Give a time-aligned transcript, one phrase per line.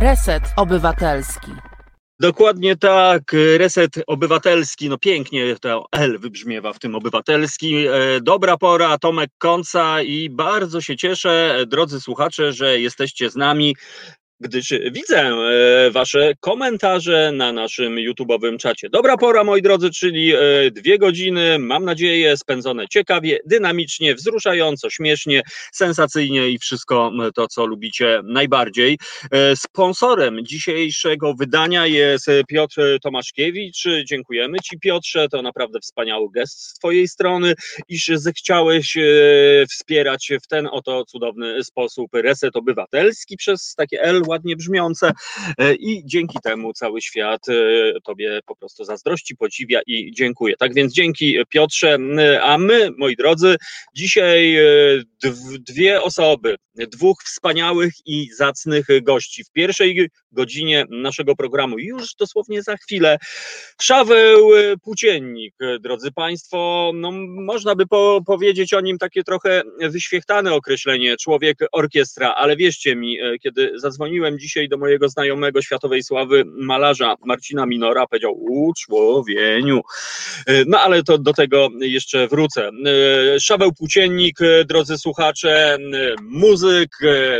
[0.00, 1.50] Reset Obywatelski.
[2.20, 3.22] Dokładnie tak,
[3.56, 7.86] reset obywatelski, no pięknie to L wybrzmiewa w tym obywatelski.
[7.86, 7.90] E,
[8.22, 13.76] dobra pora, Tomek Konca i bardzo się cieszę, drodzy słuchacze, że jesteście z nami
[14.40, 18.90] gdyż widzę e, Wasze komentarze na naszym YouTube'owym czacie.
[18.90, 25.42] Dobra pora, moi drodzy, czyli e, dwie godziny, mam nadzieję, spędzone ciekawie, dynamicznie, wzruszająco, śmiesznie,
[25.72, 28.98] sensacyjnie i wszystko to, co lubicie najbardziej.
[29.30, 33.84] E, sponsorem dzisiejszego wydania jest Piotr Tomaszkiewicz.
[34.04, 37.54] Dziękujemy Ci, Piotrze, to naprawdę wspaniały gest z Twojej strony,
[37.88, 38.96] iż zechciałeś
[39.70, 45.12] wspierać w ten oto cudowny sposób reset obywatelski przez takie L ładnie brzmiące
[45.58, 47.52] e, i dzięki temu cały świat e,
[48.04, 50.54] Tobie po prostu zazdrości, podziwia i dziękuję.
[50.58, 51.98] Tak więc dzięki Piotrze,
[52.42, 53.56] a my, moi drodzy,
[53.94, 54.62] dzisiaj e,
[55.58, 59.44] dwie osoby, dwóch wspaniałych i zacnych gości.
[59.44, 63.18] W pierwszej godzinie naszego programu, już dosłownie za chwilę,
[63.80, 64.50] Szaweł
[64.82, 71.58] Płóciennik, drodzy Państwo, no można by po, powiedzieć o nim takie trochę wyświechtane określenie, człowiek
[71.72, 77.66] orkiestra, ale wierzcie mi, kiedy zadzwoniłem zadzwoniłem dzisiaj do mojego znajomego światowej sławy malarza Marcina
[77.66, 79.80] Minora, powiedział, u człowieniu.
[80.46, 82.70] E, no ale to do tego jeszcze wrócę.
[83.36, 85.78] E, Szaweł Płóciennik, drodzy słuchacze,
[86.22, 86.90] muzyk,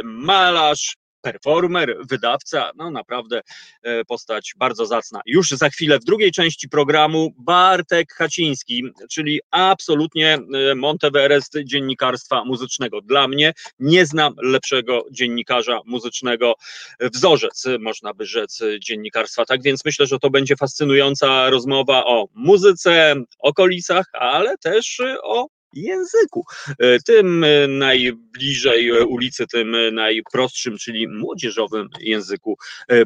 [0.04, 3.40] malarz, performer, wydawca, no naprawdę
[3.82, 5.20] e, postać bardzo zacna.
[5.26, 10.38] Już za chwilę w drugiej części programu Bartek Haciński, czyli absolutnie
[10.70, 13.00] e, Monteverest dziennikarstwa muzycznego.
[13.00, 16.54] Dla mnie nie znam lepszego dziennikarza muzycznego,
[17.00, 19.44] wzorzec, można by rzec, dziennikarstwa.
[19.44, 26.44] Tak więc myślę, że to będzie fascynująca rozmowa o muzyce, okolicach, ale też o języku.
[26.78, 32.58] E, tym e, najbliżej e, ulicy, tym najprostszym, czyli młodzieżowym języku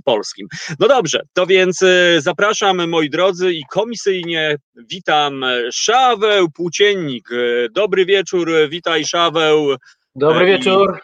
[0.04, 0.48] polskim.
[0.78, 1.80] No dobrze, to więc
[2.18, 7.28] zapraszam moi drodzy i komisyjnie witam Szaweł Płóciennik.
[7.70, 9.76] Dobry wieczór, witaj Szaweł.
[10.16, 11.00] Dobry wieczór.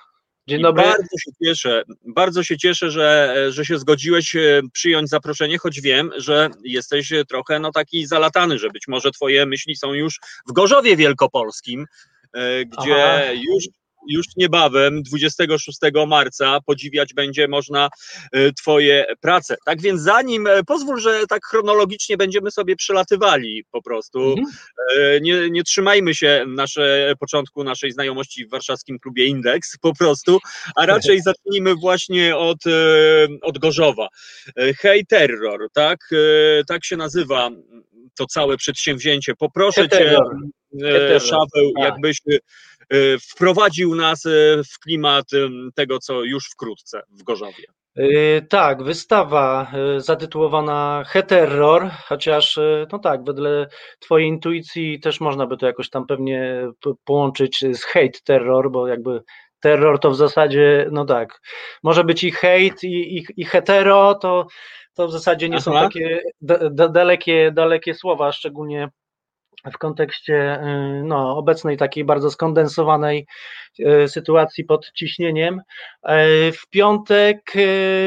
[0.48, 0.82] Dzień dobry.
[0.82, 6.10] Bardzo się cieszę, bardzo się cieszę, że, że się zgodziłeś e, przyjąć zaproszenie, choć wiem,
[6.16, 10.96] że jesteś trochę no, taki zalatany, że być może twoje myśli są już w Gorzowie
[10.96, 11.86] Wielkopolskim,
[12.32, 13.32] e, gdzie Aha.
[13.32, 13.64] już
[14.08, 17.88] już niebawem, 26 marca, podziwiać będzie można
[18.32, 19.56] e, Twoje prace.
[19.66, 24.18] Tak więc zanim, e, pozwól, że tak chronologicznie będziemy sobie przelatywali po prostu.
[24.20, 24.46] Mhm.
[24.98, 30.38] E, nie, nie trzymajmy się nasze, początku naszej znajomości w warszawskim klubie Indeks po prostu,
[30.76, 32.58] a raczej zacznijmy właśnie od,
[33.42, 34.08] od Gorzowa.
[34.78, 35.98] Hej Terror, tak?
[36.68, 37.50] Tak się nazywa
[38.18, 39.34] to całe przedsięwzięcie.
[39.38, 40.16] Poproszę Cię,
[41.20, 41.84] Szaweł, tak.
[41.84, 42.40] jakbyś Y,
[43.30, 45.26] wprowadził nas y, w klimat
[45.74, 47.64] tego, co już wkrótce w Gorzowie.
[48.48, 52.58] Tak, wystawa zatytułowana Heterror, chociaż
[52.92, 53.68] no tak, wedle
[53.98, 56.68] Twojej intuicji też można by to jakoś tam pewnie
[57.04, 59.22] połączyć z hate terror, bo jakby
[59.60, 61.40] terror to w zasadzie, no tak,
[61.82, 64.46] może być i hate i, i, i hetero, to,
[64.94, 65.64] to w zasadzie nie Aha.
[65.64, 66.22] są takie
[66.90, 68.88] dalekie, dalekie słowa, szczególnie
[69.64, 73.26] w kontekście y, no, obecnej takiej bardzo skondensowanej
[73.78, 75.54] y, sytuacji pod ciśnieniem.
[75.58, 75.62] Y,
[76.52, 77.52] w piątek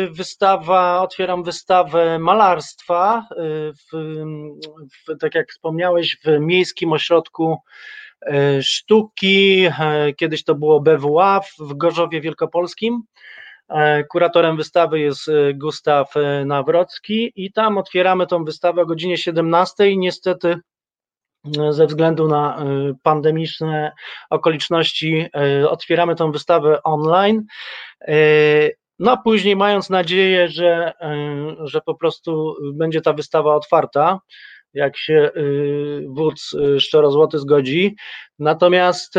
[0.09, 3.27] wystawa, otwieram wystawę malarstwa,
[3.91, 3.97] w,
[4.93, 7.57] w, tak jak wspomniałeś, w Miejskim Ośrodku
[8.61, 9.67] Sztuki,
[10.17, 13.03] kiedyś to było BWA w Gorzowie Wielkopolskim.
[14.09, 16.13] Kuratorem wystawy jest Gustaw
[16.45, 19.97] Nawrocki i tam otwieramy tą wystawę o godzinie 17.
[19.97, 20.59] Niestety
[21.69, 23.91] ze względu na y, pandemiczne
[24.29, 25.25] okoliczności
[25.61, 27.43] y, otwieramy tą wystawę online.
[28.07, 30.93] Y, no a później mając nadzieję, że,
[31.63, 34.19] że po prostu będzie ta wystawa otwarta,
[34.73, 35.31] jak się
[36.07, 37.95] wódz szczerozłoty zgodzi.
[38.39, 39.13] Natomiast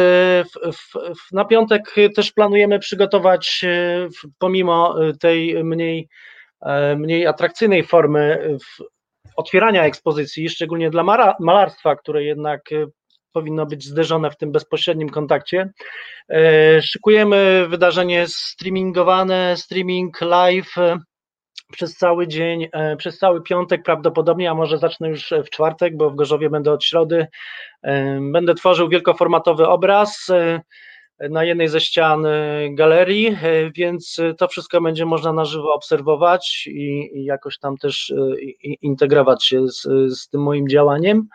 [0.44, 3.64] w, w, na piątek też planujemy przygotować,
[4.38, 6.08] pomimo tej mniej,
[6.96, 8.56] mniej atrakcyjnej formy
[9.36, 11.02] otwierania ekspozycji, szczególnie dla
[11.40, 12.86] malarstwa, które jednak e,
[13.32, 15.70] powinno być zderzone w tym bezpośrednim kontakcie.
[16.28, 20.98] E, szykujemy wydarzenie streamingowane, streaming live e,
[21.72, 22.68] przez cały dzień,
[22.98, 26.84] przez cały piątek prawdopodobnie, a może zacznę już w czwartek, bo w Gorzowie będę od
[26.84, 27.26] środy.
[28.32, 30.30] Będę tworzył wielkoformatowy obraz
[31.20, 32.26] na jednej ze ścian
[32.70, 38.10] galerii, e, więc to wszystko będzie można na żywo obserwować i, i jakoś tam też
[38.10, 38.40] e,
[38.82, 39.82] integrować się z,
[40.18, 41.28] z tym moim działaniem.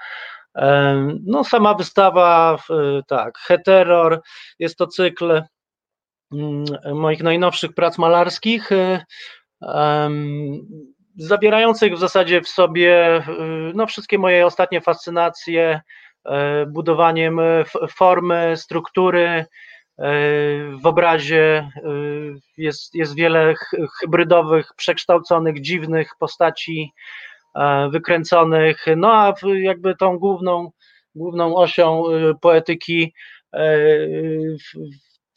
[0.55, 0.95] E,
[1.25, 2.57] no, sama wystawa,
[3.07, 4.21] tak, Heteror,
[4.59, 5.41] jest to cykl
[6.33, 8.69] mm, moich najnowszych prac malarskich.
[11.15, 13.23] zawierających w zasadzie w sobie
[13.73, 15.81] no, wszystkie moje ostatnie fascynacje
[16.67, 17.39] budowaniem
[17.89, 19.45] formy, struktury,
[20.81, 21.71] w obrazie
[22.57, 23.53] jest, jest wiele
[23.99, 26.93] hybrydowych, przekształconych, dziwnych postaci
[27.89, 30.71] wykręconych, no a jakby tą główną,
[31.15, 32.03] główną osią
[32.41, 33.13] poetyki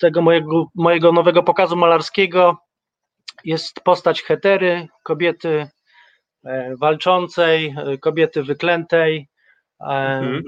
[0.00, 2.58] tego mojego, mojego nowego pokazu malarskiego
[3.44, 5.68] jest postać hetery, kobiety
[6.78, 9.28] walczącej, kobiety wyklętej.
[9.80, 10.42] Mhm.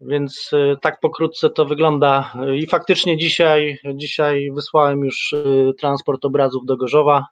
[0.00, 2.34] Więc y, tak pokrótce to wygląda.
[2.54, 7.26] I faktycznie dzisiaj, dzisiaj wysłałem już y, transport obrazów do Gorzowa,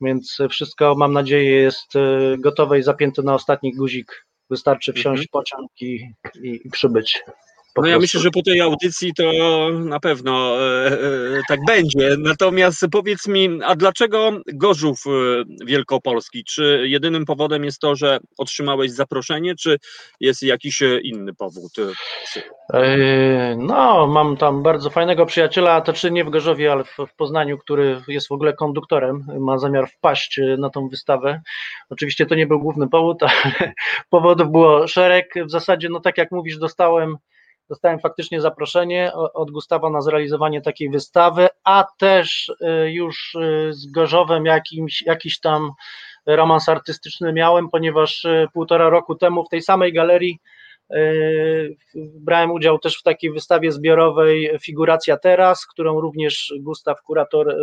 [0.00, 4.26] więc wszystko mam nadzieję jest y, gotowe i zapięte na ostatni guzik.
[4.50, 5.26] Wystarczy wsiąść mhm.
[5.30, 7.22] pociąg i, i, i przybyć.
[7.82, 9.32] No ja myślę, że po tej audycji to
[9.72, 12.16] na pewno e, e, tak będzie.
[12.18, 15.10] Natomiast powiedz mi, a dlaczego Gorzów e,
[15.66, 16.44] Wielkopolski?
[16.44, 19.78] Czy jedynym powodem jest to, że otrzymałeś zaproszenie, czy
[20.20, 21.72] jest jakiś inny powód?
[23.56, 27.58] No, mam tam bardzo fajnego przyjaciela, to czy nie w Gorzowie, ale w, w Poznaniu,
[27.58, 31.40] który jest w ogóle konduktorem, ma zamiar wpaść na tą wystawę.
[31.90, 33.72] Oczywiście to nie był główny powód, ale
[34.10, 35.34] powodów było szereg.
[35.46, 37.16] W zasadzie, no tak jak mówisz, dostałem
[37.68, 43.90] dostałem faktycznie zaproszenie od Gustawa na zrealizowanie takiej wystawy, a też y, już y, z
[43.90, 45.70] Gorzowem jakimś, jakiś tam
[46.26, 50.38] romans artystyczny miałem, ponieważ y, półtora roku temu w tej samej galerii
[51.94, 57.56] brałem udział też w takiej wystawie zbiorowej Figuracja Teraz, którą również Gustaw, kurator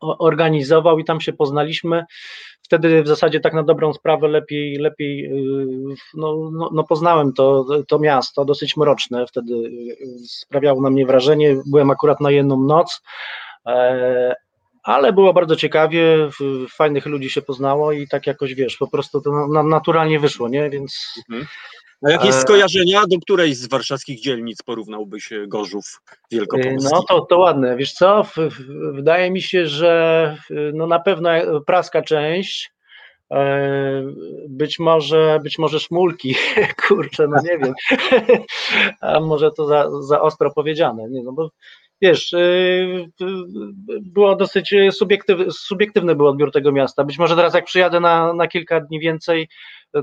[0.00, 2.04] organizował i tam się poznaliśmy.
[2.62, 7.66] Wtedy w zasadzie tak na dobrą sprawę lepiej, lepiej y, no, no, no poznałem to,
[7.88, 9.96] to miasto, dosyć mroczne, wtedy y,
[10.26, 11.56] sprawiało na mnie wrażenie.
[11.66, 13.02] Byłem akurat na jedną noc,
[13.66, 14.34] e,
[14.82, 16.30] ale było bardzo ciekawie,
[16.76, 20.70] fajnych ludzi się poznało i tak jakoś wiesz, po prostu to naturalnie wyszło, nie?
[20.70, 21.46] Więc mhm.
[22.02, 26.00] A jakieś e, skojarzenia, do której z warszawskich dzielnic porównałbyś Gorzów
[26.30, 26.94] Wielkopolski?
[26.94, 27.76] No to, to ładne.
[27.76, 28.26] Wiesz co,
[28.92, 30.36] wydaje mi się, że
[30.74, 31.30] no na pewno
[31.66, 32.72] praska część,
[33.32, 34.02] e,
[34.48, 36.34] być może, być może szmulki,
[36.88, 37.74] kurczę, no nie wiem,
[39.00, 41.50] a może to za, za ostro powiedziane, nie, no bo
[42.00, 42.36] wiesz, y,
[43.20, 43.26] y,
[44.02, 47.04] było dosyć subiektywny, subiektywny był odbiór tego miasta.
[47.04, 49.48] Być może teraz jak przyjadę na, na kilka dni więcej,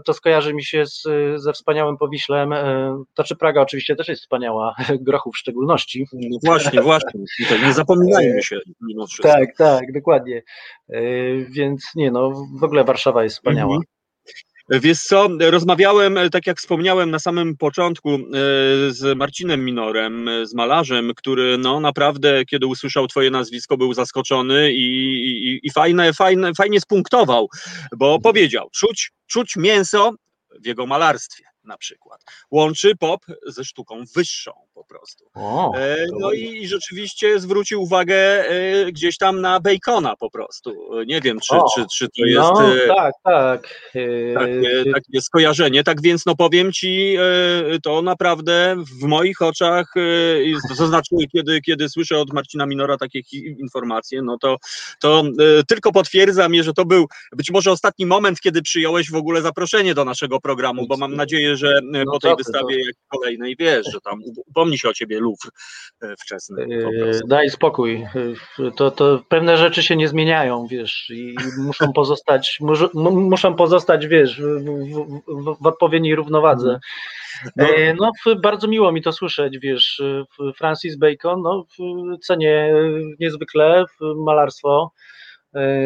[0.06, 1.03] to skojarzy mi się z,
[1.36, 2.53] ze wspaniałym Powiślem.
[2.53, 4.75] E, to czy Praga oczywiście też jest wspaniała,
[5.07, 6.06] Grochów w szczególności.
[6.13, 7.21] No właśnie, właśnie.
[7.65, 8.59] Nie zapominajmy się.
[9.21, 10.44] Tak, tak, dokładnie.
[11.50, 13.75] Więc nie no, w ogóle Warszawa jest wspaniała.
[13.75, 13.95] Mhm.
[14.69, 18.19] Wiesz co, rozmawiałem, tak jak wspomniałem na samym początku, e,
[18.89, 24.85] z Marcinem Minorem, z malarzem, który no naprawdę, kiedy usłyszał twoje nazwisko, był zaskoczony i,
[25.25, 27.47] i, i fajne, fajne, fajnie spunktował,
[27.97, 30.12] bo powiedział, czuć, czuć mięso
[30.62, 32.23] w jego malarstwie na przykład.
[32.51, 35.25] Łączy pop ze sztuką wyższą po prostu.
[35.33, 40.89] O, e, no i, i, rzeczywiście zwrócił uwagę e, gdzieś tam na Bacona po prostu.
[41.07, 43.91] Nie wiem, czy, o, czy, czy to no, jest no, tak, tak.
[44.33, 45.83] Takie, takie skojarzenie.
[45.83, 47.17] Tak więc no powiem ci,
[47.83, 49.94] to naprawdę w moich oczach,
[50.77, 53.19] to znaczy kiedy, kiedy słyszę od Marcina Minora takie
[53.59, 54.57] informacje, no to,
[54.99, 55.23] to
[55.68, 59.94] tylko potwierdza mnie, że to był być może ostatni moment, kiedy przyjąłeś w ogóle zaproszenie
[59.94, 62.88] do naszego programu, bo mam nadzieję, że no po tej wystawie to...
[62.88, 65.50] jak kolejnej wiesz, że tam upomni się o ciebie Louvre
[66.02, 66.64] e, wczesny.
[66.64, 68.07] E, daj spokój.
[68.59, 72.59] E, to, to pewne rzeczy się nie zmieniają, wiesz, i muszą pozostać,
[73.04, 74.64] muszą pozostać, wiesz, w,
[75.28, 76.80] w, w odpowiedniej równowadze.
[77.56, 77.68] No.
[78.00, 78.12] no.
[78.42, 80.02] bardzo miło mi to słyszeć, wiesz,
[80.57, 81.66] Francis Bacon, no,
[82.21, 82.74] cenię
[83.19, 83.85] niezwykle
[84.16, 84.92] malarstwo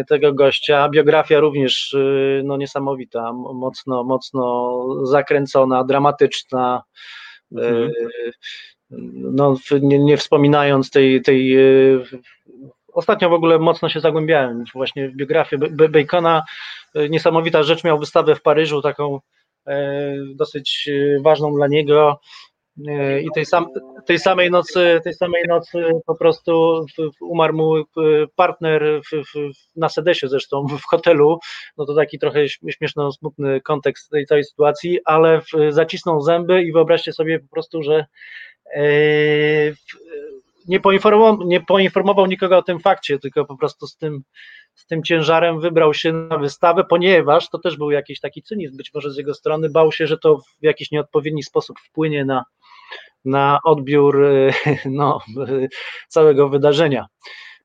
[0.08, 0.90] tego gościa.
[0.90, 1.96] Biografia również
[2.44, 6.84] no, niesamowita, mocno, mocno zakręcona, dramatyczna.
[7.52, 7.92] Mhm
[9.14, 11.58] no, nie, nie wspominając tej, tej
[12.94, 15.58] Ostatnio w ogóle mocno się zagłębiałem właśnie w biografię
[15.90, 16.44] Bacona.
[17.10, 19.20] Niesamowita rzecz, miał wystawę w Paryżu, taką
[20.36, 20.90] dosyć
[21.22, 22.20] ważną dla niego.
[23.22, 23.66] I tej, sam,
[24.06, 26.86] tej, samej nocy, tej samej nocy po prostu
[27.22, 27.84] umarł mu
[28.36, 31.40] partner w, w, na sedesie zresztą w hotelu.
[31.78, 37.14] No to taki trochę śmieszno smutny kontekst tej całej sytuacji, ale zacisnął zęby i wyobraźcie
[37.14, 38.06] sobie po prostu, że
[38.76, 39.76] Yy,
[40.68, 44.24] nie poinformował, nie poinformował nikogo o tym fakcie, tylko po prostu z tym,
[44.76, 48.94] z tym ciężarem wybrał się na wystawę, ponieważ to też był jakiś taki cynizm, być
[48.94, 52.44] może z jego strony, bał się, że to w jakiś nieodpowiedni sposób wpłynie na,
[53.26, 54.26] na odbiór
[54.86, 55.20] no,
[56.08, 57.08] całego wydarzenia.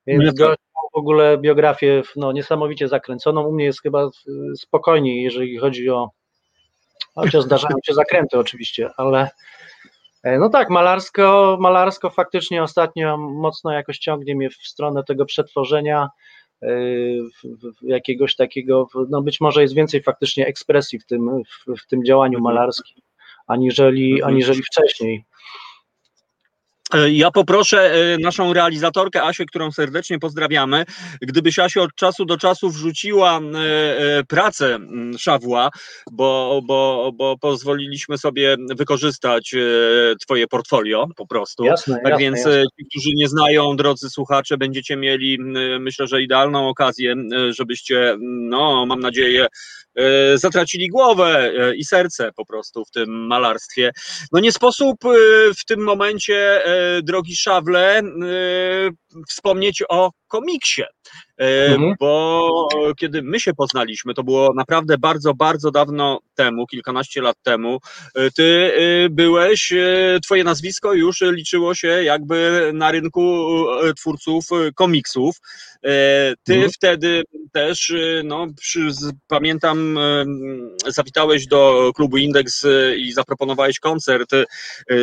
[0.06, 0.54] Więc no
[0.94, 3.42] w ogóle biografię no, niesamowicie zakręconą.
[3.42, 4.10] U mnie jest chyba
[4.56, 6.10] spokojniej, jeżeli chodzi o.
[7.14, 9.30] Chociaż zdarzają się zakręty oczywiście, ale
[10.22, 16.08] e, no tak, malarsko, malarsko faktycznie ostatnio mocno jakoś ciągnie mnie w stronę tego przetworzenia
[16.62, 16.68] e,
[17.82, 22.38] jakiegoś takiego, no być może jest więcej faktycznie ekspresji w tym, w, w tym działaniu
[22.38, 22.54] mhm.
[22.54, 23.02] malarskim,
[23.46, 24.34] aniżeli, mhm.
[24.34, 25.24] aniżeli wcześniej.
[26.94, 30.84] E, ja poproszę e, naszą realizatorkę Asię, którą serdecznie pozdrawiamy,
[31.22, 34.78] gdybyś Asiu od czasu do czasu wrzuciła e, pracę
[35.18, 35.70] Szawła,
[36.12, 39.54] bo, bo, bo pozwoliliśmy sobie wykorzystać
[40.20, 41.64] Twoje portfolio po prostu.
[41.64, 42.62] Jasne, tak jasne, więc jasne.
[42.62, 45.38] ci, którzy nie znają, drodzy słuchacze, będziecie mieli
[45.80, 47.14] myślę, że idealną okazję,
[47.50, 49.46] żebyście, no mam nadzieję,
[50.34, 53.92] zatracili głowę e, i serce po prostu w tym malarstwie.
[54.32, 55.08] No nie sposób e,
[55.54, 56.62] w tym momencie,
[57.02, 58.02] drogi Szawle,
[59.28, 60.82] wspomnieć o komiksie.
[61.36, 61.94] Mhm.
[62.00, 67.78] Bo kiedy my się poznaliśmy, to było naprawdę bardzo, bardzo dawno temu, kilkanaście lat temu,
[68.36, 68.72] ty
[69.10, 69.72] byłeś,
[70.22, 73.46] twoje nazwisko już liczyło się jakby na rynku
[73.96, 74.44] twórców
[74.74, 75.36] komiksów.
[76.44, 76.70] Ty mhm.
[76.72, 77.92] wtedy też,
[78.24, 78.88] no, przy,
[79.28, 79.98] pamiętam,
[80.86, 82.66] zawitałeś do klubu Indeks
[82.96, 84.30] i zaproponowałeś koncert,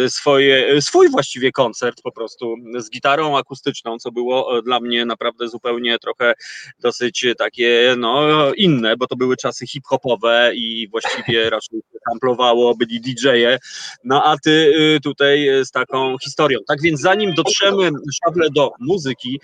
[0.07, 5.99] swoje, swój właściwie koncert po prostu z gitarą akustyczną, co było dla mnie naprawdę zupełnie
[5.99, 6.33] trochę
[6.79, 11.79] dosyć takie, no, inne, bo to były czasy hip-hopowe i właściwie raczej
[12.09, 13.57] samplowało, byli DJ-e,
[14.03, 16.59] no a ty tutaj z taką historią.
[16.67, 17.89] Tak więc zanim dotrzemy
[18.23, 19.39] szable do muzyki,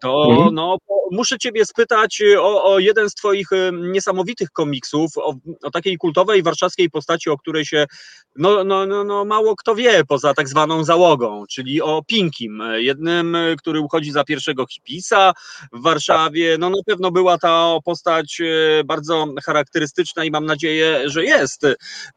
[0.00, 0.54] to mhm.
[0.54, 0.78] no,
[1.12, 6.90] muszę ciebie spytać o, o jeden z twoich niesamowitych komiksów, o, o, takiej kultowej warszawskiej
[6.90, 7.86] postaci, o której się
[8.36, 13.36] no, no, no, no mało kto wie poza tak zwaną załogą, czyli o Pinkim, jednym,
[13.58, 15.32] który uchodzi za pierwszego hipisa
[15.72, 16.56] w Warszawie.
[16.58, 18.42] No na pewno była ta postać
[18.84, 21.62] bardzo charakterystyczna i mam nadzieję, że jest.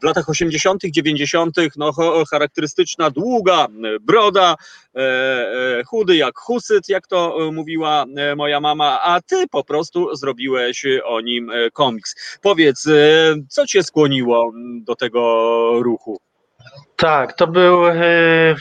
[0.02, 1.94] W latach 80., 90., no
[2.32, 3.68] charakterystyczna, długa
[4.02, 4.56] broda,
[5.88, 11.52] chudy jak husyt, jak to mówiła moja mama, a ty po prostu zrobiłeś o nim
[11.74, 12.40] komiks.
[12.42, 12.88] Powiedz,
[13.50, 15.22] co cię skłoniło do tego
[15.84, 16.20] ruchu?
[16.96, 18.56] Tak, to był, e,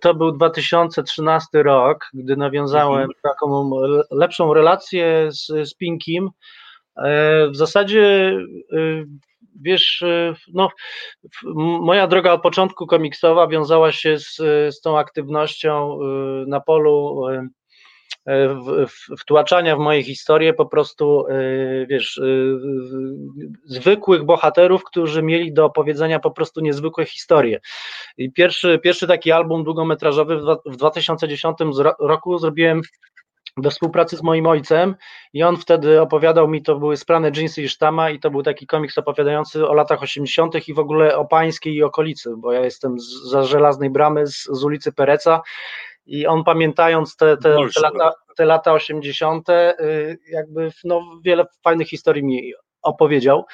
[0.00, 3.10] to był 2013 rok, gdy nawiązałem mhm.
[3.22, 3.70] taką
[4.10, 6.30] lepszą relację z, z Pinkim.
[6.96, 8.36] E, w zasadzie
[8.72, 9.04] e,
[9.60, 10.04] wiesz,
[10.54, 10.68] no,
[11.80, 14.36] moja droga od początku komiksowa wiązała się z,
[14.74, 15.98] z tą aktywnością
[16.46, 17.26] na polu
[18.28, 18.56] E,
[19.18, 22.24] wtłaczania w moje historie po prostu, e, wiesz, e,
[23.64, 27.60] zwykłych bohaterów, którzy mieli do opowiedzenia po prostu niezwykłe historie.
[28.16, 31.58] I pierwszy, pierwszy taki album długometrażowy w 2010
[31.98, 32.82] roku zrobiłem
[33.56, 34.96] we współpracy z moim ojcem
[35.32, 38.66] i on wtedy opowiadał mi, to były sprane dżinsy i sztama i to był taki
[38.66, 40.68] komiks opowiadający o latach 80.
[40.68, 44.44] i w ogóle o pańskiej i okolicy, bo ja jestem z, za żelaznej bramy z,
[44.44, 45.42] z ulicy Pereca
[46.06, 51.88] i on pamiętając te, te, te, lata, te lata 80., y, jakby no, wiele fajnych
[51.88, 52.52] historii mi
[52.82, 53.46] opowiedział.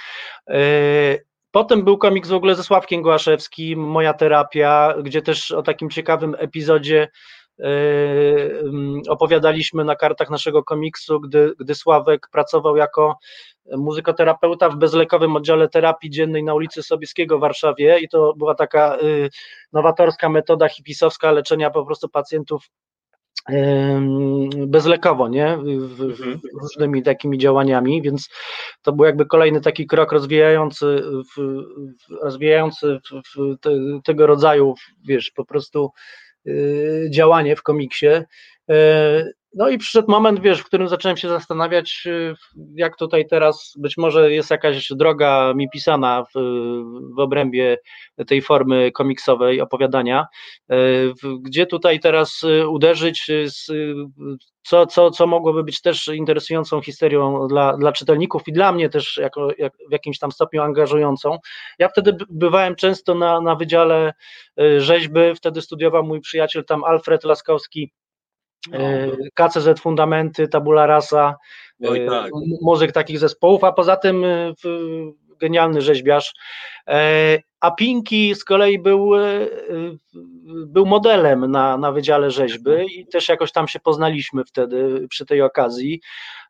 [0.51, 5.91] Y, potem był komiks w ogóle ze Sławkiem Głaszewskim, Moja terapia, gdzie też o takim
[5.91, 7.09] ciekawym epizodzie
[9.09, 13.19] opowiadaliśmy na kartach naszego komiksu, gdy, gdy Sławek pracował jako
[13.77, 18.97] muzykoterapeuta w bezlekowym oddziale terapii dziennej na ulicy Sobieskiego w Warszawie i to była taka
[19.03, 19.31] yy,
[19.73, 22.71] nowatorska metoda hipisowska leczenia po prostu pacjentów
[23.49, 25.59] yy, bezlekowo, nie?
[25.59, 26.41] W, w, mhm.
[26.63, 28.29] różnymi takimi działaniami, więc
[28.83, 31.03] to był jakby kolejny taki krok rozwijający,
[31.37, 31.63] w,
[32.23, 32.99] rozwijający
[33.61, 33.71] te,
[34.05, 34.75] tego rodzaju,
[35.09, 35.91] wiesz, po prostu
[37.11, 38.07] działanie w komiksie.
[39.57, 42.35] Y, no i przyszedł moment, wiesz, w którym zacząłem się zastanawiać, y,
[42.75, 46.41] jak tutaj teraz być może jest jakaś droga mi pisana w,
[47.17, 47.79] w obrębie
[48.27, 50.27] tej formy komiksowej opowiadania,
[51.41, 53.31] gdzie tutaj teraz uderzyć,
[54.63, 59.17] co, co, co mogłoby być też interesującą historią dla, dla czytelników i dla mnie też
[59.17, 61.39] jako, jak, w jakimś tam stopniu angażującą.
[61.79, 64.13] Ja wtedy bywałem często na, na wydziale
[64.79, 67.93] rzeźby, wtedy studiował mój przyjaciel tam Alfred Laskowski,
[69.35, 71.37] KCZ Fundamenty, Tabula Rasa,
[71.89, 72.31] Oj, e, tak.
[72.63, 74.55] muzyk takich zespołów, a poza tym e,
[75.41, 76.35] genialny rzeźbiarz.
[77.61, 79.11] A Pinki z kolei był,
[80.47, 85.43] był modelem na, na Wydziale Rzeźby i też jakoś tam się poznaliśmy wtedy przy tej
[85.43, 86.01] okazji.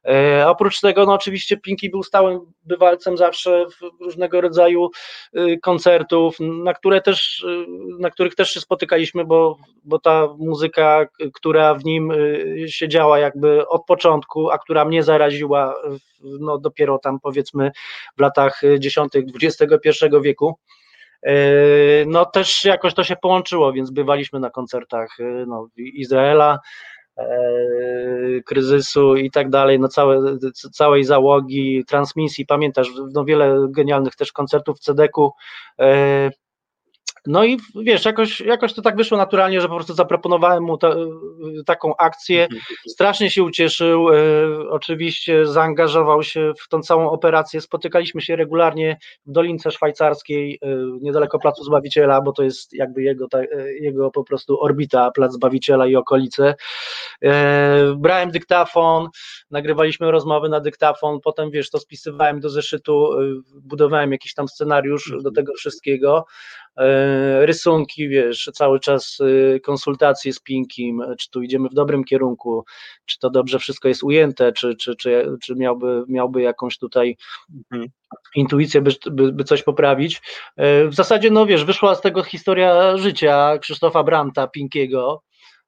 [0.06, 4.90] E, oprócz tego, no oczywiście Pinki był stałym bywalcem zawsze w różnego rodzaju
[5.36, 7.66] y, koncertów, na które też, y,
[7.98, 13.68] na których też się spotykaliśmy, bo, bo ta muzyka, która w nim y, siedziała jakby
[13.68, 15.75] od początku, a która mnie zaraziła
[16.40, 17.70] no dopiero tam powiedzmy
[18.16, 19.90] w latach dziesiątych XXI
[20.22, 20.58] wieku,
[22.06, 26.96] no też jakoś to się połączyło, więc bywaliśmy na koncertach no, Izraela, E,
[28.44, 30.37] kryzysu i tak dalej, no całe,
[30.73, 35.30] całej załogi, transmisji, pamiętasz, no wiele genialnych też koncertów w CDK-u,
[35.80, 36.30] e,
[37.26, 40.95] no i wiesz, jakoś, jakoś to tak wyszło naturalnie, że po prostu zaproponowałem mu ta,
[41.66, 42.42] taką akcję.
[42.42, 42.62] Mhm.
[42.88, 44.16] Strasznie się ucieszył, e,
[44.71, 47.61] oczywiście zaangażował się w tą całą operację.
[47.61, 50.68] Spotykaliśmy się regularnie w Dolince Szwajcarskiej, e,
[51.00, 55.33] niedaleko Placu Zbawiciela, bo to jest jakby jego, ta, e, jego po prostu orbita, Plac
[55.33, 56.54] Zbawiciela i okolice.
[57.97, 59.09] Brałem dyktafon,
[59.50, 63.11] nagrywaliśmy rozmowy na dyktafon, potem wiesz, to spisywałem do zeszytu,
[63.54, 66.26] budowałem jakiś tam scenariusz do tego wszystkiego.
[66.78, 72.64] E, rysunki, wiesz, cały czas e, konsultacje z Pinkim, czy tu idziemy w dobrym kierunku,
[73.06, 77.16] czy to dobrze wszystko jest ujęte, czy, czy, czy, czy miałby, miałby jakąś tutaj
[77.73, 77.90] mhm.
[78.35, 80.23] intuicję, by, by, by, coś poprawić.
[80.56, 85.23] E, w zasadzie, no wiesz, wyszła z tego historia życia Krzysztofa Branta, Pinkiego,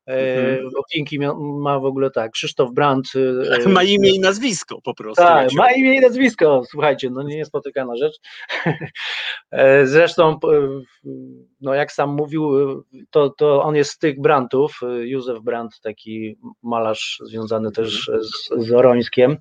[0.09, 0.71] Mhm.
[0.93, 1.19] Pinki
[1.59, 3.09] ma w ogóle tak, Krzysztof Brandt.
[3.67, 5.23] Ma imię i nazwisko po prostu.
[5.23, 8.17] Tak, ma imię i nazwisko, słuchajcie, no nie jest spotykana rzecz.
[9.85, 10.39] Zresztą,
[11.61, 12.51] no jak sam mówił,
[13.11, 18.25] to, to on jest z tych Brandtów, Józef Brandt, taki malarz związany też mhm.
[18.25, 19.37] z, z Orońskiem.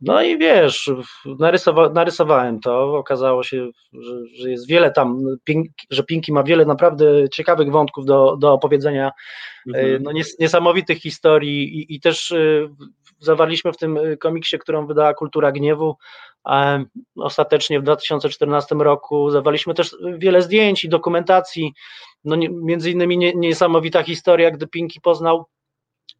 [0.00, 0.90] No i wiesz,
[1.38, 5.18] narysowa narysowałem to, okazało się, że, że jest wiele tam,
[5.90, 9.12] że Pinki ma wiele naprawdę ciekawych wątków do, do opowiedzenia,
[9.66, 10.02] mhm.
[10.02, 12.70] no nies niesamowitych historii i, i też y,
[13.18, 15.96] zawarliśmy w tym komiksie, którą wydała Kultura Gniewu,
[17.16, 19.30] ostatecznie w 2014 roku.
[19.30, 21.72] Zawarliśmy też wiele zdjęć i dokumentacji,
[22.24, 25.46] no między innymi niesamowita historia, gdy Pinki poznał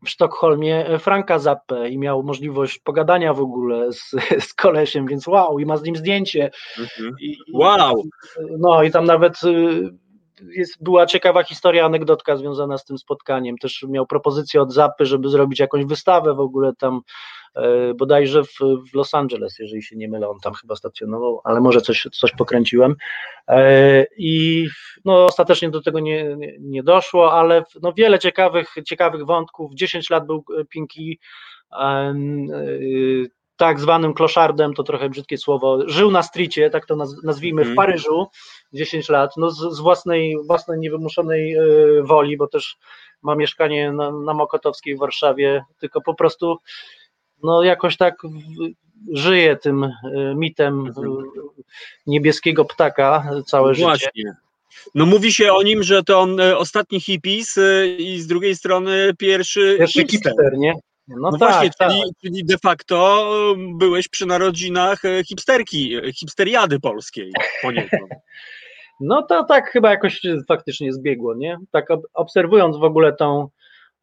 [0.05, 4.11] w Sztokholmie e, Franka Zappę i miał możliwość pogadania w ogóle z,
[4.49, 6.51] z kolesiem, więc wow, i ma z nim zdjęcie.
[6.79, 7.17] Mhm.
[7.21, 8.03] I, wow!
[8.59, 10.04] No i tam nawet y,
[10.41, 13.59] jest, była ciekawa historia, anegdotka związana z tym spotkaniem.
[13.59, 17.01] Też miał propozycję od Zappy, żeby zrobić jakąś wystawę w ogóle tam
[17.55, 18.59] E, bodajże w,
[18.91, 22.33] w Los Angeles, jeżeli się nie mylę, on tam chyba stacjonował, ale może coś, coś
[22.33, 22.97] pokręciłem.
[23.49, 24.67] E, I
[25.05, 29.75] no, ostatecznie do tego nie, nie, nie doszło, ale no, wiele ciekawych, ciekawych wątków.
[29.75, 31.19] 10 lat był Pinki
[31.73, 32.15] e,
[33.57, 37.77] tak zwanym kloszardem, to trochę brzydkie słowo, żył na stricie, tak to nazwijmy, w mhm.
[37.77, 38.27] Paryżu
[38.73, 41.57] 10 lat, no z, z własnej, własnej niewymuszonej
[42.03, 42.77] woli, bo też
[43.23, 46.59] ma mieszkanie na, na Mokotowskiej w Warszawie, tylko po prostu
[47.43, 48.15] no jakoś tak
[49.13, 49.93] żyje tym e,
[50.37, 51.17] mitem mhm.
[52.07, 54.11] niebieskiego ptaka całe no Właśnie.
[54.17, 54.37] życie.
[54.95, 57.59] No mówi się o nim, że to on ostatni hippies
[57.99, 60.33] i z drugiej strony pierwszy, pierwszy hipster.
[60.33, 60.75] hipster nie?
[61.09, 61.91] No, no tak, właśnie, tak.
[61.91, 63.27] Czyli, czyli de facto
[63.79, 68.11] byłeś przy narodzinach hipsterki, hipsteriady polskiej poniekąd.
[69.01, 71.59] No to tak chyba jakoś faktycznie zbiegło, nie?
[71.71, 73.49] Tak obserwując w ogóle tą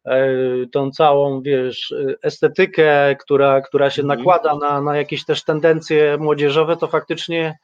[0.04, 0.26] E,
[0.72, 4.18] tą całą, wiesz, estetykę, która, która się mhm.
[4.18, 7.58] nakłada na, na jakieś też tendencje młodzieżowe, to faktycznie,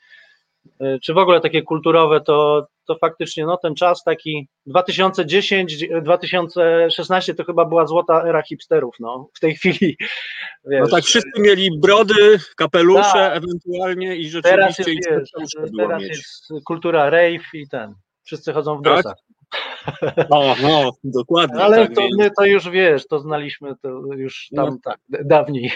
[0.81, 7.45] e, czy w ogóle takie kulturowe, to, to faktycznie no, ten czas taki 2010-2016 to
[7.45, 9.97] chyba była złota era hipsterów, no, w tej chwili.
[10.65, 15.31] Wiesz, no tak, wszyscy mieli brody, kapelusze tak, ewentualnie i rzeczywiście teraz jest, wiesz,
[15.77, 18.95] teraz jest kultura rave i ten, wszyscy chodzą w tak?
[18.95, 19.17] dresach.
[20.31, 21.63] No, no, dokładnie.
[21.63, 22.17] Ale tak, to więc...
[22.19, 25.73] my to już wiesz, to znaliśmy to już tam no, tak, dawniej.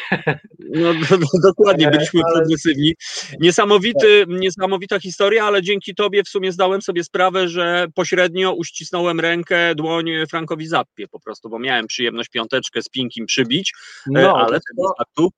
[0.59, 2.35] No, no dokładnie, byliśmy ale...
[2.35, 2.95] progresywni.
[3.41, 4.41] Niesamowity, tak.
[4.41, 10.11] Niesamowita historia, ale dzięki tobie w sumie zdałem sobie sprawę, że pośrednio uścisnąłem rękę, dłoń
[10.31, 13.73] Frankowi Zappie po prostu, bo miałem przyjemność piąteczkę z Pinkim przybić,
[14.07, 15.29] no, e, ale tego faktu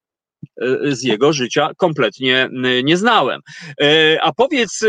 [0.83, 2.48] z jego życia kompletnie
[2.85, 3.40] nie znałem.
[3.80, 4.85] E, a powiedz,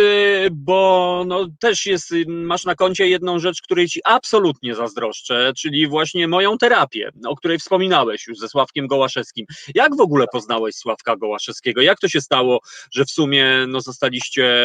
[0.51, 6.27] bo no też jest, masz na koncie jedną rzecz, której ci absolutnie zazdroszczę, czyli właśnie
[6.27, 9.45] moją terapię, o której wspominałeś już ze Sławkiem Gołaszewskim.
[9.75, 11.81] Jak w ogóle poznałeś Sławka Gołaszewskiego?
[11.81, 12.59] Jak to się stało,
[12.93, 14.55] że w sumie no zostaliście,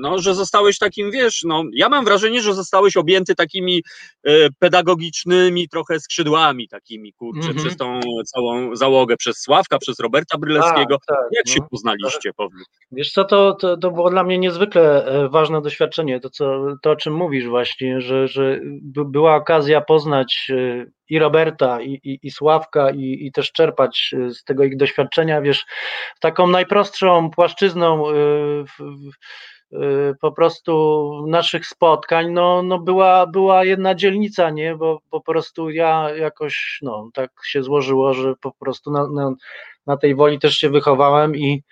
[0.00, 3.82] no że zostałeś takim, wiesz, no ja mam wrażenie, że zostałeś objęty takimi
[4.58, 7.60] pedagogicznymi trochę skrzydłami takimi, kurczę, mm -hmm.
[7.60, 10.74] przez tą całą załogę, przez Sławka, przez Roberta Roberta.
[10.74, 11.66] Tak, tak, Jak się no.
[11.70, 12.64] poznaliście, powiedz?
[12.92, 16.90] Wiesz co, to, to, to było dla mnie niezwykle e, ważne doświadczenie, to, co, to
[16.90, 22.18] o czym mówisz właśnie, że, że by- była okazja poznać e, i Roberta, i, i,
[22.22, 25.66] i Sławka, i, i też czerpać e, z tego ich doświadczenia, wiesz,
[26.20, 29.10] taką najprostszą płaszczyzną w, w,
[30.20, 36.10] po prostu naszych spotkań, no, no była, była jedna dzielnica, nie, bo po prostu ja
[36.16, 39.34] jakoś, no, tak się złożyło, że po prostu na, na,
[39.86, 41.62] na tej woli też się wychowałem i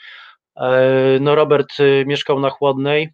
[0.56, 3.12] E, No Robert y, mieszkał na Chłodnej,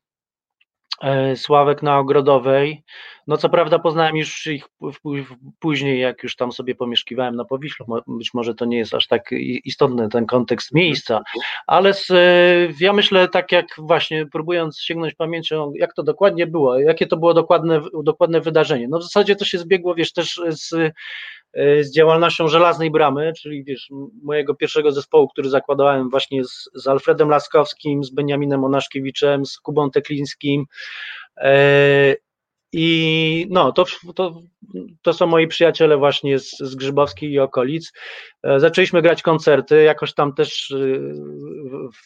[1.37, 2.83] Sławek na Ogrodowej.
[3.29, 4.69] No co prawda poznałem już ich
[5.59, 7.87] później, jak już tam sobie pomieszkiwałem na Powiślu.
[8.07, 9.31] Być może to nie jest aż tak
[9.65, 11.23] istotny ten kontekst miejsca,
[11.67, 12.15] ale z, e,
[12.81, 17.35] ja myślę tak jak właśnie próbując sięgnąć pamięcią, jak to dokładnie było, jakie to było
[17.35, 18.89] dokładne, dokładne wydarzenie.
[18.89, 20.73] No w zasadzie to się zbiegło, wiesz, też z
[21.55, 23.89] e, z działalnością Żelaznej Bramy, czyli wiesz,
[24.23, 29.91] mojego pierwszego zespołu, który zakładałem właśnie z, z Alfredem Laskowskim, z Beniaminem Onaszkiewiczem, z Kubą
[29.91, 30.67] Teklińskim.
[31.37, 32.14] E,
[32.72, 34.40] I no, to, to,
[35.03, 37.92] to są moi przyjaciele właśnie z, z Grzybowskiej i okolic.
[38.42, 40.74] E, Zaczęliśmy grać koncerty, jakoś tam też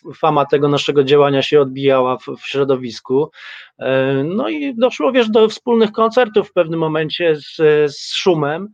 [0.06, 3.30] w- fama tego naszego działania się odbijała w, w środowisku.
[3.78, 7.56] E, No i doszło, wiesz, do wspólnych koncertów w pewnym momencie z,
[7.96, 8.68] z Szumem.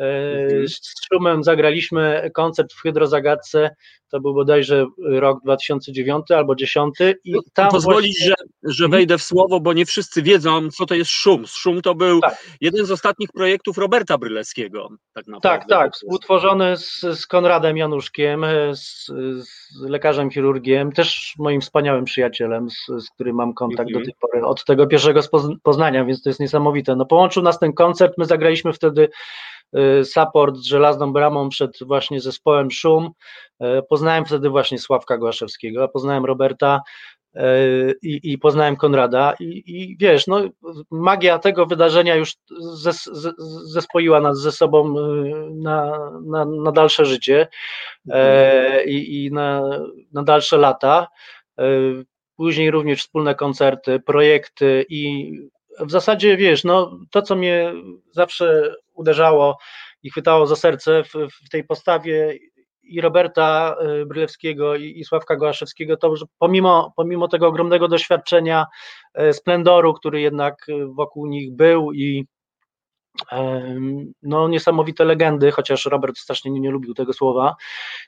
[0.00, 0.04] E,
[0.44, 0.68] Mhm.
[0.68, 0.80] Z
[1.12, 3.70] Szumem zagraliśmy koncert w Hydrozagadce,
[4.10, 9.22] to był bodajże rok 2009 albo 10 i tam Pozwolić, właśnie- że, że wejdę w
[9.22, 11.44] słowo, bo nie wszyscy wiedzą, co to jest szum.
[11.46, 12.44] Szum to był Tak.
[12.60, 14.88] jeden z ostatnich projektów Roberta Brylewskiego.
[15.14, 15.48] Tak, naprawdę.
[15.68, 19.06] Tak, tak, współtworzony z, z Konradem Januszkiem, e, z,
[19.38, 24.02] z lekarzem chirurgiem, też moim wspaniałym przyjacielem, z, z którym mam kontakt Mhm.
[24.04, 25.20] do tej pory, od tego pierwszego
[25.62, 26.96] poznania, więc to jest niesamowite.
[26.96, 29.08] No połączył nas ten koncert, my zagraliśmy wtedy e,
[30.04, 33.10] support z Żelazną Bramą przed właśnie zespołem Szum,
[33.60, 36.80] E, poznałem wtedy właśnie Sławka Głaszewskiego, poznałem Roberta,
[37.34, 37.56] e,
[38.02, 39.34] i, i poznałem Konrada.
[39.40, 40.40] I, i wiesz, no
[40.90, 42.32] magia tego wydarzenia już
[42.74, 43.04] zes,
[43.64, 47.48] zespoiła nas ze sobą y, na, na, na dalsze życie
[48.10, 49.70] e, i, i na,
[50.12, 51.06] na dalsze lata.
[51.58, 51.64] E,
[52.36, 55.32] Później również wspólne koncerty, projekty i
[55.80, 57.72] w zasadzie wiesz, no to co mnie
[58.10, 59.58] zawsze uderzało
[60.02, 61.12] i chwytało za serce w,
[61.46, 62.38] w tej postawie
[62.82, 68.66] i Roberta y, Brylewskiego i, i Sławka Gołaszewskiego, to że pomimo, pomimo tego ogromnego doświadczenia,
[69.14, 72.26] e, splendoru, który jednak y, wokół nich był i
[74.22, 77.56] no niesamowite legendy, chociaż Robert strasznie nie, nie lubił tego słowa,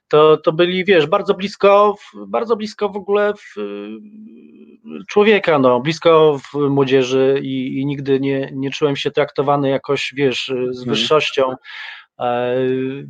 [0.09, 1.95] to, to byli, wiesz, bardzo blisko,
[2.27, 8.51] bardzo blisko w ogóle w, y, człowieka, no, blisko w młodzieży i, i nigdy nie,
[8.55, 10.89] nie czułem się traktowany jakoś, wiesz, y, z Mhm.
[10.89, 11.55] wyższością.
[12.21, 12.57] E,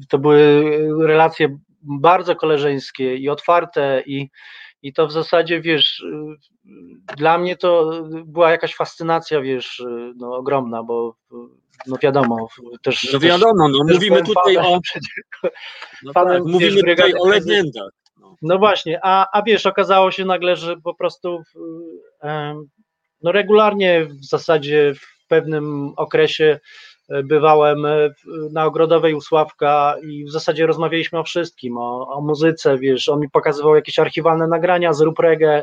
[0.09, 0.71] To były
[1.07, 4.29] relacje bardzo koleżeńskie i otwarte i,
[4.83, 10.35] i to w zasadzie, wiesz, y, dla mnie to była jakaś fascynacja, wiesz, y, no,
[10.37, 11.35] ogromna, bo y,
[11.87, 12.49] no wiadomo,
[12.83, 13.13] też...
[13.13, 14.81] No wiadomo, no, też mówimy tutaj fanem o,
[16.03, 17.91] no fanem, tak, mówimy wiesz, tutaj o legendach.
[18.21, 18.37] No.
[18.43, 21.43] No właśnie, a, a wiesz, okazało się nagle, że po prostu
[23.23, 26.61] no regularnie w zasadzie w pewnym okresie
[27.25, 28.11] bywałem e,
[28.53, 33.21] na Ogrodowej u Sławka i w zasadzie rozmawialiśmy o wszystkim, o, o muzyce, wiesz, on
[33.21, 35.63] mi pokazywał jakieś archiwalne nagrania z Reggae,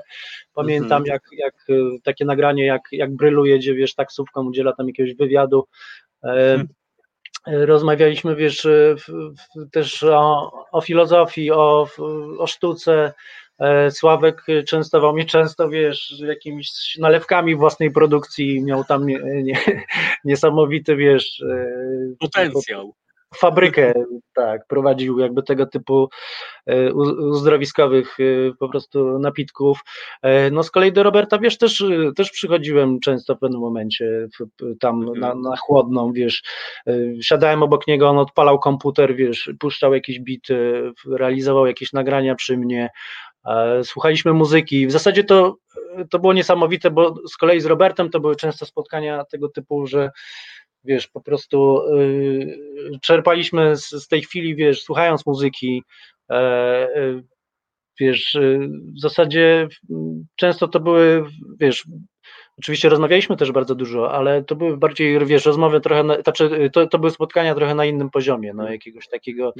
[0.53, 1.05] pamiętam Mhm.
[1.05, 5.67] jak, jak e, takie nagranie, jak, jak Brylu jedzie, wiesz, taksówką, udziela tam jakiegoś wywiadu,
[6.23, 6.67] E, Mhm.
[7.47, 11.87] Rozmawialiśmy, wiesz, w, w, też o, o filozofii, o,
[12.39, 13.13] o sztuce.
[13.59, 19.59] E, Sławek częstował mnie często, wiesz, jakimiś nalewkami własnej produkcji, miał tam nie, nie,
[20.25, 21.65] niesamowity, wiesz, e,
[22.19, 22.93] Potencjał.
[23.35, 23.93] fabrykę,
[24.33, 26.09] tak, prowadził jakby tego typu
[26.65, 28.23] e, uzdrowiskowych e,
[28.59, 29.79] po prostu napitków.
[30.21, 34.27] E, No z kolei do Roberta, wiesz, też, e, też przychodziłem często w pewnym momencie
[34.79, 35.19] tam Mhm.
[35.19, 36.43] na, na chłodną, wiesz,
[36.87, 42.57] e, siadałem obok niego, on odpalał komputer, wiesz, puszczał jakieś bity, realizował jakieś nagrania przy
[42.57, 43.32] mnie, e,
[43.83, 44.87] słuchaliśmy muzyki.
[44.87, 45.57] W zasadzie to,
[46.09, 50.09] to było niesamowite, bo z kolei z Robertem to były często spotkania tego typu, że
[50.83, 55.83] wiesz, po prostu y, czerpaliśmy z, z tej chwili, wiesz, słuchając muzyki,
[56.31, 56.87] e,
[57.99, 59.67] wiesz, y, w zasadzie
[60.35, 61.25] często to były,
[61.59, 61.83] wiesz,
[62.57, 66.87] oczywiście rozmawialiśmy też bardzo dużo, ale to były bardziej, wiesz, rozmowy trochę, na, znaczy, to,
[66.87, 69.53] to były spotkania trochę na innym poziomie, no, jakiegoś takiego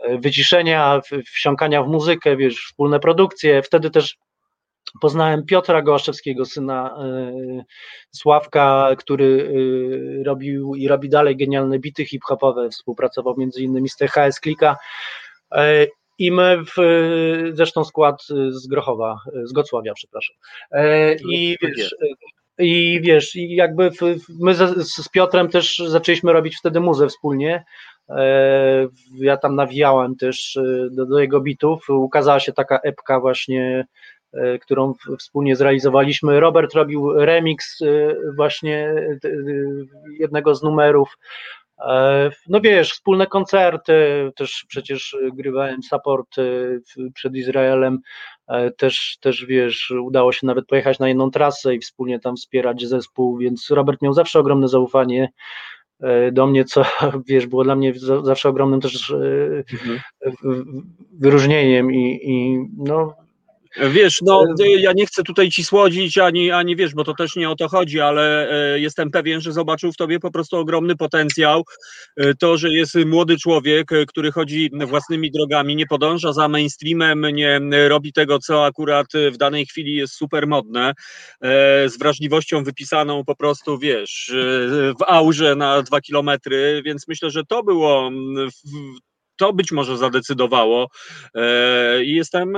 [0.00, 4.16] e, wyciszenia, w- wsiąkania w muzykę, wiesz, wspólne produkcje, wtedy też
[5.00, 7.32] Poznałem Piotra Gołaszewskiego, syna e,
[8.10, 9.52] Sławka, który
[10.26, 14.76] robił i robi dalej genialne bity hip-hopowe, współpracował między innymi z THS Klika.
[16.18, 16.72] I my, w,
[17.52, 20.36] zresztą skład z Grochowa, z Gocławia, przepraszam.
[21.28, 21.94] I wiesz,
[22.58, 23.90] i wiesz, i jakby
[24.40, 27.64] my z Piotrem też zaczęliśmy robić wtedy muzę wspólnie.
[29.14, 30.58] Ja tam nawijałem też
[30.90, 31.88] do, do jego bitów.
[31.88, 33.86] Ukazała się taka epka właśnie
[34.32, 36.40] E, którą wspólnie zrealizowaliśmy.
[36.40, 37.86] Robert robił remix e,
[38.36, 39.18] właśnie e,
[40.20, 41.18] jednego z numerów.
[42.48, 43.92] No wiesz, wspólne koncerty,
[44.36, 46.36] też przecież grywałem support
[47.14, 47.98] przed Izraelem,
[48.76, 53.38] też, też wiesz, udało się nawet pojechać na jedną trasę i wspólnie tam wspierać zespół,
[53.38, 55.32] więc Robert miał zawsze ogromne zaufanie
[56.32, 56.84] do mnie, co
[57.28, 59.14] wiesz, było dla mnie zawsze ogromnym też
[59.72, 60.00] mhm.
[61.12, 63.27] wyróżnieniem i, i no
[63.80, 64.44] Wiesz, no
[64.78, 67.68] ja nie chcę tutaj ci słodzić, ani, ani wiesz, bo to też nie o to
[67.68, 71.62] chodzi, ale e, jestem pewien, że zobaczył w tobie po prostu ogromny potencjał.
[72.16, 77.26] E, to, że jest młody człowiek, e, który chodzi własnymi drogami, nie podąża za mainstreamem,
[77.32, 80.92] nie robi tego, co akurat w danej chwili jest super modne,
[81.86, 84.32] z wrażliwością wypisaną po prostu, wiesz,
[85.00, 88.10] w aurze na dwa kilometry, więc myślę, że to było
[89.36, 90.88] to być może zadecydowało
[92.04, 92.56] i jestem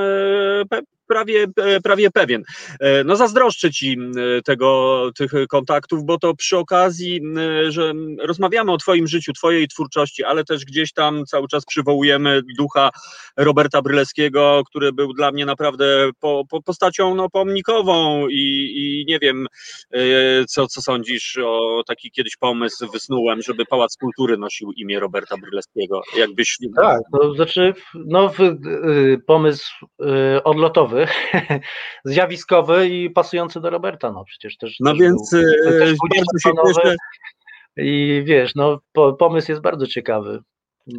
[1.10, 2.42] prawie, e, prawie pewien.
[2.80, 3.96] E, no zazdroszczę Ci
[4.44, 7.20] tego, tych kontaktów, bo to przy okazji,
[7.68, 12.90] że rozmawiamy o Twoim życiu, Twojej twórczości, ale też gdzieś tam cały czas przywołujemy ducha
[13.36, 19.18] Roberta Brylewskiego, który był dla mnie naprawdę po, po postacią no, pomnikową i, i nie
[19.18, 19.46] wiem,
[19.92, 20.00] e,
[20.44, 26.02] co, co sądzisz o taki kiedyś pomysł wysnułem, żeby Pałac Kultury nosił imię Roberta Brylewskiego.
[26.16, 26.58] Jakbyś...
[26.76, 28.32] Tak, to znaczy no,
[29.26, 29.72] pomysł
[30.44, 30.99] odlotowy,
[32.04, 34.76] zjawiskowy i pasujący do Roberta, no przecież też.
[34.80, 36.96] No też więc był, e, też bardzo się cieszę.
[37.76, 38.80] I wiesz, no
[39.18, 40.42] pomysł jest bardzo ciekawy.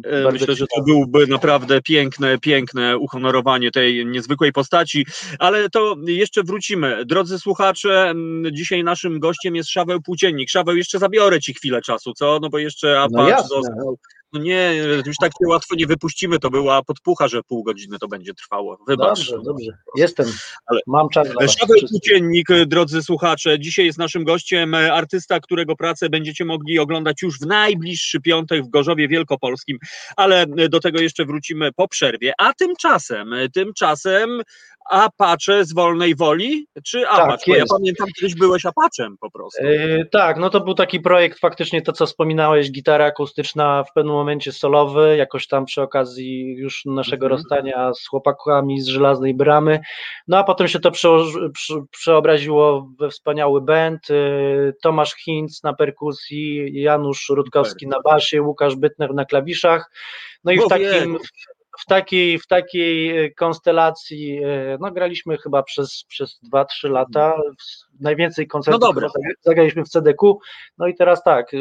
[0.04, 5.06] E, bardzo Myślę, że to byłby naprawdę piękne, piękne uhonorowanie tej niezwykłej postaci,
[5.38, 7.04] ale to jeszcze wrócimy.
[7.04, 8.14] Drodzy słuchacze,
[8.52, 10.50] dzisiaj naszym gościem jest Szaweł Płóciennik.
[10.50, 12.38] Szaweł, jeszcze zabiorę Ci chwilę czasu, co?
[12.42, 13.98] No bo jeszcze Apache no został
[14.32, 14.74] no nie,
[15.06, 18.78] już tak się łatwo nie wypuścimy, to była podpucha, że pół godziny to będzie trwało.
[18.88, 19.18] Wybacz.
[19.18, 19.72] Dobrze, dobrze.
[19.96, 20.26] Jestem,
[20.66, 20.80] Ale...
[20.86, 26.44] mam czas dla Szaweł Płóciennik, drodzy słuchacze, dzisiaj jest naszym gościem artysta, którego pracę będziecie
[26.44, 29.78] mogli oglądać już w najbliższy piątek w Gorzowie Wielkopolskim,
[30.16, 32.32] ale do tego jeszcze wrócimy po przerwie.
[32.38, 34.42] A tymczasem, tymczasem
[34.90, 37.52] Apache z wolnej woli, czy Apache?
[37.52, 39.64] Tak, ja pamiętam, kiedyś byłeś Apaczem po prostu.
[39.64, 44.14] Yy, tak, no to był taki projekt faktycznie, to co wspominałeś, gitara akustyczna w pewnym
[44.22, 47.32] momencie solowy, jakoś tam przy okazji już naszego mhm.
[47.32, 49.80] rozstania z chłopakami z Żelaznej Bramy,
[50.28, 51.08] no a potem się to prze,
[51.54, 58.76] prze, przeobraziło we wspaniały band, yy, Tomasz Hinz na perkusji, Janusz Rutkowski na basie, Łukasz
[58.76, 59.90] Bytner na klawiszach,
[60.44, 61.18] no i w takim,
[61.80, 67.34] w takiej, w takiej e, konstelacji e, no, graliśmy chyba przez, przez 2-3 lata.
[68.00, 69.08] Najwięcej koncertów no
[69.42, 70.38] zagraliśmy w CDQ.
[70.78, 71.58] No i teraz tak, e,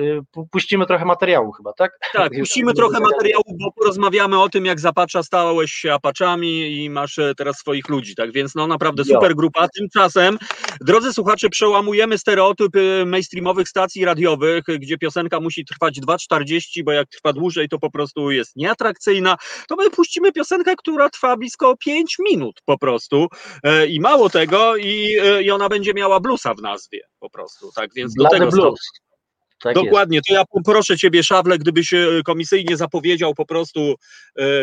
[0.52, 1.92] puścimy trochę materiału chyba, tak?
[2.14, 7.20] Tak, puścimy trochę materiału, bo porozmawiamy o tym, jak Zapacza stałeś się Apaczami i masz
[7.38, 9.68] teraz swoich ludzi, tak więc no naprawdę super grupa.
[9.68, 10.38] Tymczasem,
[10.82, 17.34] drodzy słuchacze, przełamujemy stereotypy mainstreamowych stacji radiowych, gdzie piosenka musi trwać 2,40, bo jak trwa
[17.34, 19.38] dłużej, to po prostu jest nieatrakcyjna.
[19.68, 23.28] To my puścimy piosenkę, która trwa blisko 5 minut po prostu
[23.64, 27.72] e, i mało tego i, e, i ona będzie miała bluesa w nazwie po prostu,
[27.76, 28.80] tak więc do tego blues.
[29.64, 30.28] Tak Dokładnie, jest.
[30.28, 33.96] to ja proszę Ciebie, Szawle, gdybyś e, komisyjnie zapowiedział po prostu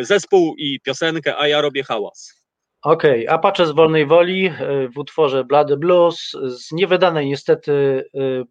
[0.02, 2.38] zespół i piosenkę, a ja robię hałas.
[2.82, 3.34] Okej, okay.
[3.34, 4.52] Apache z wolnej woli
[4.94, 8.04] w utworze Bloody Blues z niewydanej niestety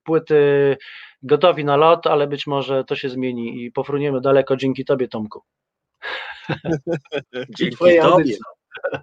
[0.04, 0.78] płyty
[1.24, 5.42] gotowi na lot, ale być może to się zmieni i pofruniemy daleko dzięki Tobie, Tomku.
[7.58, 7.96] Dzięki Tobie.
[7.96, 8.18] Ja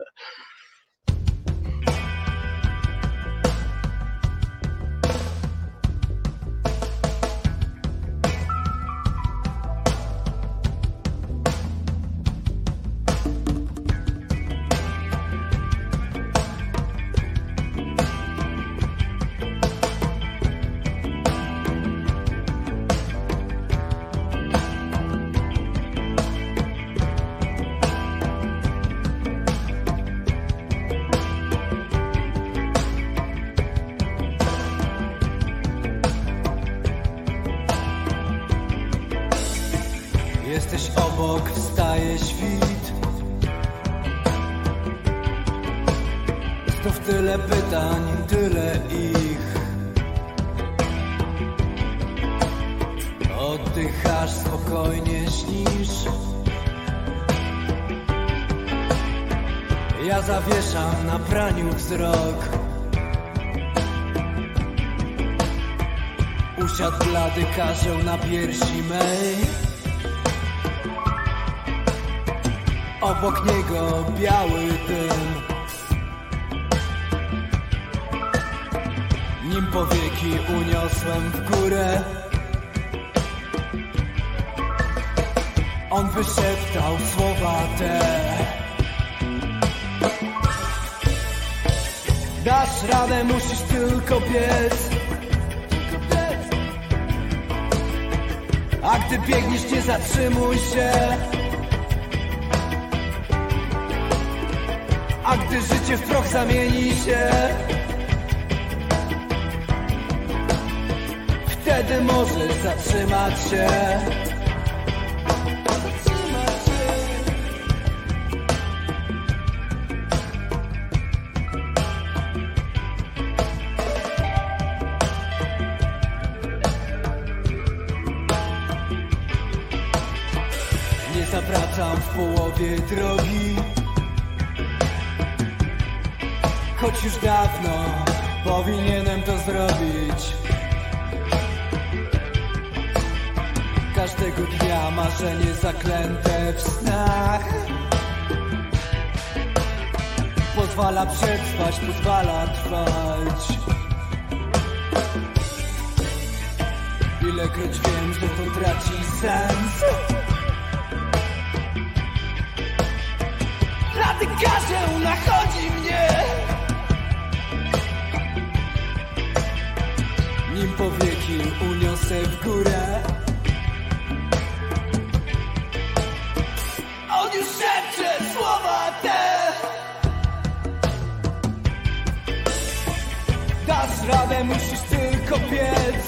[184.09, 186.05] radę, musisz tylko biec.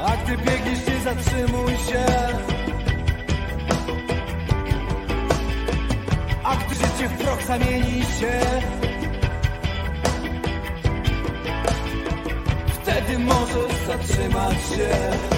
[0.00, 2.06] A gdy biegniesz, nie zatrzymuj się.
[6.44, 8.40] A gdy życie w proch zamieni się.
[12.66, 15.35] Wtedy możesz zatrzymać się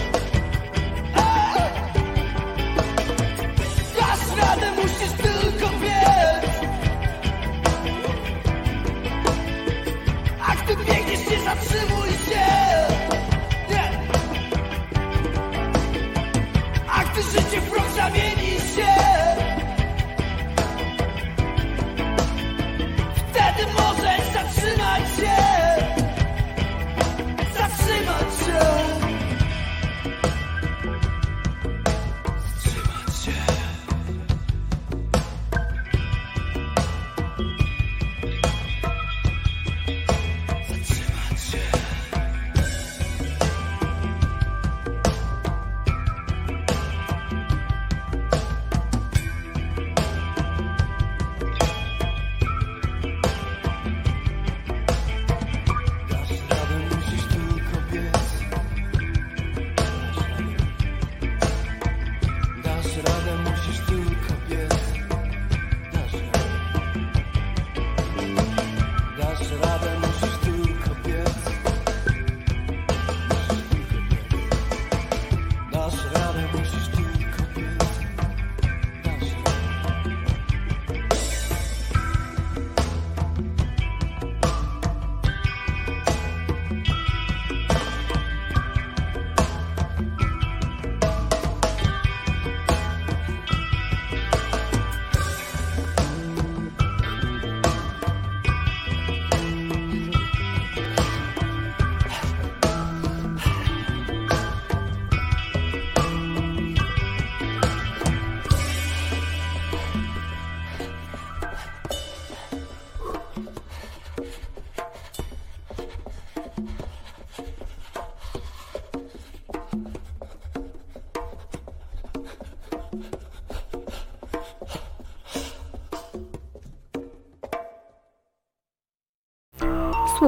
[10.88, 12.46] biegniesz, nie zatrzymuj się.
[13.70, 13.90] Nie.
[16.92, 18.94] A gdy życie w zamieni się
[23.30, 25.47] Wtedy możesz zatrzymać się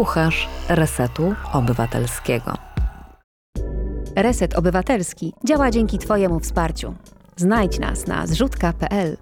[0.01, 2.55] Słuchasz Resetu Obywatelskiego.
[4.17, 6.95] Reset Obywatelski działa dzięki Twojemu wsparciu.
[7.37, 9.17] Znajdź nas na zrzutka.pl.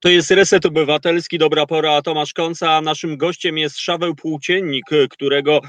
[0.00, 5.60] To jest Reset Obywatelski, dobra pora, Tomasz Konca, a naszym gościem jest Szaweł Płóciennik, którego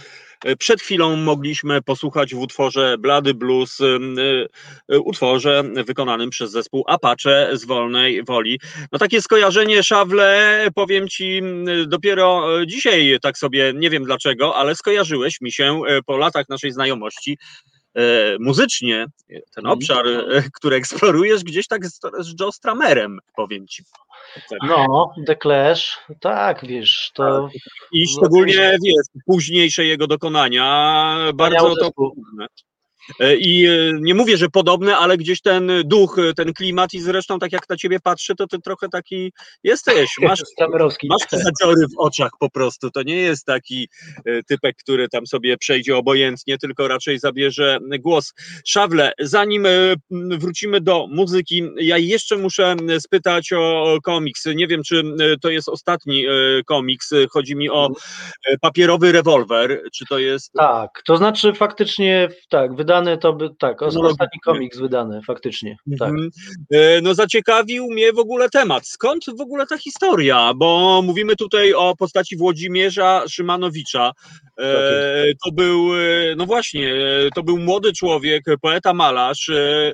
[0.60, 7.66] przed chwilą mogliśmy posłuchać w utworze Blady Blues, e, utworze wykonanym przez zespół Apache z
[7.66, 8.60] Wolnej Woli.
[8.92, 11.42] No takie skojarzenie, Szawle, powiem Ci,
[11.88, 16.72] dopiero e, dzisiaj tak sobie, nie wiem dlaczego, ale skojarzyłeś mi się po latach naszej
[16.72, 17.38] znajomości
[18.40, 19.74] muzycznie, ten Mhm.
[19.74, 20.06] obszar,
[20.58, 23.84] który eksplorujesz gdzieś tak z, z Joe Stramerem, powiem Ci.
[24.50, 24.60] Tak.
[24.64, 27.50] No, The Clash, tak, wiesz, to
[27.92, 32.16] I szczególnie, wiesz, późniejsze jego dokonania, bardzo to zespół.
[33.20, 33.72] E, I e,
[34.02, 37.70] nie mówię, że podobne, ale gdzieś ten duch, e, ten klimat i zresztą tak jak
[37.70, 39.34] na ciebie patrzę, to ty trochę taki
[39.64, 40.42] jesteś, masz,
[41.10, 43.90] masz te zaciory w oczach po prostu, to nie jest taki
[44.48, 48.34] typek, który tam sobie przejdzie obojętnie, tylko raczej zabierze głos.
[48.66, 49.68] Szawle, zanim
[50.12, 54.46] wrócimy do muzyki, ja jeszcze muszę spytać o komiks.
[54.46, 55.04] Nie wiem, czy
[55.42, 56.26] to jest ostatni
[56.66, 57.90] komiks, chodzi mi o
[58.62, 60.54] papierowy rewolwer, czy to jest...
[60.54, 66.10] Tak, to znaczy faktycznie, tak, wydany to by, tak, No, ostatni komiks wydany, faktycznie, tak.
[66.10, 66.30] Mhm.
[66.72, 68.88] E, No zaciekawił mnie w ogóle temat.
[68.88, 70.54] Skąd w ogóle ta historia?
[70.56, 74.12] Bo mówimy tutaj o postaci Włodzimierza Szymanowicza.
[74.60, 76.94] E, To był, e, no właśnie,
[77.36, 79.94] to był młody człowiek, poeta malarz, e,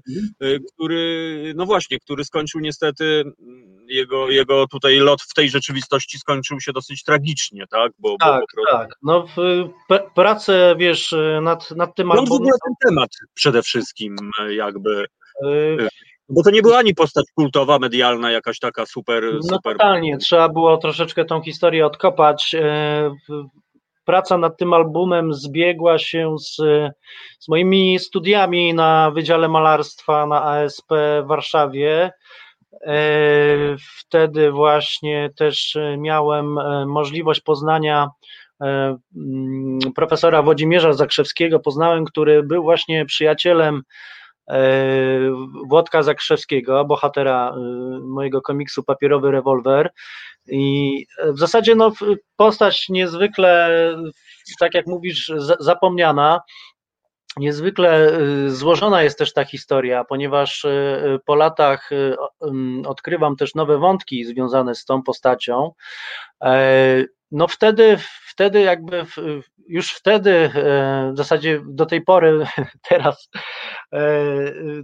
[0.74, 6.60] który, no właśnie, który skończył niestety mm, jego, jego tutaj lot w tej rzeczywistości skończył
[6.62, 7.92] się dosyć tragicznie, tak?
[8.00, 8.78] Bo, bo Tak, prostu...
[8.78, 9.70] tak, no w,
[10.16, 12.52] pracę, wiesz, nad, nad tym w albumem,
[12.88, 15.06] temat przede wszystkim e, jakby,
[15.46, 15.88] y,
[16.30, 20.50] bo to nie była ani postać kultowa, medialna, jakaś taka super, No super totalnie, trzeba
[20.50, 22.56] było troszeczkę tą historię odkopać.
[22.60, 23.12] E,
[24.06, 26.56] Praca nad tym albumem zbiegła się z,
[27.40, 30.92] z moimi studiami na Wydziale Malarstwa na ASP
[31.24, 32.12] w Warszawie.
[32.86, 32.98] E,
[34.00, 38.10] Wtedy właśnie też e, miałem e, możliwość poznania e,
[39.96, 43.82] profesora Włodzimierza Zakrzewskiego, poznałem, który był właśnie przyjacielem
[44.50, 44.60] e,
[45.68, 47.60] Włodka Zakrzewskiego, bohatera e,
[48.00, 49.90] mojego komiksu Papierowy rewolwer.
[50.48, 51.92] I w zasadzie no,
[52.36, 53.70] postać niezwykle,
[54.60, 56.42] tak jak mówisz, za- zapomniana.
[57.38, 58.12] Niezwykle
[58.48, 60.66] złożona jest też ta historia, ponieważ
[61.26, 61.90] po latach
[62.86, 65.72] odkrywam też nowe wątki związane z tą postacią.
[66.44, 67.98] E, No wtedy,
[68.38, 72.46] wtedy jakby w- już wtedy, e, w zasadzie do tej pory,
[72.90, 73.30] teraz
[73.94, 74.04] e,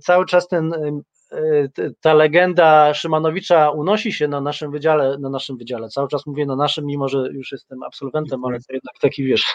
[0.01, 5.89] cały czas ten e, ta legenda Szymanowicza unosi się na naszym wydziale, na naszym wydziale.
[5.89, 9.45] Cały czas mówię na naszym, mimo że już jestem absolwentem, ale to jednak taki wiesz,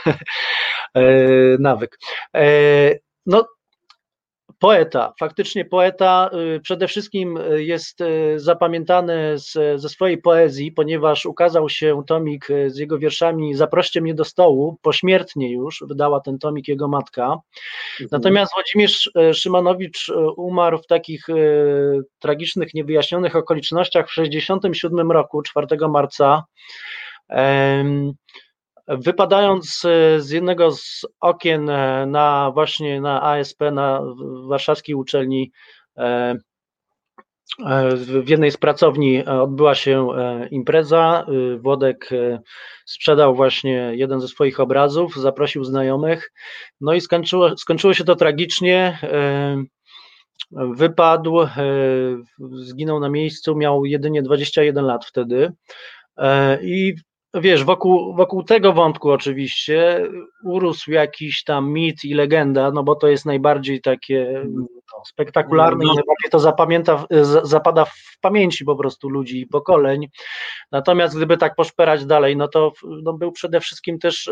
[1.58, 1.98] nawyk.
[3.26, 3.46] No,
[4.58, 11.26] poeta, faktycznie poeta y, przede wszystkim y, jest y, zapamiętany z, ze swojej poezji, ponieważ
[11.26, 16.68] ukazał się tomik z jego wierszami Zaproście mnie do stołu, pośmiertnie już wydała ten tomik
[16.68, 17.36] jego matka.
[18.10, 21.26] Natomiast Włodzimierz Szymanowicz umarł w takich
[22.18, 26.44] tragicznych, niewyjaśnionych okolicznościach w 1967 roku, 4 marca.
[28.88, 34.02] Wypadając e, z jednego z okien e, na właśnie na ASP, na
[34.48, 35.52] warszawskiej uczelni,
[35.98, 36.34] e,
[37.96, 40.08] w jednej z pracowni odbyła się
[40.50, 41.26] impreza.
[41.58, 42.10] Włodek
[42.86, 46.32] sprzedał właśnie jeden ze swoich obrazów, zaprosił znajomych.
[46.80, 48.98] No i skończyło, skończyło się to tragicznie.
[50.50, 51.38] Wypadł,
[52.52, 55.52] zginął na miejscu, miał jedynie 21 lat wtedy.
[56.62, 56.94] I
[57.34, 60.06] wiesz, wokół, wokół tego wątku oczywiście
[60.44, 64.66] urósł jakiś tam mit i legenda, no bo to jest najbardziej takie no,
[65.06, 65.94] spektakularne i No.
[65.94, 67.04] najbardziej to zapamięta,
[67.42, 70.08] zapada w pamięci po prostu ludzi i pokoleń.
[70.72, 72.72] Natomiast gdyby tak poszperać dalej, no to
[73.02, 74.28] no, był przede wszystkim też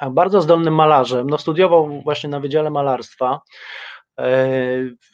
[0.00, 1.30] e, bardzo zdolnym malarzem.
[1.30, 3.40] No, studiował właśnie na Wydziale Malarstwa.
[4.20, 4.56] E,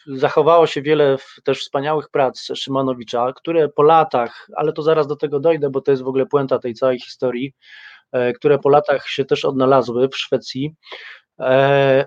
[0.06, 5.40] Zachowało się wiele też wspaniałych prac Szymanowicza, które po latach, ale to zaraz do tego
[5.40, 7.52] dojdę, bo to jest w ogóle puenta tej całej historii,
[8.12, 10.74] e, które po latach się też odnalazły w Szwecji.
[11.40, 12.06] E,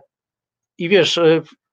[0.77, 1.19] I wiesz,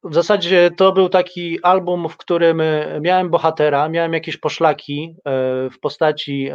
[0.04, 2.62] w zasadzie to był taki album, w którym
[3.00, 5.16] miałem bohatera, miałem jakieś poszlaki
[5.72, 6.50] w postaci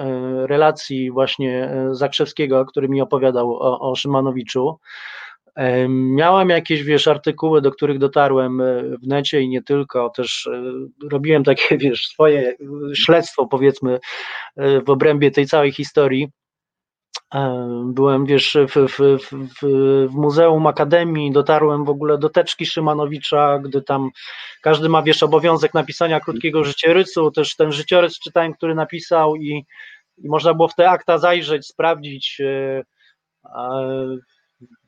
[0.46, 4.80] relacji właśnie Zakrzewskiego, który mi opowiadał o, o Szymanowiczu.
[5.89, 10.64] Miałem jakieś, wiesz, artykuły, do których dotarłem e, w necie i nie tylko, też e,
[11.10, 12.56] robiłem takie, wiesz, swoje e,
[12.95, 13.99] śledztwo, powiedzmy,
[14.58, 16.32] w obrębie tej całej historii.
[17.86, 19.32] Byłem, wiesz, w, w, w,
[20.10, 24.10] w Muzeum Akademii, dotarłem w ogóle do teczki Szymanowicza, gdy tam
[24.62, 29.66] każdy ma, wiesz, obowiązek napisania krótkiego życiorysu, też ten życiorys czytałem, który napisał i,
[30.18, 32.41] i można było w te akta zajrzeć, sprawdzić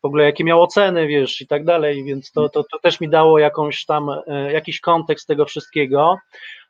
[0.01, 3.09] w ogóle jakie miał oceny, wiesz, i tak dalej, więc to, to, to też mi
[3.09, 6.17] dało jakąś tam, e, jakiś kontekst tego wszystkiego.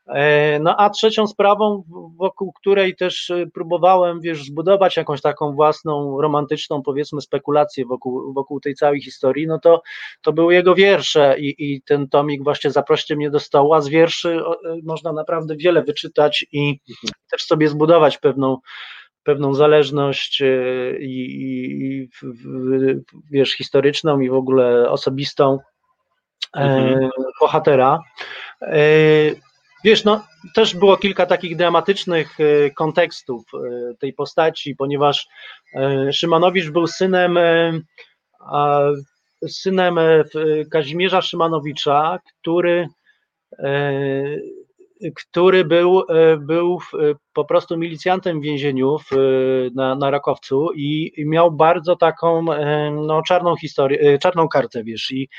[0.08, 1.84] E, no a trzecią sprawą,
[2.18, 8.60] wokół której też e, próbowałem, wiesz, zbudować jakąś taką własną, romantyczną, powiedzmy, spekulację wokół, wokół
[8.60, 9.82] tej całej historii, no to,
[10.22, 13.88] to były jego wiersze i, i ten tomik właśnie Zaproście mnie do stołu, a z
[13.88, 14.40] wierszy
[14.84, 16.80] można naprawdę wiele wyczytać i
[17.32, 18.58] też sobie zbudować pewną,
[19.24, 20.42] pewną zależność
[21.00, 21.28] i,
[21.80, 22.10] i
[23.32, 25.60] wiesz, historyczną i w ogóle osobistą
[26.54, 27.10] mhm.
[27.42, 28.00] bohatera.
[29.84, 35.28] Wiesz, no też było kilka takich dramatycznych e, kontekstów e, tej postaci, ponieważ
[35.76, 37.40] e, Szymanowicz był synem
[39.48, 40.00] synem
[40.72, 42.88] Kazimierza Szymanowicza, który
[45.16, 46.04] który był,
[46.40, 46.80] był
[47.34, 48.98] po prostu milicjantem w więzieniu
[49.76, 52.46] na, na Rakowcu i, i miał bardzo taką
[52.92, 55.30] no, czarną historię, czarną kartę, wiesz, i,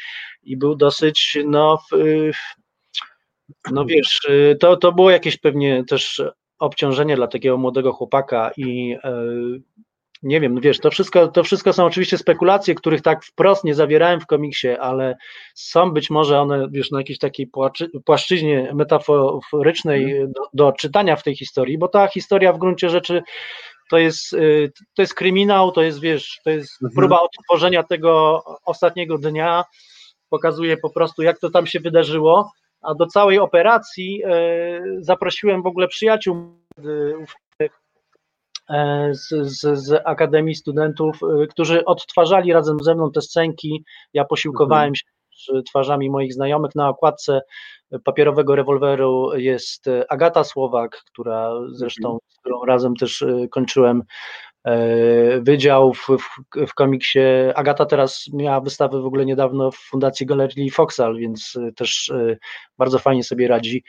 [0.42, 1.78] i był dosyć no,
[3.70, 4.20] no wiesz,
[4.60, 6.22] to, to było jakieś pewnie też
[6.58, 9.22] obciążenie dla takiego młodego chłopaka i e,
[10.24, 14.20] nie wiem, wiesz, to wszystko, to wszystko są oczywiście spekulacje, których tak wprost nie zawierałem
[14.20, 15.16] w komiksie, ale
[15.54, 17.50] są być może one, wiesz, na jakiejś takiej
[18.04, 20.32] płaszczyźnie metaforycznej mhm.
[20.32, 23.22] do, do czytania w tej historii, bo ta historia w gruncie rzeczy
[23.90, 26.96] to jest, y, to jest kryminał, to jest, wiesz, to jest mhm.
[26.96, 29.64] próba odtworzenia tego ostatniego dnia,
[30.28, 32.50] pokazuje po prostu, jak to tam się wydarzyło,
[32.82, 36.82] a do całej operacji e, zaprosiłem w ogóle przyjaciół e,
[39.12, 43.84] z, z, z Akademii Studentów, e, którzy odtwarzali razem ze mną te scenki.
[44.12, 44.94] Ja posiłkowałem mhm.
[44.94, 46.74] się twarzami moich znajomych.
[46.74, 47.40] Na okładce
[48.04, 52.20] papierowego rewolweru jest Agata Słowak, która zresztą, mhm.
[52.28, 54.53] z którą razem też kończyłem E,
[55.40, 57.18] wydział w, w, w, komiksie.
[57.54, 62.36] Agata teraz miała wystawę w ogóle niedawno w Fundacji Galerii Foxal, więc e, też e,
[62.78, 63.84] bardzo fajnie sobie radzi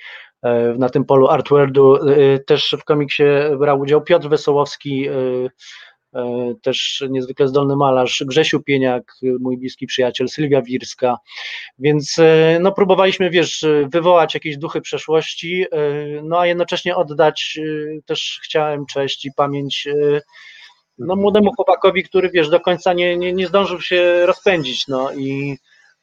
[0.78, 2.00] na tym polu artwordu.
[2.48, 3.24] Też w komiksie
[3.60, 5.08] brał udział Piotr Wesołowski,
[6.62, 11.18] też niezwykle zdolny malarz, Grzesiu Pieniak, mój bliski przyjaciel, Sylwia Wirska,
[11.80, 12.18] więc
[12.60, 15.66] no próbowaliśmy, wiesz, wywołać jakieś duchy przeszłości,
[16.24, 17.60] no a jednocześnie oddać,
[18.06, 19.88] też chciałem cześć i pamięć
[20.98, 25.58] no, młodemu chłopakowi, który wiesz, do końca nie, nie, nie zdążył się rozpędzić, no i,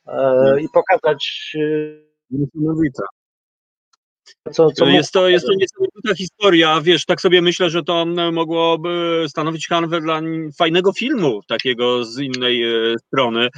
[0.06, 1.52] e, i pokazać.
[1.54, 3.02] E, Niesamowita.
[4.52, 9.24] Co, co jest, to, jest to niesamowita historia, wiesz, tak sobie myślę, że to mogłoby
[9.28, 10.20] stanowić kanwę dla
[10.58, 13.48] fajnego filmu, takiego z innej e, strony.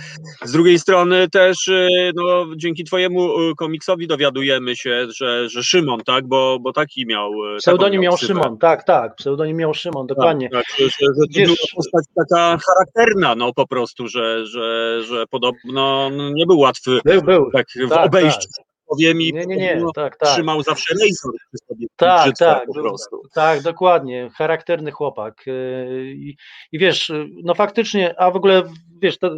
[0.42, 6.00] Z drugiej strony też e, no, dzięki twojemu e, komiksowi dowiadujemy się, że, że Szymon,
[6.00, 7.32] tak, bo, bo taki miał...
[7.58, 10.50] Pseudonim miał, miał Szymon, tak, tak, pseudonim miał Szymon, tak, dokładnie.
[10.50, 15.26] Tak, tak, że, że to była postać taka charakterna, no po prostu, że, że, że
[15.26, 17.50] podobno nie był łatwy był, był.
[17.52, 18.48] tak w tak, obejściu.
[18.56, 19.82] Tak powiem i nie, nie, nie.
[19.94, 20.28] Tak, tak.
[20.28, 21.86] trzymał zawsze laser przy sobie.
[21.96, 23.22] Tak, tak, po prostu.
[23.34, 25.48] tak, dokładnie, charakterny chłopak.
[25.48, 26.36] Y, I,
[26.72, 27.12] I, wiesz,
[27.44, 28.62] no faktycznie, a w ogóle
[29.02, 29.36] wiesz, to,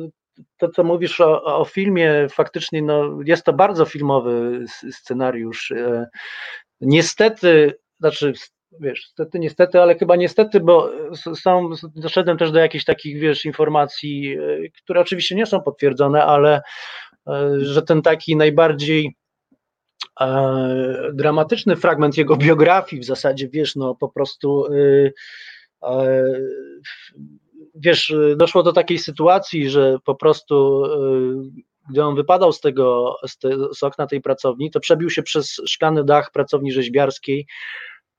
[0.56, 5.70] to co mówisz o, o, filmie, faktycznie no, jest to bardzo filmowy scenariusz.
[5.70, 6.06] Y,
[6.80, 8.32] niestety, znaczy
[8.80, 10.90] wiesz, niestety, niestety, ale chyba niestety, bo
[11.34, 16.62] są, doszedłem też do jakichś takich, wiesz, informacji, y, które oczywiście nie są potwierdzone, ale
[17.58, 19.16] że ten taki najbardziej
[21.12, 25.12] dramatyczny fragment jego biografii, w zasadzie, wiesz, no po prostu y,
[25.82, 26.24] e,
[27.74, 33.38] wiesz, doszło do takiej sytuacji, że po prostu y, gdy on wypadał z tego, z,
[33.38, 37.46] te, z okna tej pracowni, to przebił się przez szklany dach pracowni rzeźbiarskiej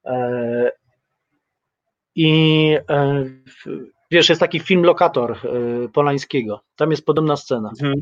[0.05, 0.71] e,
[2.15, 2.77] i
[4.11, 5.37] wiesz, jest taki film Lokator
[5.93, 7.71] Polańskiego, tam jest podobna scena.
[7.81, 8.01] Mhm.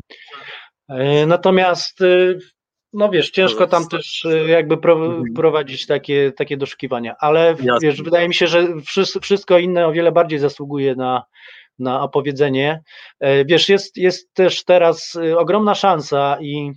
[1.28, 2.00] Natomiast
[2.92, 5.22] no wiesz, ciężko tam też y, jakby mhm.
[5.34, 8.68] prowadzić takie, takie doszukiwania, ale wiesz, wydaje mi się, że
[9.22, 11.24] wszystko inne o wiele bardziej zasługuje na,
[11.78, 12.82] na opowiedzenie.
[13.20, 16.72] E, wiesz, jest, jest też teraz y, ogromna szansa i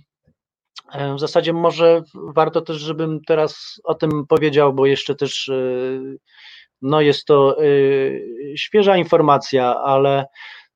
[0.92, 2.02] e, w zasadzie może
[2.34, 6.18] warto też, żebym teraz o tym powiedział, bo jeszcze też y,
[6.82, 7.56] no jest to
[8.56, 10.26] świeża informacja, ale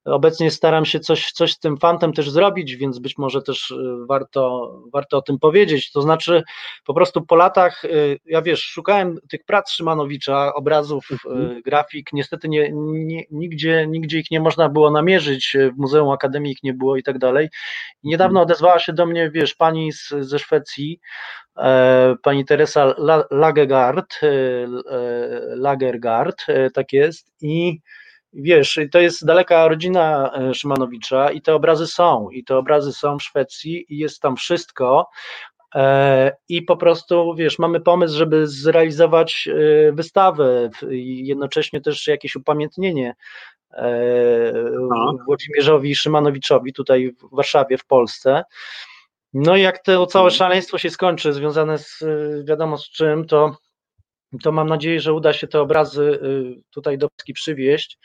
[0.04, 3.76] Obecnie staram się coś, coś z tym fantem też zrobić, więc być może też y,
[4.08, 5.92] warto, warto o tym powiedzieć.
[5.92, 6.42] To znaczy,
[6.84, 11.62] po prostu po latach, y, ja wiesz, szukałem tych prac Szymanowicza, obrazów, Mhm.
[11.62, 12.08] grafik.
[12.12, 16.74] Niestety nie, nie, nigdzie, nigdzie ich nie można było namierzyć, w Muzeum Akademii ich nie
[16.74, 17.48] było i tak dalej.
[18.02, 21.00] Niedawno odezwała się do mnie, wiesz, pani z, ze Szwecji,
[21.58, 24.20] e, pani Teresa La- Lagergard,
[25.56, 27.80] Lagergard, e, tak jest, i
[28.34, 33.18] wiesz, to jest daleka rodzina e, Szymanowicza i te obrazy są, i te obrazy są
[33.18, 35.08] w Szwecji i jest tam wszystko,
[35.74, 42.36] E, I po prostu, wiesz, mamy pomysł, żeby zrealizować e, wystawę i jednocześnie też jakieś
[42.36, 43.14] upamiętnienie
[43.72, 44.52] e,
[45.26, 48.44] Włodzimierzowi Szymanowiczowi tutaj w Warszawie, w Polsce.
[49.32, 52.04] No i jak to całe szaleństwo się skończy, związane z
[52.44, 53.56] wiadomo z czym, to,
[54.42, 57.98] to mam nadzieję, że uda się te obrazy e, tutaj do Polski przywieźć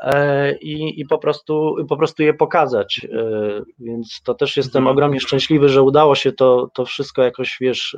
[0.00, 3.00] e, i, i po, prostu, po prostu je pokazać.
[3.12, 4.96] e, Więc to też jestem Mhm.
[4.96, 7.96] ogromnie szczęśliwy, że udało się to, to wszystko jakoś, wiesz,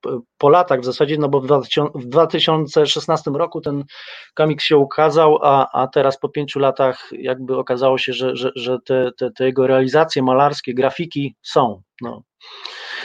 [0.00, 3.84] p- po latach w zasadzie, no bo w 2000 w 2016 roku ten
[4.34, 8.78] komiks się ukazał, a, a teraz po pięciu latach jakby okazało się, że, że, że
[8.84, 11.82] te, te, te jego realizacje malarskie, grafiki są.
[12.02, 12.22] No.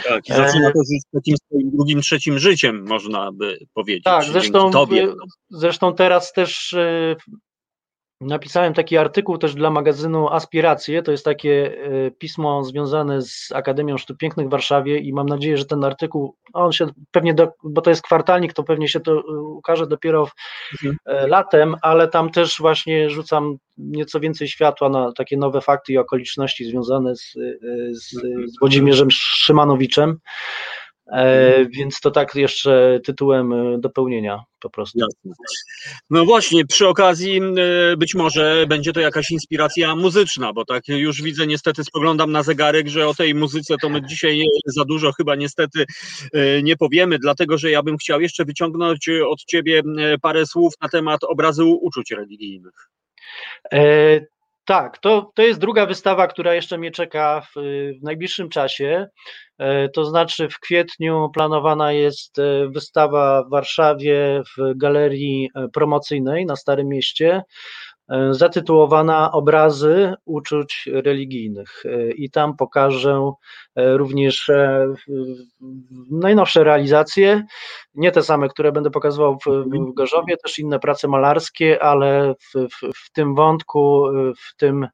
[0.08, 4.04] Tak, i E, zaczyna to żyć takim swoim drugim, trzecim życiem, można by powiedzieć.
[4.04, 5.08] Tak, zresztą, tobie.
[5.49, 7.16] zresztą teraz też e,
[8.24, 13.97] napisałem taki artykuł też dla magazynu Aspiracje, to jest takie e, pismo związane z Akademią
[13.97, 17.82] Sztuk Pięknych w Warszawie i mam nadzieję, że ten artykuł, on się pewnie, do, bo
[17.82, 20.32] to jest kwartalnik, to pewnie się to e, ukaże dopiero w,
[20.74, 20.97] Mhm.
[21.05, 25.97] e, latem, ale tam też właśnie rzucam nieco więcej światła na takie nowe fakty i
[25.97, 27.34] okoliczności związane z,
[27.91, 28.11] z,
[28.45, 30.17] z Włodzimierzem Szymanowiczem.
[31.12, 34.99] E, więc to tak jeszcze tytułem e, dopełnienia po prostu.
[34.99, 35.32] Jasne.
[36.10, 41.22] No właśnie, przy okazji e, być może będzie to jakaś inspiracja muzyczna, bo tak już
[41.22, 45.36] widzę, niestety spoglądam na zegarek, że o tej muzyce to my dzisiaj za dużo chyba
[45.36, 45.86] niestety
[46.34, 49.82] e, nie powiemy, dlatego że ja bym chciał jeszcze wyciągnąć od ciebie
[50.22, 52.89] parę słów na temat obrazu uczuć religijnych.
[53.74, 54.20] E,
[54.66, 57.53] tak, to, to jest druga wystawa, która jeszcze mnie czeka w,
[57.99, 59.07] w najbliższym czasie.
[59.57, 66.45] E, to znaczy w kwietniu planowana jest e, wystawa w Warszawie w galerii e, promocyjnej
[66.45, 67.41] na Starym Mieście
[68.32, 71.84] zatytułowana Obrazy uczuć religijnych.
[71.86, 73.32] E, I tam pokażę
[73.76, 74.93] e, również e,
[76.12, 77.43] najnowsze realizacje,
[77.95, 82.68] nie te same, które będę pokazywał w, w Gorzowie, też inne prace malarskie, ale w,
[82.68, 84.06] w, w tym wątku,
[84.38, 84.88] w tym,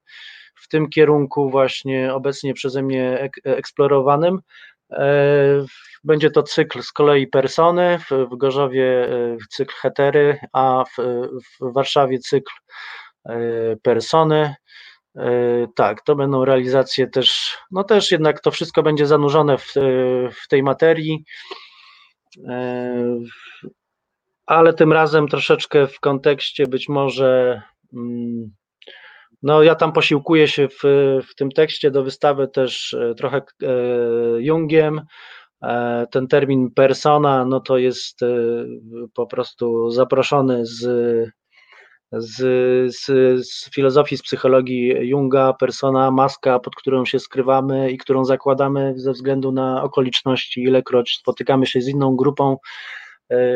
[0.55, 4.39] w tym kierunku właśnie obecnie przeze mnie ek, eksplorowanym.
[4.91, 5.65] E,
[6.03, 11.01] Będzie to cykl z kolei persony, w, Gorzowie e, cykl hetery, a w,
[11.61, 12.53] w Warszawie cykl
[13.25, 13.35] e,
[13.83, 14.55] persony.
[15.75, 19.73] Tak, to będą realizacje też, no też jednak to wszystko będzie zanurzone w,
[20.43, 21.23] w tej materii.
[24.45, 27.61] Ale tym razem troszeczkę w kontekście być może.
[29.43, 30.81] No, ja tam posiłkuję się w,
[31.29, 33.67] w tym tekście do wystawy też e, trochę e,
[34.37, 35.01] Jungiem.
[35.63, 38.19] E, Ten termin persona, no to jest
[39.13, 40.79] po prostu zaproszony z,
[42.11, 42.37] z,
[42.95, 43.05] z,
[43.49, 49.11] z filozofii, z psychologii Junga, persona, maska, pod którą się skrywamy i którą zakładamy ze
[49.11, 52.57] względu na okoliczności, ilekroć spotykamy się z inną grupą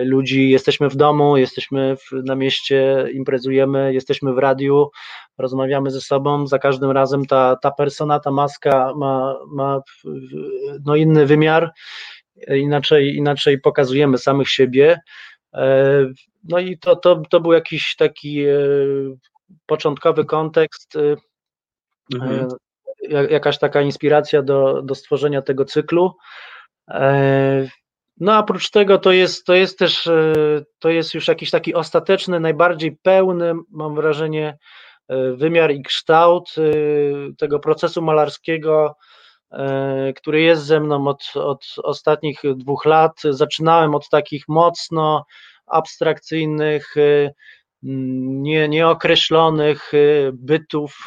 [0.03, 4.89] ludzi, jesteśmy w domu, jesteśmy w, na mieście, imprezujemy, jesteśmy w radiu,
[5.37, 9.81] rozmawiamy ze sobą, za każdym razem ta, ta persona, ta maska ma, ma
[10.85, 11.71] no inny wymiar,
[12.47, 14.99] e, inaczej, inaczej pokazujemy samych siebie.
[15.53, 16.05] E,
[16.49, 18.57] No i to, to, to był jakiś taki e,
[19.65, 21.15] początkowy kontekst, e,
[22.15, 22.47] Mhm.
[23.09, 26.11] ja- jakaś taka inspiracja do, do stworzenia tego cyklu.
[28.17, 30.33] No a oprócz tego to jest, to jest też, e,
[30.79, 34.57] to jest już jakiś taki ostateczny, najbardziej pełny, mam wrażenie,
[35.07, 36.61] e, wymiar i kształt e,
[37.37, 38.95] tego procesu malarskiego,
[40.15, 43.21] który jest ze mną od, od ostatnich dwóch lat.
[43.23, 45.25] Zaczynałem od takich mocno
[45.67, 46.95] abstrakcyjnych,
[47.83, 49.97] nie, nieokreślonych e,
[50.33, 50.97] bytów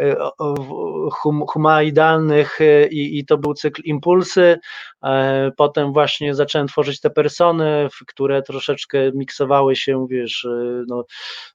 [0.00, 2.58] e, o- o- hum, humaidalnych
[2.90, 4.58] i, i to był cykl impulsy.
[5.04, 10.46] E, Potem właśnie zacząłem tworzyć te persony, które troszeczkę miksowały się, wiesz,
[10.88, 11.04] no,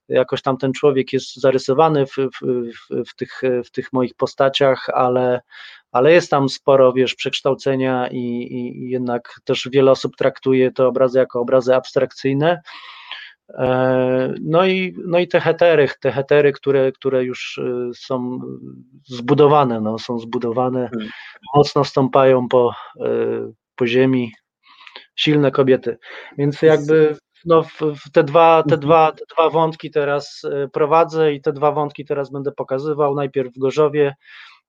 [0.08, 4.86] jakoś tam ten człowiek jest zarysowany w, w, w, w, tych, w tych moich postaciach,
[4.94, 5.40] ale,
[5.92, 10.86] ale jest tam sporo, wiesz, przekształcenia i, i, i jednak też wiele osób traktuje te
[10.86, 12.60] obrazy jako obrazy abstrakcyjne.
[13.48, 18.38] E, No i, no i te hetery, te hetery, które, które już y, są
[19.06, 21.08] zbudowane, no, są zbudowane, Hmm.
[21.56, 24.32] mocno stąpają po, y, po ziemi,
[25.16, 25.98] silne kobiety.
[26.38, 27.64] Więc jakby no,
[28.12, 28.80] te, dwa, te, Mhm.
[28.80, 30.42] dwa, te dwa wątki teraz
[30.72, 33.14] prowadzę i te dwa wątki teraz będę pokazywał.
[33.14, 34.14] Najpierw w Gorzowie,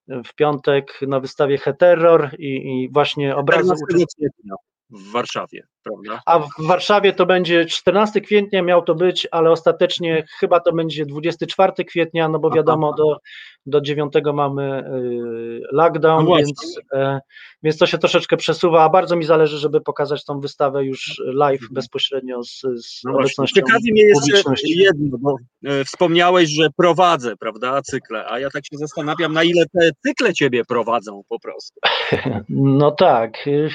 [0.07, 2.47] w piątek na wystawie Heterror i,
[2.84, 4.59] i właśnie obrazy 14 uczestników.
[4.89, 6.21] W Warszawie, prawda?
[6.25, 11.05] A w Warszawie to będzie 14 kwietnia miał to być, ale ostatecznie chyba to będzie
[11.05, 13.17] 24 kwietnia, no bo wiadomo, do,
[13.65, 17.19] do 9 mamy y, lockdown, No więc, e,
[17.63, 21.61] więc to się troszeczkę przesuwa, a bardzo mi zależy, żeby pokazać tą wystawę już live
[21.61, 21.73] Mhm.
[21.73, 25.35] bezpośrednio z, z No obecnością Ciekawi mnie jeszcze jedno, bo
[25.65, 30.33] e, wspomniałeś, że prowadzę, prawda, cykle, a ja tak się zastanawiam, na ile te cykle
[30.33, 31.79] ciebie prowadzą po prostu.
[32.49, 33.69] No tak, y,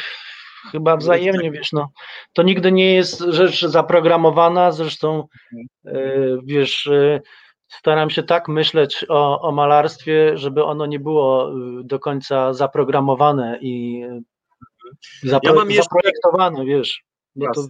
[0.71, 1.91] chyba wzajemnie, wiesz, no,
[2.33, 5.25] to nigdy nie jest rzecz zaprogramowana, zresztą
[5.87, 7.21] y, wiesz, y,
[7.69, 13.59] staram się tak myśleć o, o malarstwie, żeby ono nie było y, do końca zaprogramowane
[13.61, 14.03] i
[15.23, 17.03] zapro, Ja mam jeszcze- zaprojektowane, wiesz.
[17.37, 17.61] Bo to.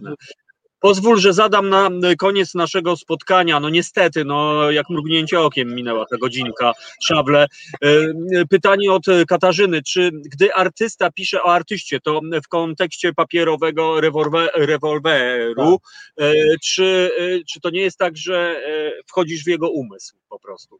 [0.83, 3.59] Pozwól, że zadam na koniec naszego spotkania.
[3.59, 6.71] No niestety, no jak mrugnięcie okiem minęła ta godzinka,
[7.03, 7.47] szable.
[7.81, 9.83] E, Pytanie od Katarzyny.
[9.83, 15.79] Czy gdy artysta pisze o artyście, to w kontekście papierowego rewolwe, rewolweru,
[16.19, 20.39] e, czy, e, czy to nie jest tak, że e, wchodzisz w jego umysł po
[20.39, 20.79] prostu?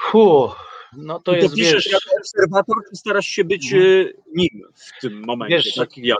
[0.00, 0.50] hu,
[0.96, 4.06] no to I to jest, piszesz wiesz, jako obserwator, czy starasz się być Mhm.
[4.06, 5.56] e, nim w tym momencie?
[5.56, 6.18] Wiesz, tak jak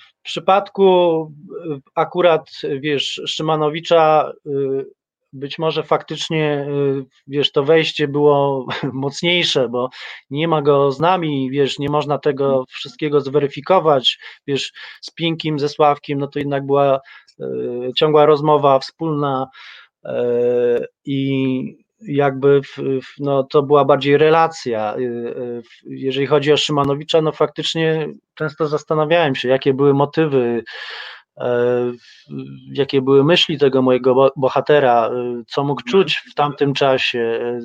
[0.00, 1.22] w przypadku
[1.66, 4.86] y, akurat, wiesz, Szymanowicza, y,
[5.32, 6.66] być może faktycznie,
[7.00, 9.88] y, wiesz, to wejście było mocniejsze, bo
[10.30, 15.68] nie ma go z nami, wiesz, nie można tego wszystkiego zweryfikować, wiesz, z Pinkim, ze
[15.68, 17.00] Sławkiem, no to jednak była
[17.40, 17.44] y,
[17.96, 19.46] ciągła rozmowa wspólna
[20.06, 20.10] y,
[21.04, 24.96] i jakby w, w, no, to była bardziej relacja.
[24.96, 30.62] Y, y, Jeżeli chodzi o Szymanowicza, no faktycznie często zastanawiałem się, jakie były motywy,
[32.72, 37.18] jakie były myśli tego mojego bo- bohatera, e, co mógł czuć w tamtym czasie.
[37.18, 37.60] E,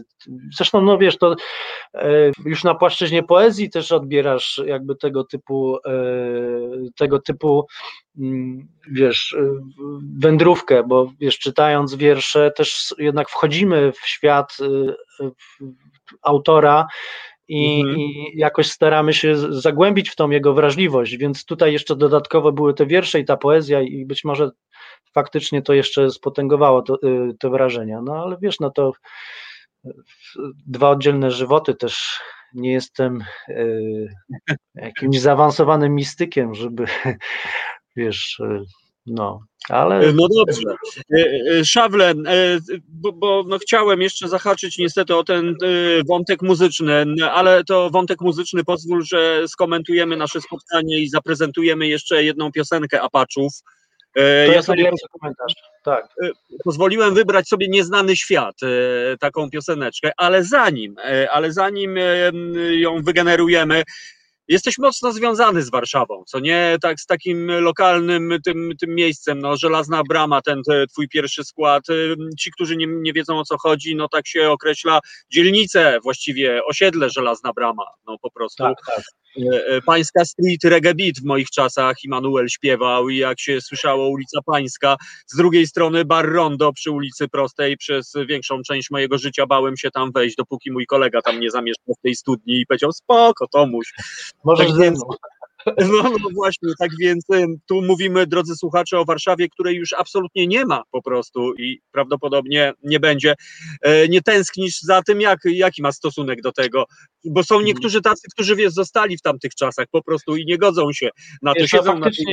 [0.58, 1.36] Zresztą, no wiesz, to
[1.94, 5.92] e, już na płaszczyźnie poezji też odbierasz jakby tego typu, e,
[6.98, 7.68] tego typu
[8.20, 9.44] mm, wiesz, e,
[10.20, 14.58] wędrówkę, bo wiesz, czytając wiersze też jednak wchodzimy w świat
[15.22, 15.32] e,
[16.22, 16.88] autora
[17.48, 18.00] i, Mhm.
[18.00, 22.86] i jakoś staramy się zagłębić w tą jego wrażliwość, więc tutaj jeszcze dodatkowo były te
[22.86, 24.52] wiersze i ta poezja i być może
[25.14, 28.92] faktycznie to jeszcze spotęgowało to, y, te wrażenia, no ale wiesz, no to
[29.86, 29.92] y,
[30.68, 32.20] dwa oddzielne żywoty też
[32.54, 34.08] nie jestem y,
[34.76, 36.86] jakimś zaawansowanym mistykiem, żeby
[37.96, 38.42] wiesz,
[39.06, 40.76] no, ale No dobrze.
[41.14, 45.56] E, e, Szawle, e, bo, bo no chciałem jeszcze zahaczyć niestety o ten e,
[46.08, 52.52] wątek muzyczny, ale to wątek muzyczny pozwól, że skomentujemy nasze spotkanie i zaprezentujemy jeszcze jedną
[52.52, 53.54] piosenkę Apaczów.
[54.16, 56.08] E, to Ja jest sobie komentarz, tak.
[56.64, 62.02] pozwoliłem wybrać sobie Nieznany Świat, e, taką pioseneczkę, ale zanim, e, ale zanim e,
[62.76, 63.84] ją wygenerujemy,
[64.48, 69.58] jesteś mocno związany z Warszawą, co nie tak z takim lokalnym tym, tym miejscem, no
[69.58, 71.84] Żelazna Brama, ten te, twój pierwszy skład,
[72.40, 75.00] ci, którzy nie, nie wiedzą o co chodzi, no tak się określa
[75.32, 78.64] dzielnicę, właściwie osiedle Żelazna Brama, no po prostu.
[78.64, 79.04] Tak, tak.
[79.38, 84.10] E, e, Pańska Street Reggae Beat w moich czasach Immanuel śpiewał i jak się słyszało
[84.10, 89.46] ulica Pańska, z drugiej strony bar Rondo przy ulicy Prostej przez większą część mojego życia
[89.46, 92.92] bałem się tam wejść, dopóki mój kolega tam nie zamieszkał w tej studni i powiedział
[92.92, 93.94] spoko Tomuś.
[94.44, 95.04] Możesz Tak więc-.
[95.94, 97.26] No, no właśnie, tak więc
[97.68, 102.74] tu mówimy, drodzy słuchacze, o Warszawie, której już absolutnie nie ma po prostu i prawdopodobnie
[102.84, 103.36] nie będzie.
[103.82, 106.86] E, Nie tęsknisz za tym, jak, jaki ma stosunek do tego,
[107.26, 110.94] bo są niektórzy tacy, którzy wiesz, zostali w tamtych czasach po prostu i nie godzą
[110.94, 111.10] się
[111.42, 112.26] na to, Wiesz, siedzą na tej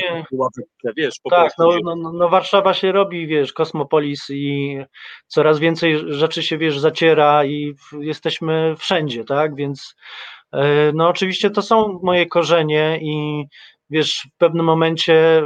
[0.97, 1.83] wiesz, po Tak, prostu.
[1.83, 4.79] no, no, no, no Warszawa się robi, wiesz, kosmopolis i
[5.27, 9.95] coraz więcej rzeczy się, wiesz, zaciera i jesteśmy wszędzie, tak, więc
[10.95, 13.45] no oczywiście to są moje korzenie i
[13.91, 15.43] wiesz, w pewnym momencie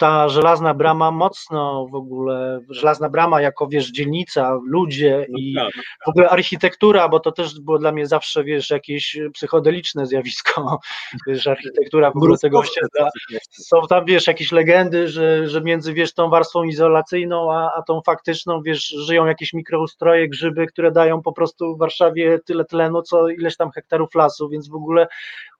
[0.00, 5.72] ta żelazna brama mocno w ogóle, żelazna brama jako, wiesz, dzielnica, ludzie No i tak.
[6.06, 10.78] w ogóle architektura, bo to też było dla mnie zawsze, wiesz, jakieś psychodeliczne zjawisko,
[11.26, 13.08] wiesz, architektura w ogóle tego osiedla
[13.50, 18.00] są tam, wiesz, jakieś legendy, że, że między, wiesz, tą warstwą izolacyjną, a, a tą
[18.02, 23.28] faktyczną, wiesz, żyją jakieś mikroustroje, grzyby, które dają po prostu w Warszawie tyle tlenu, co
[23.28, 25.06] ileś tam hektarów lasu, więc w ogóle,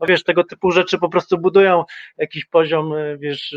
[0.01, 1.85] no wiesz, tego typu rzeczy po prostu budują
[2.19, 3.57] jakiś poziom, wiesz,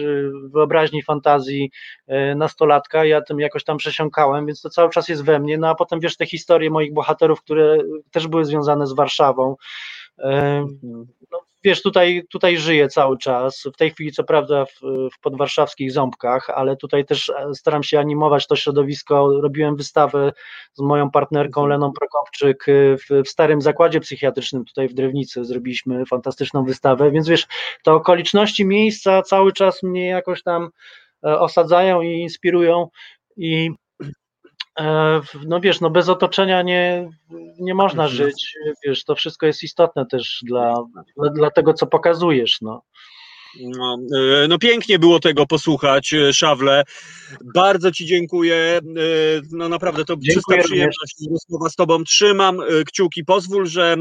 [0.53, 1.71] wyobraźni wyobraźni, fantazji
[2.07, 3.05] e, nastolatka.
[3.05, 5.57] Ja tym jakoś tam przesiąkałem, więc to cały czas jest we mnie.
[5.57, 7.77] No a potem wiesz te historie moich bohaterów, które
[8.11, 9.55] też były związane z Warszawą.
[10.19, 10.65] E,
[11.31, 13.63] no, wiesz, tutaj, tutaj żyję cały czas.
[13.73, 14.79] W tej chwili, co prawda, w,
[15.15, 19.41] w podwarszawskich ząbkach, ale tutaj też staram się animować to środowisko.
[19.41, 20.31] Robiłem wystawę
[20.73, 25.45] z moją partnerką Leną Prokopczyk w, w starym zakładzie psychiatrycznym tutaj w Drewnicy.
[25.45, 27.47] Zrobiliśmy fantastyczną wystawę, więc wiesz,
[27.83, 30.69] te okoliczności miejsca cały czas mnie jakoś tam
[31.21, 32.87] osadzają i inspirują.
[33.37, 33.82] I E,
[35.45, 37.09] no wiesz, no bez otoczenia nie,
[37.59, 38.17] nie można mhm.
[38.17, 38.53] żyć,
[38.85, 40.83] wiesz, to wszystko jest istotne też dla,
[41.17, 42.81] dla, dla tego, co pokazujesz, no.
[43.61, 43.97] No,
[44.43, 46.83] e, no, pięknie było tego posłuchać, e, Szawle.
[47.55, 48.55] Bardzo Ci dziękuję.
[48.55, 48.81] E,
[49.51, 52.03] no naprawdę to dziękuję czysta przyjemność rozmowa z Tobą.
[52.03, 53.25] Trzymam kciuki.
[53.25, 53.97] Pozwól, że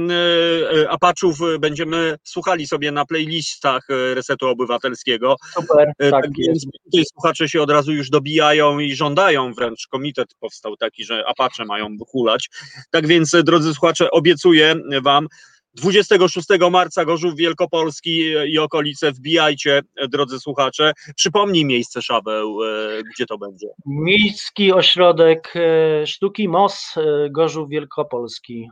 [0.88, 5.36] Apaczów będziemy słuchali sobie na playlistach Resetu Obywatelskiego.
[5.55, 9.86] Super, tak, tak więc tutaj słuchacze się od razu już dobijają i żądają wręcz.
[9.86, 12.50] Komitet powstał taki, że Apacze mają hulać.
[12.90, 15.28] Tak więc, drodzy słuchacze, obiecuję Wam,
[15.75, 20.93] 26 marca Gorzów Wielkopolski i okolice, wbijajcie, drodzy słuchacze.
[21.16, 23.66] Przypomnij miejsce Szabeł, e, gdzie to będzie.
[23.87, 28.68] Miejski Ośrodek e, Sztuki MOS e, Gorzów Wielkopolski.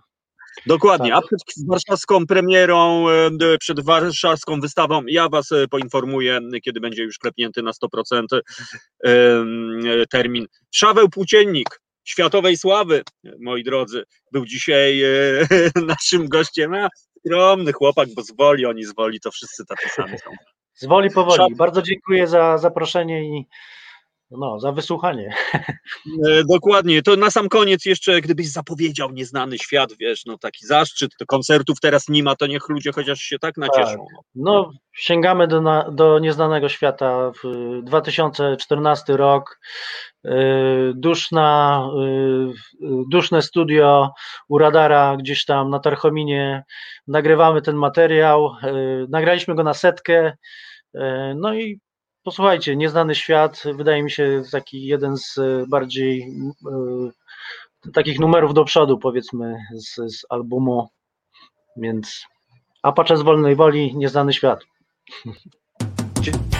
[0.66, 1.24] Dokładnie, tak.
[1.24, 3.06] a przed warszawską premierą,
[3.60, 8.40] przed warszawską wystawą ja Was poinformuję, kiedy będzie już klepnięty na 100%
[10.10, 10.46] termin.
[10.70, 13.02] Szaweł Płóciennik, światowej sławy,
[13.40, 15.08] moi drodzy, był dzisiaj e,
[15.86, 16.74] naszym gościem.
[16.74, 16.88] A,
[17.26, 20.30] skromny chłopak, bo z woli oni z woli, to wszyscy tacy sami są.
[20.74, 21.54] Z woli powoli.
[21.54, 23.46] Bardzo dziękuję za zaproszenie i
[24.30, 25.34] no, za wysłuchanie.
[26.28, 27.02] E, dokładnie.
[27.02, 31.80] To na sam koniec jeszcze, gdybyś zapowiedział Nieznany Świat, wiesz, no taki zaszczyt, to koncertów
[31.80, 33.96] teraz nie ma, to niech ludzie chociaż się tak nacieszą.
[33.96, 34.24] Tak.
[34.34, 34.70] No.
[34.92, 37.32] sięgamy do, na, do Nieznanego Świata.
[37.44, 39.60] W 2014 rok,
[40.24, 40.30] e,
[40.94, 41.88] duszna,
[42.82, 44.10] e, duszne studio
[44.48, 46.64] u Radara gdzieś tam na Tarchominie.
[47.06, 48.54] Nagrywamy ten materiał.
[49.08, 50.32] Nagraliśmy go na setkę.
[51.34, 51.80] No i
[52.24, 56.32] posłuchajcie, Nieznany Świat wydaje mi się taki jeden z e, bardziej
[57.86, 60.88] y, takich numerów do przodu, powiedzmy, z, z albumu,
[61.76, 62.26] więc
[62.82, 64.60] Apache z wolnej woli, Nieznany Świat.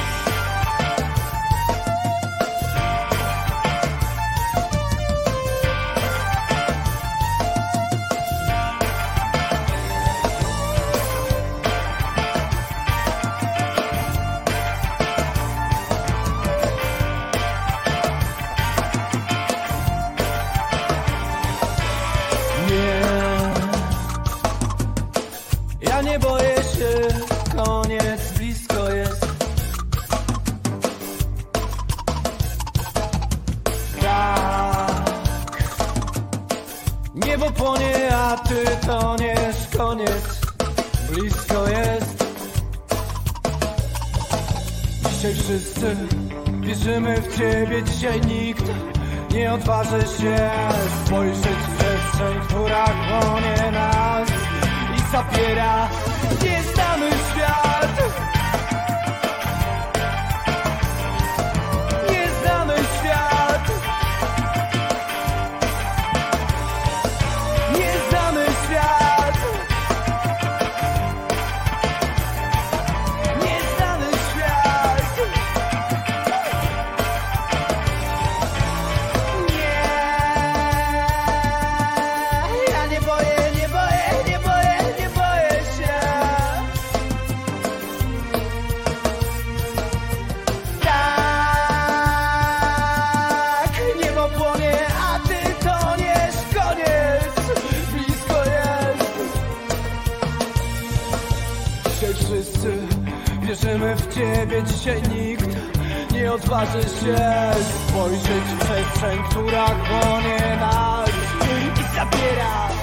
[48.00, 48.64] dzisiaj nikt.
[49.34, 50.50] Nie odważy się
[51.04, 54.28] spojrzeć w przestrzeń, która chłonie nas
[54.96, 55.88] i zapiera.
[56.42, 58.39] Nieznany świat.
[104.62, 105.48] Dzisiaj nikt.
[106.12, 107.16] Nie odważy się
[107.88, 112.79] spojrzeć w przestrzeń, która chłonie nas i zabiera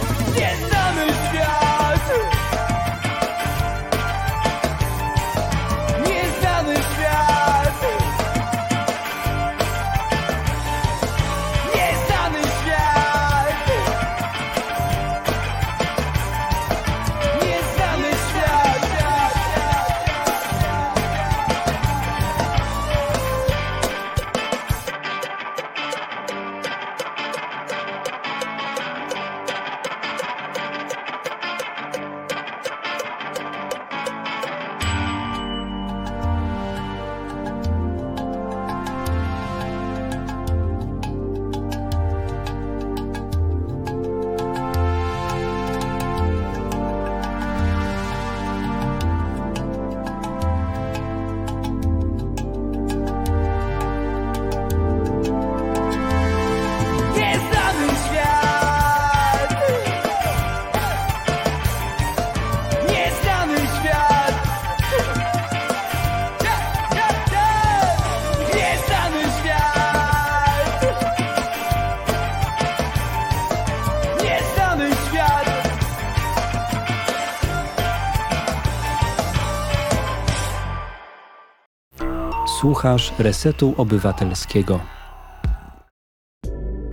[82.77, 84.79] Słuchasz Resetu Obywatelskiego.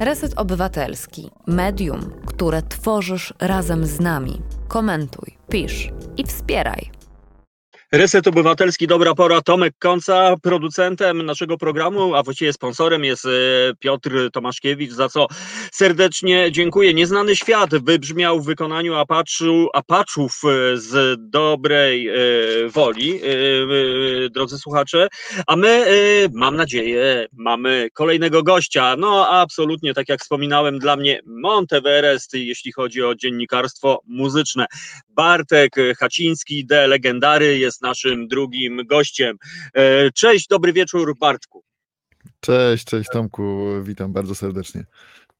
[0.01, 1.31] Reset Obywatelski.
[1.47, 4.43] Medium, które tworzysz razem z nami.
[4.69, 6.91] Komentuj, pisz i wspieraj.
[7.97, 9.41] Reset Obywatelski, dobra pora.
[9.41, 13.29] Tomek Konca, producentem naszego programu, a właściwie sponsorem jest e,
[13.79, 15.27] Piotr Tomaszkiewicz, za co
[15.73, 16.95] serdecznie dziękuję.
[16.95, 22.15] Nieznany świat wybrzmiał w wykonaniu Apaczu, Apaczów e, z dobrej e,
[22.69, 23.21] woli,
[24.31, 25.09] drodzy słuchacze,
[25.47, 25.85] a my,
[26.33, 28.97] mam nadzieję, mamy kolejnego gościa.
[28.99, 34.67] No, absolutnie, tak jak wspominałem, dla mnie Monteverest, jeśli chodzi o dziennikarstwo muzyczne.
[35.09, 39.37] Bartek Haciński, de legendary, jest naszym drugim gościem.
[39.75, 41.65] E, cześć, dobry wieczór Bartku.
[42.41, 44.85] Cześć, cześć Tomku, witam bardzo serdecznie.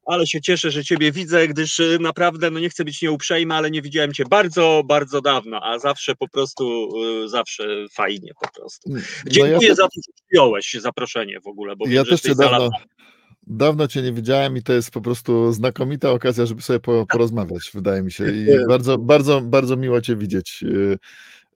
[0.05, 3.71] Ale się cieszę, że Ciebie widzę, gdyż e, naprawdę, no nie chcę być nieuprzejmy, ale
[3.71, 6.89] nie widziałem Cię bardzo, bardzo dawno, a zawsze po prostu,
[7.25, 8.89] e, zawsze fajnie po prostu.
[9.27, 12.35] Dziękuję no ja za to, że przyjąłeś zaproszenie w ogóle, bo ja wiem, też Cię
[12.35, 12.69] dawno,
[13.47, 16.79] dawno Cię nie widziałem i to jest po prostu znakomita okazja, żeby sobie
[17.11, 18.31] porozmawiać, wydaje mi się.
[18.31, 20.63] I bardzo, bardzo, bardzo miło Cię widzieć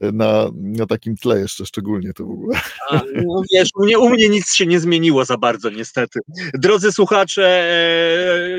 [0.01, 2.59] na, na takim tle jeszcze szczególnie to w ogóle.
[2.89, 6.19] A, no wiesz, u mnie, u mnie nic się nie zmieniło za bardzo niestety.
[6.53, 7.45] Drodzy słuchacze,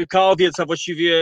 [0.01, 1.14] e, Kaowiec, a właściwie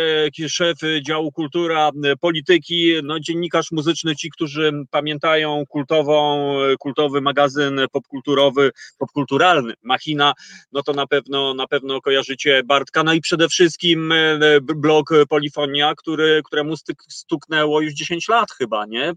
[0.48, 8.70] szef działu kultura, e, polityki, no dziennikarz muzyczny, ci, którzy pamiętają kultową, kultowy magazyn popkulturowy,
[8.98, 10.32] popkulturalny, Machina,
[10.72, 15.94] no to na pewno, na pewno kojarzycie Bartka, no i przede wszystkim e, blog Polifonia,
[15.94, 16.74] który, któremu
[17.08, 19.12] stuknęło już 10 lat chyba, nie?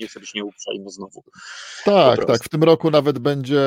[0.00, 0.39] Nie chcę być nie
[0.86, 1.24] znowu.
[1.84, 2.44] Tak, tak.
[2.44, 3.60] W tym roku nawet będzie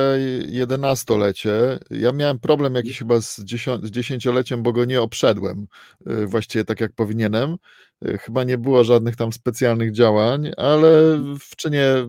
[0.47, 1.79] jedenastolecie.
[1.91, 3.35] Ja miałem problem jakiś chyba z,
[3.83, 5.67] z dziesięcioleciem, bo go nie obszedłem
[6.07, 7.57] y, właściwie tak jak powinienem.
[8.07, 10.91] Y, chyba nie było żadnych tam specjalnych działań, ale
[11.39, 12.07] w czynie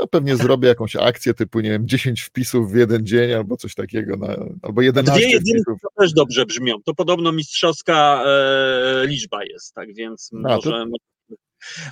[0.00, 3.74] no, pewnie zrobię jakąś akcję typu, nie wiem, 10 wpisów w jeden dzień albo coś
[3.74, 6.76] takiego, na, albo 11 Dwie jedynki to też dobrze brzmią.
[6.84, 10.86] To podobno mistrzowska e, liczba jest, tak więc A, może, to...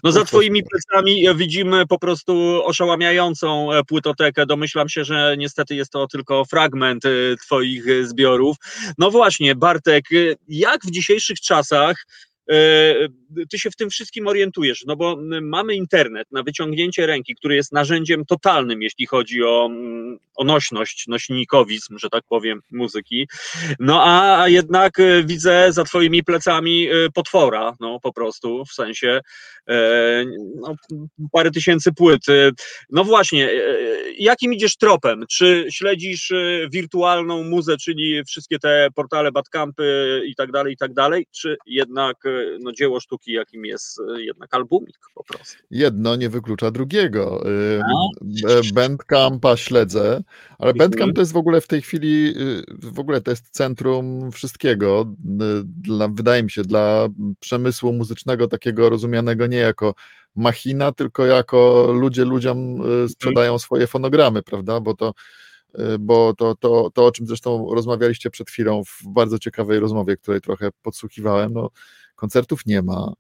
[0.05, 4.47] No za twoimi plecami widzimy po prostu oszałamiającą e, płytotekę.
[4.47, 7.09] Domyślam się, że niestety jest to tylko fragment e,
[7.45, 8.57] twoich e, zbiorów.
[8.99, 10.05] No właśnie, Bartek,
[10.49, 12.30] jak w dzisiejszych czasach E,
[13.51, 17.73] ty się w tym wszystkim orientujesz, no bo mamy internet na wyciągnięcie ręki, który jest
[17.73, 19.71] narzędziem totalnym, jeśli chodzi o,
[20.37, 23.29] o nośność, nośnikowizm, że tak powiem, muzyki.
[23.79, 29.21] No a jednak e, widzę za twoimi plecami e, potwora, no po prostu, w sensie
[30.57, 30.75] no,
[31.33, 32.21] parę tysięcy płyt.
[32.91, 33.51] No właśnie,
[34.19, 35.25] jakim idziesz tropem?
[35.31, 36.33] Czy śledzisz
[36.73, 42.17] wirtualną muzę, czyli wszystkie te portale, badkampy i tak dalej, i tak dalej, czy jednak
[42.61, 45.57] no, dzieło sztuki, jakim jest e, jednak albumik po prostu.
[45.71, 47.45] Jedno nie wyklucza drugiego.
[48.75, 50.23] Bandcampa śledzę,
[50.59, 51.15] ale Bandcamp mhm.
[51.15, 55.15] to jest w ogóle w tej chwili, y, w ogóle to jest centrum wszystkiego,
[55.65, 57.09] dla, wydaje mi się, dla
[57.41, 59.95] przemysłu muzycznego takiego rozumianego nie jako
[60.37, 63.09] machina, tylko jako ludzie ludziom y, mhm.
[63.09, 65.15] sprzedają swoje fonogramy, prawda, bo to
[65.79, 70.17] y, bo to, to, to, o czym zresztą rozmawialiście przed chwilą w bardzo ciekawej rozmowie,
[70.17, 71.71] której trochę podsłuchiwałem, no,
[72.21, 73.13] koncertów nie ma.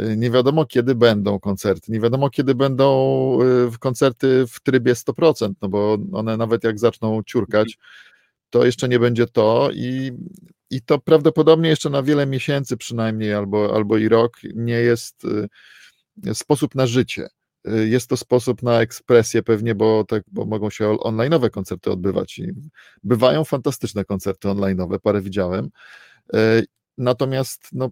[0.00, 2.88] Y, nie wiadomo, kiedy będą koncerty, nie wiadomo, kiedy będą
[3.74, 7.78] y, koncerty w trybie 100%, no bo one nawet jak zaczną ciurkać,
[8.50, 10.12] to jeszcze nie będzie to i,
[10.70, 16.34] i to prawdopodobnie jeszcze na wiele miesięcy przynajmniej, albo, albo i rok, nie jest y,
[16.34, 17.28] sposób na życie.
[17.64, 22.38] Jest to sposób na ekspresję pewnie, bo, tak, bo mogą się online'owe koncerty odbywać.
[22.38, 22.52] I
[23.04, 25.70] bywają fantastyczne koncerty online'owe, parę widziałem.
[26.98, 27.90] Natomiast no,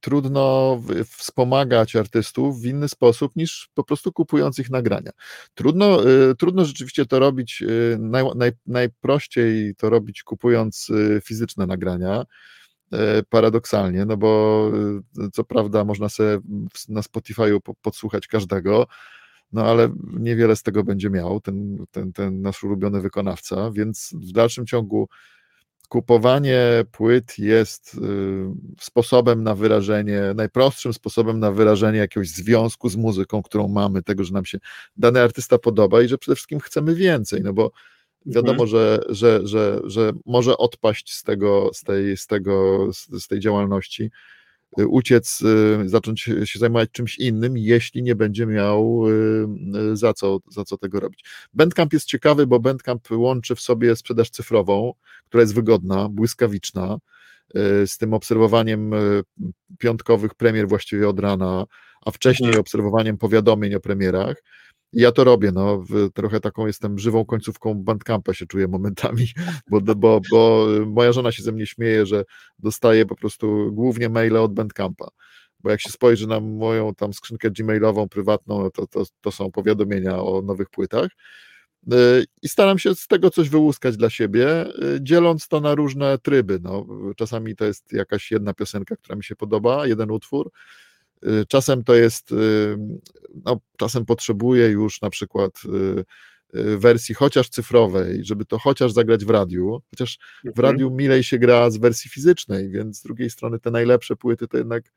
[0.00, 5.10] trudno wspomagać artystów w inny sposób niż po prostu kupując ich nagrania.
[5.54, 11.66] Trudno, y, trudno rzeczywiście to robić, y, naj, naj, najprościej to robić kupując y, fizyczne
[11.66, 12.24] nagrania
[13.30, 14.70] paradoksalnie, no bo
[15.32, 16.38] co prawda można sobie
[16.88, 18.86] na Spotify'u podsłuchać każdego,
[19.52, 19.88] no ale
[20.18, 25.08] niewiele z tego będzie miał ten, ten, ten nasz ulubiony wykonawca, więc w dalszym ciągu
[25.94, 26.60] kupowanie
[26.92, 27.98] płyt jest y,
[28.80, 34.32] sposobem na wyrażenie, najprostszym sposobem na wyrażenie jakiegoś związku z muzyką, którą mamy, tego, że
[34.32, 34.58] nam się
[34.96, 37.70] dany artysta podoba i że przede wszystkim chcemy więcej, no bo
[38.26, 38.68] wiadomo, mhm.
[38.68, 44.10] że, że, że, że może odpaść z tego, z tej, z tego, z tej działalności,
[44.76, 49.04] uciec, y, zacząć się zajmować czymś innym, jeśli nie będzie miał
[49.92, 51.24] za co, za co tego robić.
[51.54, 54.92] Bandcamp jest ciekawy, bo Bandcamp łączy w sobie sprzedaż cyfrową,
[55.26, 56.98] która jest wygodna, błyskawiczna,
[57.56, 59.22] y, z tym obserwowaniem y,
[59.78, 61.64] piątkowych premier właściwie od rana,
[62.06, 62.60] a wcześniej mhm.
[62.60, 64.42] obserwowaniem powiadomień o premierach.
[64.94, 65.84] Ja to robię, no,
[66.14, 69.26] trochę taką jestem żywą końcówką bandcampa się czuję momentami,
[69.70, 72.24] bo, bo, bo moja żona się ze mnie śmieje, że
[72.58, 75.08] dostaje po prostu głównie maile od bandcampa,
[75.60, 79.50] bo jak się spojrzy na moją tam skrzynkę gmailową prywatną, no to, to, to są
[79.50, 81.10] powiadomienia o nowych płytach,
[81.92, 86.18] y, i staram się z tego coś wyłuskać dla siebie, y, dzieląc to na różne
[86.18, 86.58] tryby.
[86.62, 86.86] No,
[87.16, 90.50] czasami to jest jakaś jedna piosenka, która mi się podoba, jeden utwór, Y,
[91.48, 92.76] czasem to jest, y,
[93.44, 96.04] no, czasem potrzebuję już na przykład y,
[96.78, 100.66] wersji chociaż cyfrowej, żeby to chociaż zagrać w radiu, chociaż w mhm.
[100.66, 104.58] radiu milej się gra z wersji fizycznej, więc z drugiej strony te najlepsze płyty to
[104.58, 104.92] jednak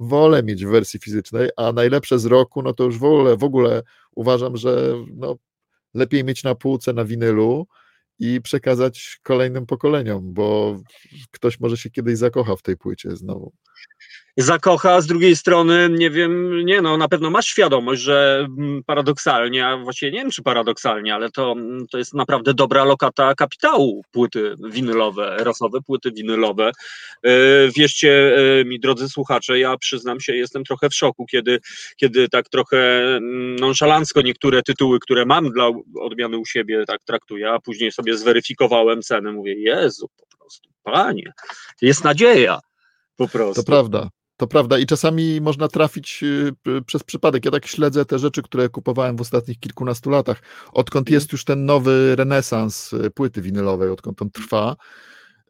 [0.00, 3.44] wolę mieć w wersji fizycznej, a najlepsze z roku, no to już w ogóle, w
[3.44, 3.82] ogóle
[4.14, 5.36] uważam, że no,
[5.94, 7.66] lepiej mieć na półce na winylu
[8.18, 10.78] i przekazać kolejnym pokoleniom, bo
[11.30, 13.52] ktoś może się kiedyś zakocha w tej płycie znowu
[14.42, 19.66] zakocha, z drugiej strony, nie wiem, nie no, na pewno masz świadomość, że mm, paradoksalnie,
[19.66, 24.04] a właściwie nie wiem, czy paradoksalnie, ale to, mm, to jest naprawdę dobra lokata kapitału
[24.10, 26.70] płyty winylowe, rasowe płyty winylowe.
[27.22, 27.30] E,
[27.76, 31.60] wierzcie e, mi, drodzy słuchacze, ja przyznam się, jestem trochę w szoku, kiedy,
[31.96, 32.76] kiedy tak trochę
[33.16, 35.70] mm, nonszalancko niektóre tytuły, które mam dla
[36.00, 41.32] odmiany u siebie, tak traktuję, a później sobie zweryfikowałem cenę, mówię, Jezu, po prostu, panie,
[41.82, 42.58] jest nadzieja.
[43.16, 43.62] Po prostu.
[43.62, 44.08] To prawda.
[44.36, 47.44] To prawda i czasami można trafić y, przez przypadek.
[47.44, 50.42] Ja tak śledzę te rzeczy, które kupowałem w ostatnich kilkunastu latach.
[50.72, 54.76] Odkąd jest już ten nowy renesans y, płyty winylowej, odkąd on trwa,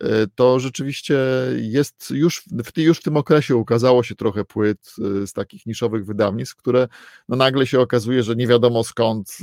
[0.02, 1.18] y, to rzeczywiście
[1.56, 4.94] jest już w, już w tym okresie ukazało się trochę płyt
[5.26, 6.88] z takich niszowych wydawnictw, które
[7.28, 9.38] no nagle się okazuje, że nie wiadomo skąd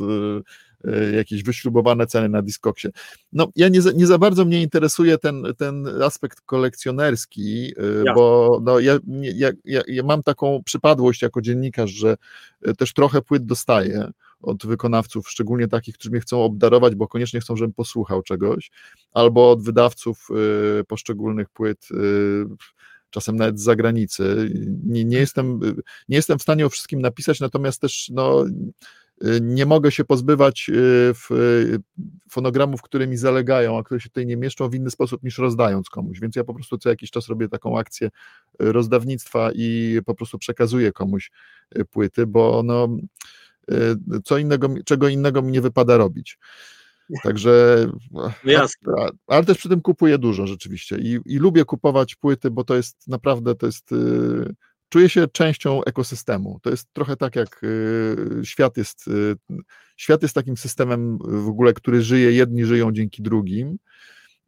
[1.15, 2.87] jakieś wyśrubowane ceny na Discogsie.
[3.33, 8.13] No, ja nie za, nie za bardzo mnie interesuje ten, ten aspekt kolekcjonerski, y, ja.
[8.13, 12.17] bo no, ja, ja, ja, ja mam taką przypadłość jako dziennikarz, że
[12.67, 14.11] y, też trochę płyt dostaję
[14.41, 18.71] od wykonawców, szczególnie takich, którzy mnie chcą obdarować, bo koniecznie chcą, żebym posłuchał czegoś,
[19.13, 20.27] albo od wydawców
[20.79, 22.45] y, poszczególnych płyt, y,
[23.09, 24.51] czasem nawet z zagranicy.
[24.85, 25.59] Nie, nie, jestem,
[26.09, 28.45] nie jestem w stanie o wszystkim napisać, natomiast też no,
[29.41, 31.79] nie mogę się pozbywać y, y,
[32.29, 35.89] fonogramów, które mi zalegają, a które się tutaj nie mieszczą w inny sposób niż rozdając
[35.89, 38.11] komuś, więc ja po prostu co jakiś czas robię taką akcję y,
[38.71, 41.31] rozdawnictwa i po prostu przekazuję komuś
[41.91, 42.87] płyty, bo no,
[44.23, 46.39] co innego, czego innego mi nie wypada robić.
[47.23, 48.93] Także, no Jasne.
[49.27, 53.07] ale też przy tym kupuję dużo rzeczywiście i, i lubię kupować płyty, bo to jest
[53.07, 53.93] naprawdę, to jest
[54.91, 56.59] czuję się częścią ekosystemu.
[56.61, 59.07] To jest trochę tak, jak y, świat jest.
[59.07, 59.35] Y,
[59.97, 63.77] świat jest takim systemem w ogóle, który żyje, jedni żyją dzięki drugim.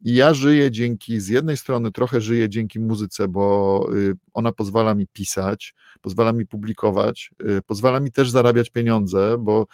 [0.00, 4.94] I ja żyję dzięki, z jednej strony trochę żyję dzięki muzyce, bo y, ona pozwala
[4.94, 7.30] mi pisać, pozwala mi publikować,
[7.66, 9.66] pozwala mi też zarabiać pieniądze, bo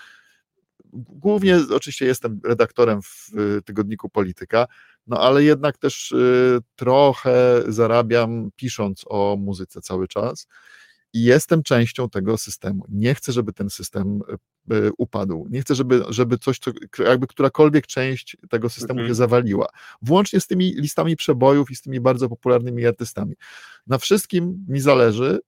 [0.92, 3.30] głównie oczywiście jestem redaktorem w
[3.64, 4.66] tygodniku Polityka,
[5.06, 10.46] no ale jednak też y, trochę zarabiam pisząc o muzyce cały czas
[11.12, 12.84] i jestem częścią tego systemu.
[12.88, 14.20] Nie chcę, żeby ten system
[14.72, 15.46] y, y, upadł.
[15.50, 19.08] Nie chcę, żeby, żeby coś, co, jakby którakolwiek część tego systemu mhm.
[19.08, 19.66] się zawaliła.
[20.02, 23.34] Włącznie z tymi listami przebojów i z tymi bardzo popularnymi artystami.
[23.86, 25.40] Na wszystkim mi zależy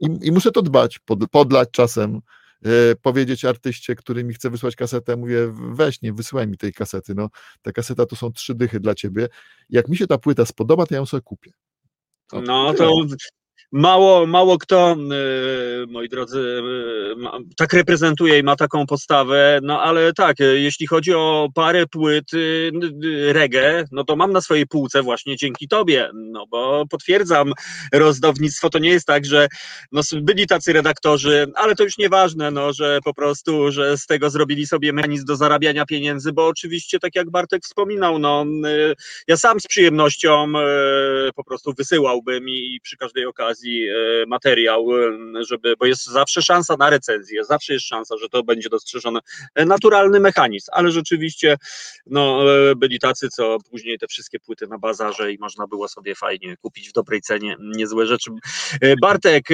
[0.00, 2.20] i, i muszę to dbać, pod, podlać czasem
[3.02, 7.28] powiedzieć artyście, który mi chce wysłać kasetę, mówię, weź nie, wysyłaj mi tej kasety, no,
[7.62, 9.28] ta kaseta to są trzy dychy dla ciebie,
[9.70, 11.50] jak mi się ta płyta spodoba, to ja ją sobie kupię.
[12.40, 12.92] no to
[13.72, 14.96] Mało, mało kto,
[15.82, 20.86] y, moi drodzy, y, tak reprezentuje i ma taką postawę, no ale tak, y, jeśli
[20.86, 22.24] chodzi o parę płyt
[23.28, 27.52] reggae, no to mam na swojej półce właśnie dzięki tobie, no bo potwierdzam,
[27.92, 28.70] rozdawnictwo.
[28.70, 29.48] To nie jest tak, że
[29.92, 34.30] no, byli tacy redaktorzy, ale to już nieważne, no, że po prostu, że z tego
[34.30, 38.44] zrobili sobie mechanizm do zarabiania pieniędzy, bo oczywiście, tak jak Bartek wspominał, no,
[39.28, 40.52] ja sam z przyjemnością
[41.34, 46.42] po prostu wysyłałbym i przy każdej okazji okazji e, materiał, e, żeby, bo jest zawsze
[46.42, 49.20] szansa na recenzję, zawsze jest szansa, że to będzie dostrzeżony
[49.54, 51.56] e, naturalny mechanizm, ale rzeczywiście
[52.06, 52.44] no,
[52.76, 56.88] byli tacy, co później te wszystkie płyty na bazarze i można było sobie fajnie kupić
[56.88, 58.30] w dobrej cenie niezłe rzeczy.
[59.00, 59.48] Bartek,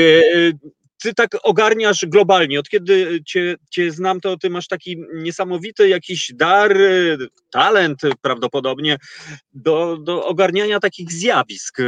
[1.02, 2.60] ty tak ogarniasz globalnie.
[2.60, 6.76] Od kiedy cię, cię znam, to ty masz taki niesamowity jakiś dar
[7.50, 8.96] talent prawdopodobnie
[9.52, 11.84] do, do ogarniania takich zjawisk e,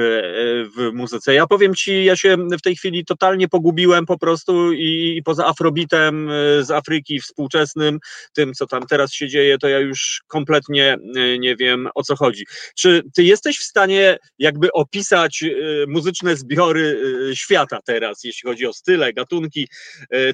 [0.76, 1.34] w muzyce.
[1.34, 5.46] Ja powiem ci, ja się w tej chwili totalnie pogubiłem po prostu i, i poza
[5.46, 7.98] afrobitem e, z Afryki współczesnym,
[8.32, 12.16] tym co tam teraz się dzieje, to ja już kompletnie e, nie wiem o co
[12.16, 12.46] chodzi.
[12.76, 15.44] Czy ty jesteś w stanie jakby opisać
[15.88, 17.00] muzyczne zbiory
[17.34, 19.68] świata teraz, jeśli chodzi o style, gatunki,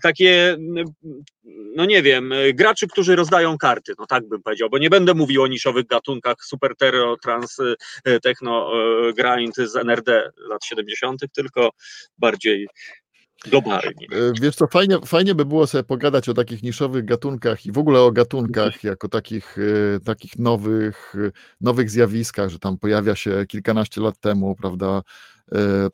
[0.03, 0.57] takie,
[1.77, 5.43] no nie wiem, graczy, którzy rozdają karty, no tak bym powiedział, bo nie będę mówił
[5.43, 7.57] o niszowych gatunkach super terror, trans,
[8.05, 11.71] e, techno, e, grind z NRD lat 70., tylko
[12.19, 12.69] bardziej
[13.45, 14.07] globalnie.
[14.13, 17.79] E, wiesz co, fajnie, fajnie by było sobie pogadać o takich niszowych gatunkach i w
[17.79, 18.93] ogóle o gatunkach mhm.
[18.93, 19.57] jako takich,
[20.05, 21.15] takich nowych,
[21.61, 25.03] nowych zjawiskach, że tam pojawia się kilkanaście lat temu, prawda,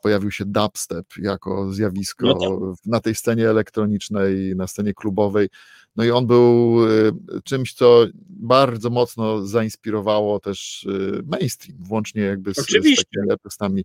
[0.03, 2.79] pojawił się dubstep jako zjawisko no tak.
[2.87, 5.49] na tej scenie elektronicznej, na scenie klubowej.
[5.97, 7.12] No i on był y,
[7.45, 12.97] czymś, co bardzo mocno zainspirowało też y, mainstream, włącznie jakby z, z takimi
[13.31, 13.85] artystami,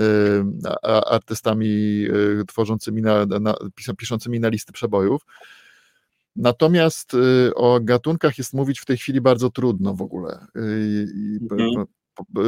[0.00, 0.04] y,
[1.06, 2.06] artystami
[2.46, 3.54] tworzącymi na, na,
[3.96, 5.22] piszącymi na listy przebojów.
[6.36, 7.12] Natomiast
[7.54, 10.46] o gatunkach jest mówić w tej chwili bardzo trudno w ogóle.
[10.54, 11.86] Mhm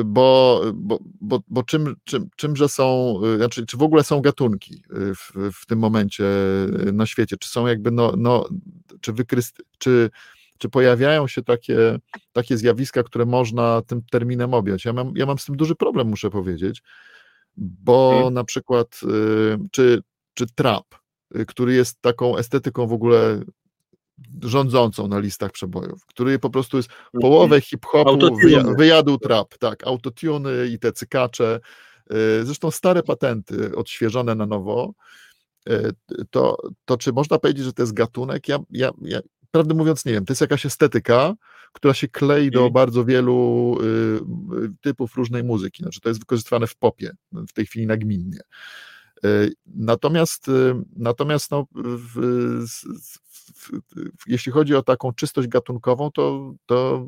[0.04, 4.74] bo, bo, bo, bo czym, czym, czymże są, y, znaczy, czy w ogóle są gatunki
[4.74, 6.24] y, w, w tym momencie
[6.88, 8.48] y, na świecie, czy są jakby, no, no
[9.00, 10.10] czy, wykryst, czy,
[10.58, 11.98] czy pojawiają się takie,
[12.32, 14.84] takie zjawiska, które można tym terminem objąć.
[14.84, 16.82] Ja mam, ja mam z tym duży problem, muszę powiedzieć,
[17.56, 18.34] bo hmm.
[18.34, 19.00] na przykład,
[19.70, 20.02] czy,
[20.34, 20.84] czy trap,
[21.46, 23.40] który jest taką estetyką w ogóle
[24.42, 27.20] rządzącą na listach przebojów, który po prostu jest mhm.
[27.20, 28.36] połowę hip-hopu
[28.78, 31.60] wyjadł trap, tak, autotuny i te cykacze,
[32.12, 34.92] y, zresztą stare patenty odświeżone na nowo,
[35.68, 35.92] y,
[36.30, 38.48] to, to czy można powiedzieć, że to jest gatunek?
[38.48, 39.20] Ja, ja, ja
[39.50, 41.34] prawdę mówiąc nie wiem, to jest jakaś estetyka,
[41.72, 42.72] która się klei do mhm.
[42.72, 47.86] bardzo wielu y, typów różnej muzyki, znaczy to jest wykorzystywane w popie, w tej chwili
[47.86, 48.40] nagminnie.
[49.66, 50.46] Natomiast,
[50.96, 52.20] natomiast no, w,
[52.66, 52.88] w,
[54.26, 57.06] jeśli chodzi o taką czystość gatunkową, to, to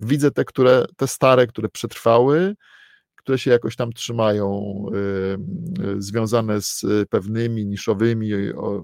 [0.00, 2.54] widzę te, które, te stare, które przetrwały,
[3.16, 4.76] które się jakoś tam trzymają,
[5.96, 8.30] y, związane z pewnymi niszowymi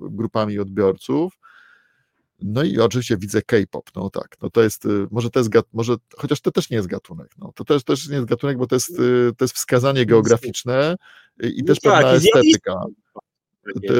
[0.00, 1.32] grupami odbiorców.
[2.42, 5.96] No i oczywiście widzę K-pop, no tak, no to jest, y, może to jest, może,
[6.16, 8.76] chociaż to też nie jest gatunek, no to też, też nie jest gatunek, bo to
[8.76, 8.96] jest,
[9.36, 10.96] to jest wskazanie geograficzne
[11.40, 12.84] i też no pewna tak, estetyka.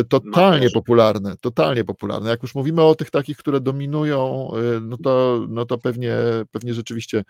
[0.09, 2.31] Totalnie popularne, totalnie popularne.
[2.31, 6.17] Jak już mówimy o tych takich, które dominują, y, no to, no to pewnie,
[6.51, 7.25] pewnie rzeczywiście.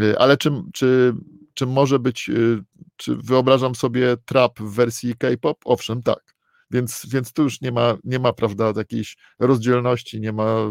[0.00, 1.14] Y, ale czym, czy,
[1.54, 2.62] czy może być, y,
[2.96, 5.58] czy wyobrażam sobie trap w wersji K-pop?
[5.64, 6.34] Owszem, tak.
[6.70, 10.70] Więc, więc tu już nie ma, nie ma, prawda, jakiejś rozdzielności, nie ma,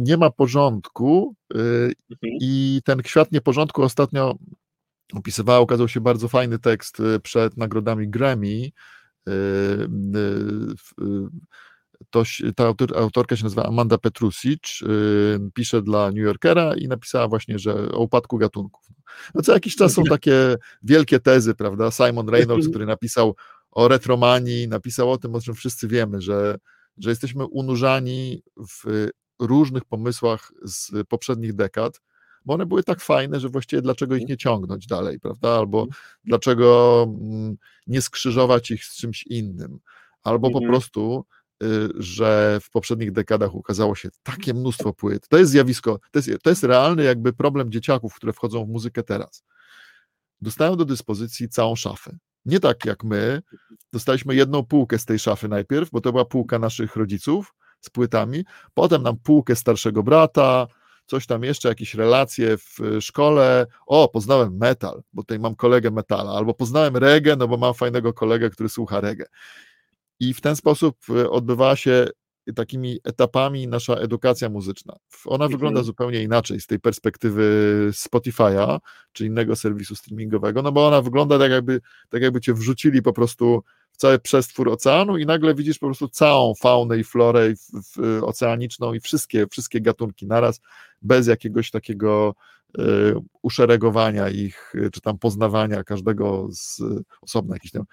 [0.00, 1.92] nie ma porządku mhm.
[2.22, 4.34] i ten kwiat nieporządku ostatnio
[5.12, 8.70] opisywała, okazał się bardzo fajny tekst przed nagrodami Grammy,
[9.26, 9.88] yy,
[12.10, 12.22] to,
[12.56, 14.80] ta autor, autorka się nazywa Amanda Petrusic,
[15.54, 18.86] pisze dla New Yorkera i napisała właśnie, że o upadku gatunków.
[19.34, 21.90] No co jakiś czas są takie wielkie tezy, prawda?
[21.90, 23.36] Simon Reynolds, który napisał
[23.76, 26.58] o retromanii, napisał o tym, o czym wszyscy wiemy, że,
[26.98, 29.08] że jesteśmy unurzani w
[29.40, 32.00] różnych pomysłach z poprzednich dekad,
[32.44, 35.48] bo one były tak fajne, że właściwie dlaczego ich nie ciągnąć dalej, prawda?
[35.48, 36.02] Albo mhm.
[36.24, 39.78] dlaczego mm, nie skrzyżować ich z czymś innym,
[40.22, 40.72] albo po mhm.
[40.72, 41.24] prostu
[41.62, 45.28] y, że w poprzednich dekadach ukazało się takie mnóstwo płyt.
[45.28, 49.02] To jest zjawisko, to jest, to jest realny jakby problem dzieciaków, które wchodzą w muzykę
[49.02, 49.44] teraz.
[50.40, 52.18] Dostają do dyspozycji całą szafę.
[52.46, 53.42] Nie tak jak my,
[53.92, 58.44] dostaliśmy jedną półkę z tej szafy najpierw, bo to była półka naszych rodziców z płytami,
[58.74, 60.66] potem nam półkę starszego brata,
[61.06, 66.32] coś tam jeszcze, jakieś relacje w szkole, o, poznałem metal, bo tutaj mam kolegę metala,
[66.32, 69.26] albo poznałem reggae, no bo mam fajnego kolegę, który słucha reggae.
[70.20, 72.06] I w ten sposób e, odbywała się
[72.54, 74.96] takimi etapami nasza edukacja muzyczna.
[75.24, 75.50] Ona mhm.
[75.50, 77.42] wygląda zupełnie inaczej z tej perspektywy
[77.92, 78.78] Spotify'a,
[79.12, 83.12] czy innego serwisu streamingowego, no bo ona wygląda tak jakby, tak jakby cię wrzucili po
[83.12, 83.62] prostu
[83.92, 87.54] w cały przestwór oceanu i nagle widzisz po prostu całą faunę i florę
[88.22, 90.60] oceaniczną i wszystkie, wszystkie gatunki naraz,
[91.02, 92.34] bez jakiegoś takiego
[93.42, 96.82] uszeregowania ich, czy tam poznawania każdego z
[97.20, 97.56] osobna.
[97.56, 97.84] Jakieś tam,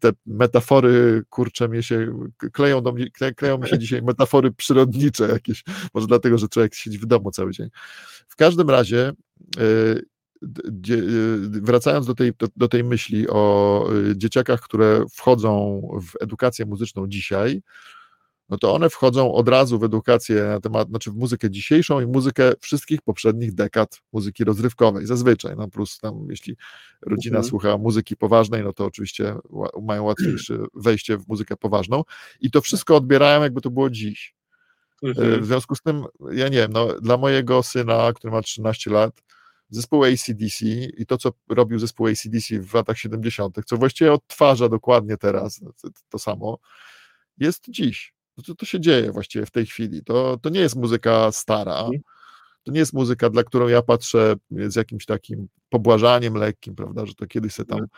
[0.00, 3.06] te metafory, kurcze mnie się, kleją, do mnie,
[3.36, 5.64] kleją mi się dzisiaj metafory przyrodnicze jakieś,
[5.94, 7.68] może dlatego, że człowiek siedzi w domu cały dzień.
[8.28, 9.12] W każdym razie
[9.60, 10.12] y,
[10.90, 16.66] Y, wracając do tej, do, do, tej myśli o y, dzieciakach, które wchodzą w edukację
[16.66, 17.62] muzyczną dzisiaj,
[18.52, 22.06] no to one wchodzą od razu w edukację na temat, znaczy w muzykę dzisiejszą i
[22.06, 26.56] muzykę wszystkich poprzednich dekad muzyki rozrywkowej, zazwyczaj, no plus tam, jeśli
[27.02, 27.50] rodzina Mhm.
[27.50, 29.34] słucha muzyki poważnej, no to oczywiście
[29.82, 32.02] mają łatwiejsze wejście w muzykę poważną
[32.40, 34.34] i to wszystko odbierają jakby to było dziś.
[35.04, 35.42] E, Mhm.
[35.42, 39.22] W związku z tym, ja nie wiem, no, dla mojego syna, który ma 13 lat,
[39.70, 40.64] zespół ACDC
[40.96, 45.88] i to, co robił zespół ACDC w latach 70., co właściwie odtwarza dokładnie teraz, to,
[46.08, 46.58] to samo,
[47.38, 48.14] jest dziś.
[48.36, 50.04] To, to, to się dzieje właściwie w tej chwili.
[50.04, 51.78] To, to nie jest muzyka stara.
[51.78, 52.00] Mhm.
[52.62, 57.14] To nie jest muzyka, dla którą ja patrzę z jakimś takim pobłażaniem lekkim, prawda, że
[57.14, 57.88] to kiedyś se tam Mhm.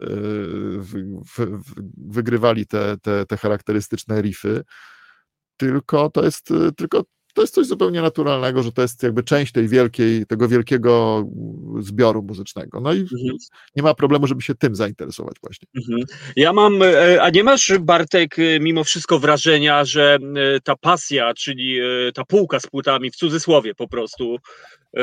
[0.00, 4.64] yy, wy- wy- wy- wygrywali te, te, te charakterystyczne riffy,
[5.56, 7.02] tylko to jest tylko
[7.36, 11.24] to jest coś zupełnie naturalnego, że to jest jakby część tej wielkiej, tego wielkiego
[11.80, 12.80] zbioru muzycznego.
[12.80, 13.36] No i Mhm.
[13.76, 15.68] nie ma problemu, żeby się tym zainteresować właśnie.
[15.76, 16.04] Mhm.
[16.36, 21.34] Ja mam, e, a nie masz Bartek e, mimo wszystko wrażenia, że e, ta pasja,
[21.34, 21.78] czyli
[22.14, 24.36] ta półka z płytami w cudzysłowie po prostu,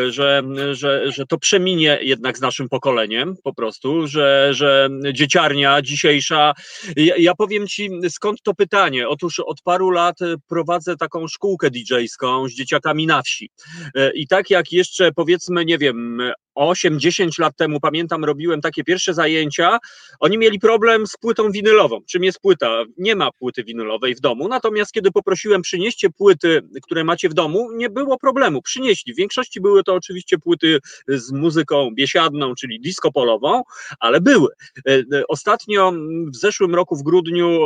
[0.09, 6.53] że, że, że to przeminie jednak z naszym pokoleniem po prostu, że, że dzieciarnia dzisiejsza,
[6.95, 11.69] ja, ja powiem ci skąd to pytanie, otóż od paru lat e, prowadzę taką szkółkę
[11.69, 13.49] DJ-ską z dzieciakami na wsi.
[13.95, 16.21] E, i tak jak jeszcze powiedzmy, nie wiem,
[16.55, 19.77] 8-10 lat temu pamiętam robiłem takie pierwsze zajęcia,
[20.19, 22.01] oni mieli problem z płytą winylową.
[22.09, 22.83] Czym jest płyta?
[22.97, 24.47] Nie ma płyty winylowej w domu.
[24.47, 28.61] Natomiast kiedy poprosiłem, przynieście płyty, które macie w domu, nie było problemu.
[28.61, 29.13] Przynieśli.
[29.13, 33.63] W większości były to oczywiście płyty z muzyką biesiadną, czyli disco polową,
[33.99, 34.47] ale były.
[34.87, 35.93] E, e, Ostatnio
[36.33, 37.59] w zeszłym roku w grudniu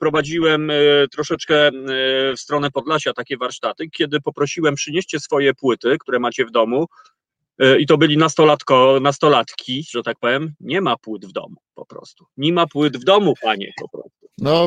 [0.00, 0.74] prowadziłem e,
[1.12, 1.70] troszeczkę
[2.36, 6.86] w stronę Podlasia takie warsztaty, kiedy poprosiłem, przynieście swoje płyty, które macie w domu.
[7.80, 10.54] I to byli nastolatko, nastolatki, że tak powiem.
[10.60, 12.24] Nie ma płyt w domu po prostu.
[12.36, 14.18] Nie ma płyt w domu, panie, po prostu.
[14.40, 14.66] No,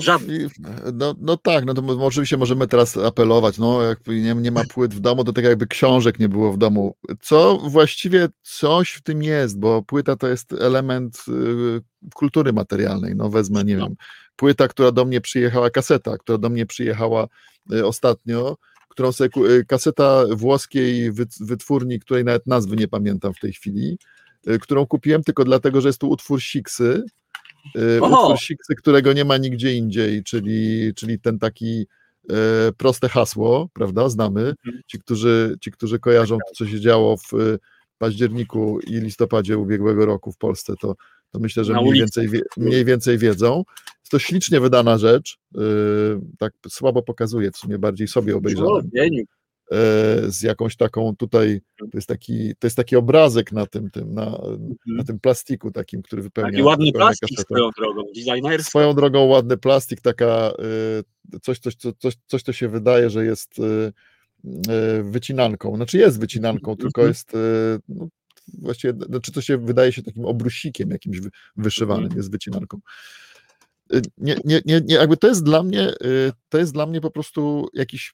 [0.93, 4.93] no, no tak, no to oczywiście możemy teraz apelować, no jak nie, nie ma płyt
[4.93, 6.95] w domu, to tak jakby książek nie było w domu.
[7.21, 11.81] Co właściwie coś w tym jest, bo płyta to jest element y,
[12.15, 13.85] kultury materialnej, no wezmę, nie No.
[13.85, 13.95] wiem,
[14.35, 17.27] płyta, która do mnie przyjechała, kaseta, która do mnie przyjechała
[17.73, 18.57] y, ostatnio,
[18.91, 23.97] którą sobie, y, kaseta włoskiej wyt- wytwórni, której nawet nazwy nie pamiętam w tej chwili,
[24.47, 27.03] y, którą kupiłem tylko dlatego, że jest tu utwór Siksy,
[27.75, 28.21] y, Oho!
[28.21, 31.87] utwór Siksy, którego nie ma nigdzie indziej, czyli, czyli ten taki
[32.77, 34.41] proste hasło, prawda, znamy.
[34.41, 34.81] Mhm.
[34.87, 37.57] Ci, którzy, ci, którzy kojarzą to, co się działo w
[37.97, 40.95] październiku i listopadzie ubiegłego roku w Polsce, to,
[41.31, 43.63] to myślę, że mniej więcej, mniej więcej wiedzą.
[44.13, 45.59] Jest to ślicznie wydana rzecz, e,
[46.39, 48.89] tak słabo pokazuje, w sumie bardziej sobie obejrzałem
[49.71, 49.77] e,
[50.31, 54.41] z jakąś taką tutaj, to jest taki, to jest taki obrazek na tym, tym na,
[54.87, 56.63] na tym plastiku takim, który wypełnia Mhm.
[56.63, 57.43] Taki ładny plastik kasetę.
[57.43, 58.69] swoją drogą, designerski.
[58.69, 60.51] Swoją drogą ładny plastik, taka
[61.35, 63.63] y, coś, coś, coś, coś, coś to się wydaje, że jest y,
[64.99, 65.75] y, wycinanką.
[65.75, 67.07] Znaczy jest wycinanką, tylko Mhm.
[67.07, 67.37] jest y,
[67.89, 68.07] no,
[68.59, 72.17] właściwie, znaczy to się wydaje się takim obrusikiem jakimś wy- wyszywanym, Mhm.
[72.19, 72.79] jest wycinanką.
[74.17, 77.11] Nie, nie, nie, nie, jakby to jest dla mnie, y, to jest dla mnie po
[77.11, 78.13] prostu jakiś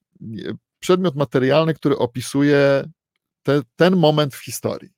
[0.79, 2.83] przedmiot materialny, który opisuje
[3.43, 4.89] te, ten moment w historii.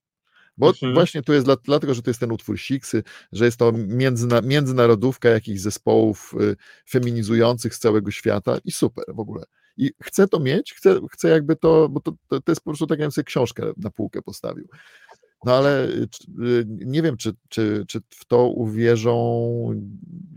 [0.58, 0.94] Bo Mhm.
[0.94, 4.42] właśnie to jest dla, dlatego, że to jest ten utwór Siksy, że jest to międzyna,
[4.42, 6.56] międzynarodówka jakichś zespołów y,
[6.90, 9.46] feminizujących z całego świata i super w ogóle.
[9.78, 12.88] I chcę to mieć, chcę, chcę jakby to, bo to, to, to jest po prostu
[12.88, 14.68] tak, jakbym sobie książkę na półkę postawił.
[15.46, 16.08] No ale y,
[16.44, 19.82] y, nie wiem, czy, czy, czy w to uwierzą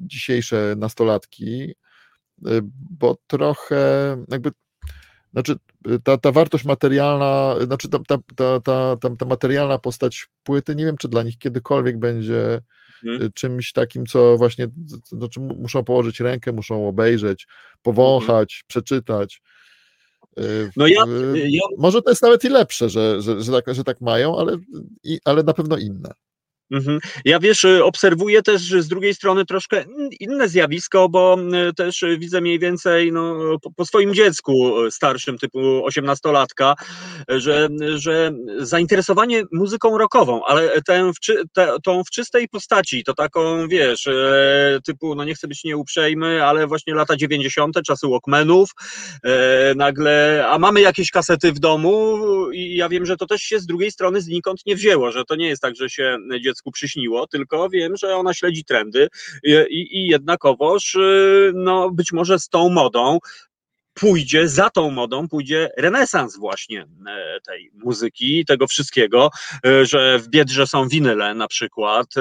[0.07, 1.63] dzisiejsze nastolatki,
[2.47, 2.61] y,
[2.91, 4.51] bo trochę jakby
[5.33, 5.57] znaczy,
[6.05, 8.61] ta, ta wartość materialna, znaczy ta, ta, ta,
[8.97, 12.61] ta, ta, materialna postać płyty, nie wiem, czy dla nich kiedykolwiek będzie
[13.05, 13.33] Mhm.
[13.33, 14.69] czymś takim, co właśnie,
[15.05, 17.47] znaczy mu- muszą położyć rękę, muszą obejrzeć,
[17.83, 19.43] powąchać, przeczytać.
[20.39, 21.05] Y, No ja,
[21.35, 24.39] y, ja Może to jest nawet i lepsze, że, że, że, tak, że tak mają,
[24.39, 24.57] ale,
[25.05, 26.11] i, ale na pewno inne.
[26.73, 26.99] Mhm.
[27.25, 31.37] Ja wiesz, y, obserwuję też z drugiej strony troszkę in- inne zjawisko, bo
[31.71, 33.37] y, też widzę mniej więcej no,
[33.77, 36.75] po, swoim dziecku y, starszym, typu osiemnastolatka,
[37.29, 41.11] że, że zainteresowanie muzyką rockową, ale tę
[41.85, 44.09] tą w czystej postaci, to taką wiesz,
[44.87, 48.71] typu, no nie chcę być nieuprzejmy, ale właśnie lata 90., czasy Walkmanów,
[49.77, 52.19] nagle, a mamy jakieś kasety w domu
[52.53, 55.37] i ja wiem, że to też się z drugiej strony znikąd nie wzięło, że to
[55.37, 56.19] nie jest tak, że się
[56.63, 59.09] dziecku przyśniło, tylko wiem, że ona śledzi trendy
[59.45, 63.19] i, i, jednakowoż, y, no być może z tą modą
[63.95, 69.31] pójdzie, za tą modą pójdzie renesans właśnie e, tej muzyki, tego wszystkiego,
[69.67, 72.21] e, że w Biedrze są winyle na przykład, e,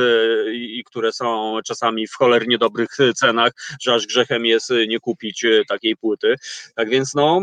[0.54, 5.96] i które są czasami w cholernie dobrych cenach, że aż grzechem jest nie kupić takiej
[5.96, 6.36] płyty.
[6.76, 7.42] Tak więc no,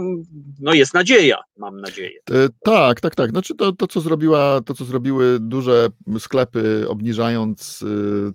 [0.61, 2.21] no jest nadzieja, mam nadzieję.
[2.65, 3.31] Tak, tak, tak.
[3.31, 5.89] Znaczy to, to, co zrobiła, to, co zrobiły duże
[6.19, 7.85] sklepy, obniżając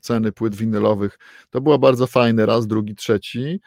[0.02, 3.60] ceny płyt winylowych, to było bardzo fajne, raz, drugi, trzeci.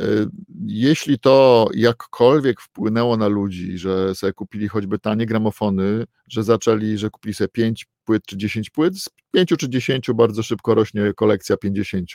[0.00, 0.26] Y,
[0.66, 7.10] jeśli to jakkolwiek wpłynęło na ludzi, że sobie kupili choćby tanie gramofony, że zaczęli, że
[7.10, 11.56] kupili sobie 5 płyt czy 10 płyt, z 5 czy 10 bardzo szybko rośnie kolekcja
[11.56, 12.10] 50.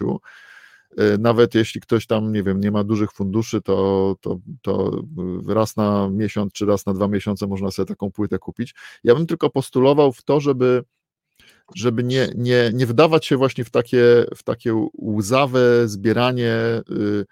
[0.99, 5.02] Y, nawet jeśli ktoś tam, nie wiem, nie ma dużych funduszy, to, to, to
[5.48, 8.76] raz na miesiąc czy raz na dwa miesiące można sobie taką płytę kupić.
[9.04, 10.84] Ja bym tylko postulował w to, żeby
[11.76, 16.54] żeby nie, nie, nie wdawać się właśnie w takie, w takie łzawe zbieranie
[16.91, 17.26] y,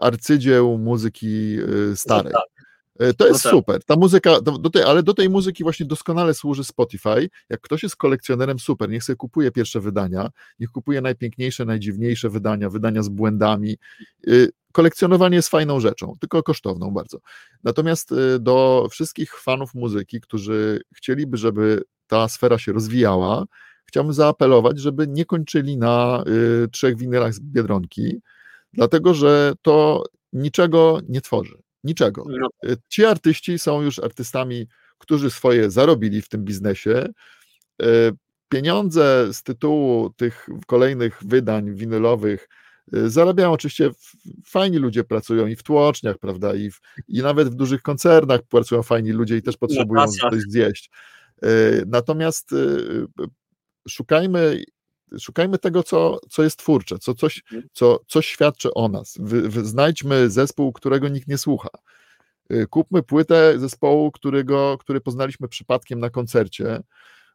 [0.00, 1.58] arcydzieł muzyki
[1.92, 2.32] y, starej.
[2.32, 2.42] Tak.
[3.08, 3.58] Y, to jest no tak.
[3.58, 3.84] super.
[3.84, 7.28] Ta muzyka, do, tej, ale do tej muzyki właśnie doskonale służy Spotify.
[7.48, 12.70] Jak ktoś jest kolekcjonerem, super, niech sobie kupuje pierwsze wydania, niech kupuje najpiękniejsze, najdziwniejsze wydania,
[12.70, 13.76] wydania z błędami.
[14.28, 17.18] Y, kolekcjonowanie jest fajną rzeczą, tylko kosztowną bardzo.
[17.64, 23.44] Natomiast do wszystkich fanów muzyki, którzy chcieliby, żeby ta sfera się rozwijała,
[23.86, 26.24] chciałbym zaapelować, żeby nie kończyli na
[26.64, 28.20] y, trzech winylach z Biedronki,
[28.72, 31.62] dlatego że to niczego nie tworzy.
[31.84, 32.24] Niczego.
[32.28, 32.48] No.
[32.70, 34.66] Y, ci artyści są już artystami,
[34.98, 37.08] którzy swoje zarobili w tym biznesie.
[37.82, 37.86] Y,
[38.48, 42.48] pieniądze z tytułu tych kolejnych wydań winylowych
[42.94, 43.90] y, zarabiają oczywiście,
[44.46, 48.82] fajni ludzie pracują i w tłoczniach, prawda, i, w, i nawet w dużych koncernach pracują
[48.82, 50.90] fajni ludzie i też potrzebują coś zjeść.
[51.86, 52.50] Natomiast
[53.88, 54.62] szukajmy
[55.18, 57.68] szukajmy tego, co, co jest twórcze, co, coś, mhm.
[57.72, 59.18] co, coś świadczy o nas.
[59.20, 61.68] Wy, wy, znajdźmy zespół, którego nikt nie słucha.
[62.52, 66.82] Y, kupmy płytę zespołu, którego, który poznaliśmy przypadkiem na koncercie,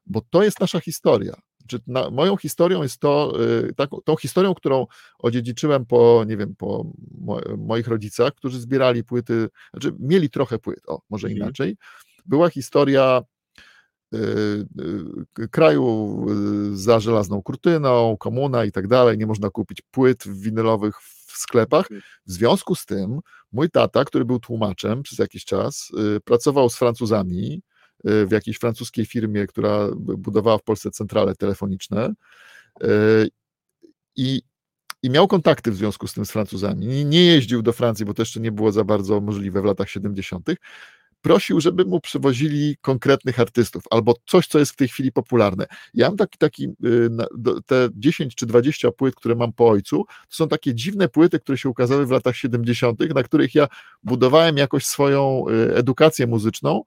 [0.05, 1.33] bo to jest nasza historia.
[1.67, 3.33] Czy na, moją historią jest to,
[3.69, 4.87] y, tak, tą historią, którą
[5.19, 10.79] odziedziczyłem po, nie wiem, po mo, moich rodzicach, którzy zbierali płyty, znaczy mieli trochę płyt,
[10.87, 11.43] o, może mhm.
[11.43, 11.77] inaczej.
[12.25, 13.21] Była historia
[15.51, 16.25] kraju
[16.73, 21.88] y, za żelazną kurtyną, komuna i tak dalej, nie można kupić płyt winylowych w sklepach.
[22.25, 23.19] W związku z tym
[23.51, 25.91] mój tata, który był tłumaczem przez jakiś czas,
[26.23, 27.61] pracował z Francuzami
[28.03, 32.13] w jakiejś francuskiej firmie, która budowała w Polsce centrale telefoniczne
[34.15, 34.41] i,
[35.03, 37.05] i miał kontakty w związku z tym z Francuzami.
[37.05, 40.49] Nie jeździł do Francji, bo to jeszcze nie było za bardzo możliwe w latach 70.,
[41.22, 45.65] prosił, żeby mu przywozili konkretnych artystów albo coś, co jest w tej chwili popularne.
[45.94, 47.10] Ja mam taki, taki y,
[47.65, 51.57] te 10 czy 20 płyt, które mam po ojcu, to są takie dziwne płyty, które
[51.57, 53.68] się ukazały w latach 70., na których ja
[54.03, 56.84] budowałem jakoś swoją y, edukację muzyczną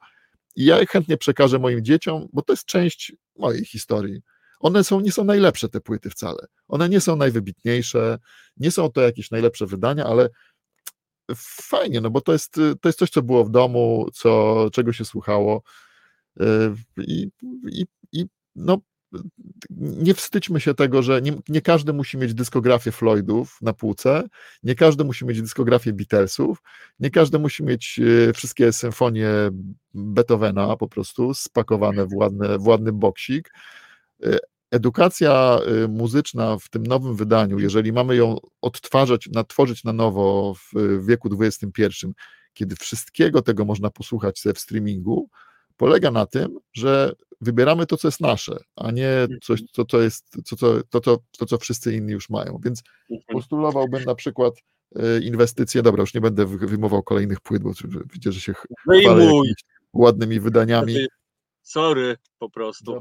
[0.56, 4.20] i ja chętnie przekażę moim dzieciom, bo to jest część mojej historii.
[4.60, 6.46] One są, nie są najlepsze te płyty wcale.
[6.68, 8.18] One nie są najwybitniejsze,
[8.56, 10.28] nie są to jakieś najlepsze wydania, ale
[11.36, 15.04] fajnie, no bo to jest, to jest coś, co było w domu, co, czego się
[15.04, 15.62] słuchało
[16.40, 16.44] y,
[16.96, 17.28] i,
[17.72, 18.26] i, i
[18.56, 18.78] no
[19.76, 24.22] nie wstydźmy się tego, że nie, nie, każdy musi mieć dyskografię Floydów na półce,
[24.62, 26.62] nie każdy musi mieć dyskografię Beatlesów,
[27.00, 29.28] nie każdy musi mieć y, wszystkie symfonie
[29.94, 33.52] Beethovena po prostu spakowane w, ładne, w ładny boksik.
[34.70, 41.06] Edukacja y, muzyczna w tym nowym wydaniu, jeżeli mamy ją odtwarzać, natworzyć na nowo w
[41.06, 42.06] wieku XXI,
[42.52, 45.28] kiedy wszystkiego tego można posłuchać sobie w streamingu,
[45.76, 50.36] polega na tym, że wybieramy to, co jest nasze, a nie coś, co, co jest,
[50.44, 52.60] co, co, to, to, to, co wszyscy inni już mają.
[52.64, 53.26] Więc mhm.
[53.32, 54.54] postulowałbym na przykład
[54.96, 57.72] y, inwestycje, dobra, już nie będę wyjmował kolejnych płyt, bo
[58.12, 59.32] widzę, że się chwalę
[59.92, 60.96] ładnymi wydaniami.
[61.62, 63.00] Sorry, po prostu.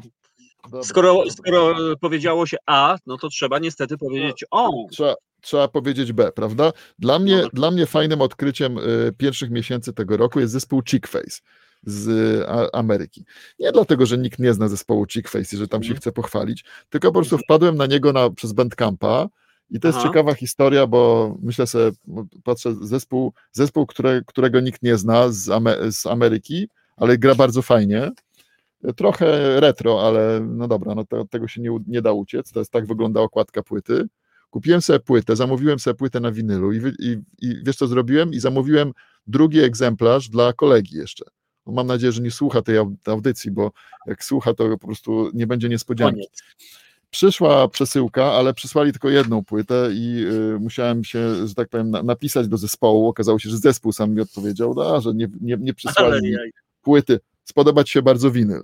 [0.63, 4.85] Dobra, skoro, skoro powiedziało się A, no to trzeba niestety powiedzieć O.
[4.91, 6.71] Trzeba, trzeba powiedzieć B, prawda?
[6.99, 7.49] Dla mnie, no.
[7.53, 11.39] dla mnie fajnym odkryciem y, pierwszych miesięcy tego roku jest zespół Chickface
[11.83, 13.25] z Ameryki.
[13.59, 16.01] Nie dlatego, że nikt nie zna zespołu Chickface i że tam się mhm.
[16.01, 17.43] chce pochwalić, tylko po prostu mhm.
[17.43, 19.27] wpadłem na niego na, przez Bandcampa
[19.69, 20.07] i to jest Aha.
[20.07, 21.91] ciekawa historia, bo myślę sobie,
[22.43, 26.67] patrzę, zespół, zespół które, którego nikt nie zna z Ameryki,
[26.97, 28.11] ale gra bardzo fajnie
[28.95, 32.51] Trochę retro, ale no dobra, no to, tego się nie, nie da uciec.
[32.51, 34.07] To jest tak wygląda okładka płyty.
[34.49, 38.33] Kupiłem sobie płytę, zamówiłem sobie płytę na winylu i, i, i wiesz co zrobiłem?
[38.33, 38.91] I zamówiłem
[39.27, 41.25] drugi egzemplarz dla kolegi jeszcze.
[41.65, 42.75] Mam nadzieję, że nie słucha tej
[43.05, 43.71] audycji, bo
[44.05, 46.27] jak słucha, to po prostu nie będzie niespodzianki.
[47.09, 50.25] przyszła przesyłka, ale przysłali tylko jedną płytę i
[50.55, 53.07] y, musiałem się, że tak powiem, na, napisać do zespołu.
[53.07, 56.35] Okazało się, że zespół sam mi odpowiedział, da, że nie, nie, nie przysłali
[56.81, 57.19] płyty.
[57.49, 58.61] Spodobać się bardzo winyl.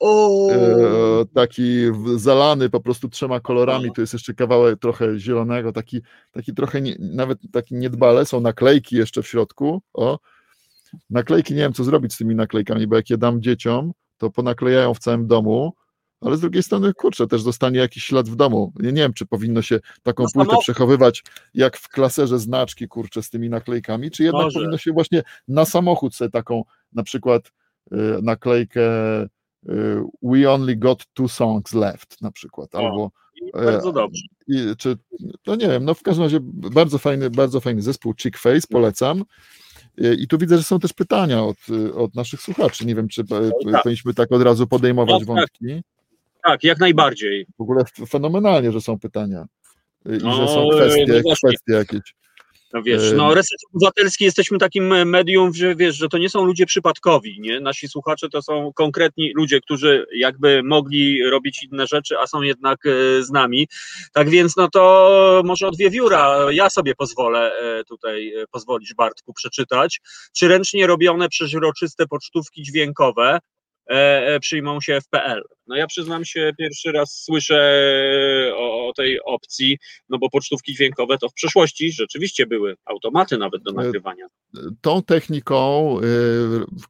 [0.00, 1.82] O, E, taki
[2.16, 6.00] zalany po prostu trzema kolorami, tu jest jeszcze kawałek trochę zielonego, taki,
[6.32, 10.18] taki trochę, nie, nawet taki niedbale, są naklejki jeszcze w środku, o,
[11.10, 14.94] naklejki, nie wiem co zrobić z tymi naklejkami, bo jak je dam dzieciom, to ponaklejają
[14.94, 15.72] w całym domu,
[16.20, 18.72] ale z drugiej strony, kurczę, też zostanie jakiś ślad w domu.
[18.80, 21.24] Ja nie wiem, czy powinno się taką Na płytę przechowywać
[21.54, 24.58] jak w klaserze znaczki, kurczę, z tymi naklejkami, czy jednak Może.
[24.58, 26.62] powinno się właśnie na samochód sobie taką
[26.92, 27.52] na przykład
[28.22, 28.82] naklejkę
[29.22, 29.28] y,
[30.22, 32.78] We only got two songs left na przykład, O.
[32.78, 33.10] albo
[33.54, 34.22] e, bardzo dobrze.
[34.78, 34.96] czy,
[35.46, 39.24] no nie wiem, no w każdym razie bardzo fajny, bardzo fajny zespół Chick Face, polecam.
[40.00, 42.86] Y, I tu widzę, że są też pytania od, y, od naszych słuchaczy.
[42.86, 43.82] Nie wiem, czy e, tak.
[43.82, 45.36] powinniśmy tak od razu podejmować Tak, tak.
[45.36, 45.82] wątki.
[46.42, 47.46] Tak, jak najbardziej.
[47.58, 49.46] W ogóle fenomenalnie, że są pytania.
[50.08, 51.34] Y, I No, że są no kwestie, właśnie.
[51.50, 52.14] kwestie jakieś.
[52.72, 56.44] No wiesz, no Reset Obywatelski jesteśmy takim e, medium, że wiesz, że to nie są
[56.44, 57.60] ludzie przypadkowi, nie?
[57.60, 62.86] Nasi słuchacze to są konkretni ludzie, którzy jakby mogli robić inne rzeczy, a są jednak
[62.86, 63.68] e, z nami.
[64.12, 70.00] Tak więc no to może od wiewióra ja sobie pozwolę e, tutaj pozwolić Bartku przeczytać.
[70.36, 73.38] Czy ręcznie robione przeźroczyste pocztówki dźwiękowe
[74.40, 75.42] przyjmą się w PL?
[75.68, 77.56] No ja przyznam się, pierwszy raz słyszę
[78.48, 79.78] e, o, o tej opcji,
[80.08, 84.26] no bo pocztówki dźwiękowe to w przeszłości rzeczywiście były automaty nawet do E, nagrywania.
[84.80, 85.96] Tą techniką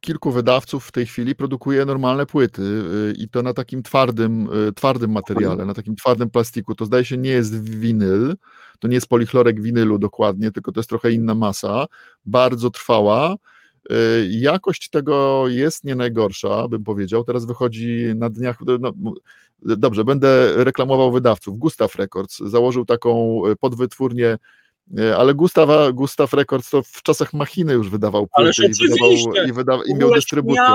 [0.00, 2.62] kilku wydawców w tej chwili produkuje normalne płyty
[3.18, 6.74] i to na takim twardym, twardym materiale, na takim twardym plastiku.
[6.74, 8.34] To zdaje się nie jest winyl,
[8.78, 11.86] to nie jest polichlorek winylu dokładnie, tylko to jest trochę inna masa,
[12.24, 13.36] bardzo trwała.
[13.92, 17.24] Y, Jakość tego jest nie najgorsza, bym powiedział.
[17.24, 18.58] Teraz wychodzi na dniach.
[18.80, 18.92] No,
[19.62, 21.58] dobrze, będę reklamował wydawców.
[21.58, 24.38] Gustav Records założył taką y, podwytwórnię,
[24.98, 29.12] y, ale Gustav, Gustav Records to w czasach Machiny już wydawał płyty i, wydawał,
[29.48, 30.62] i, wyda, i miał dystrybucję.
[30.62, 30.72] w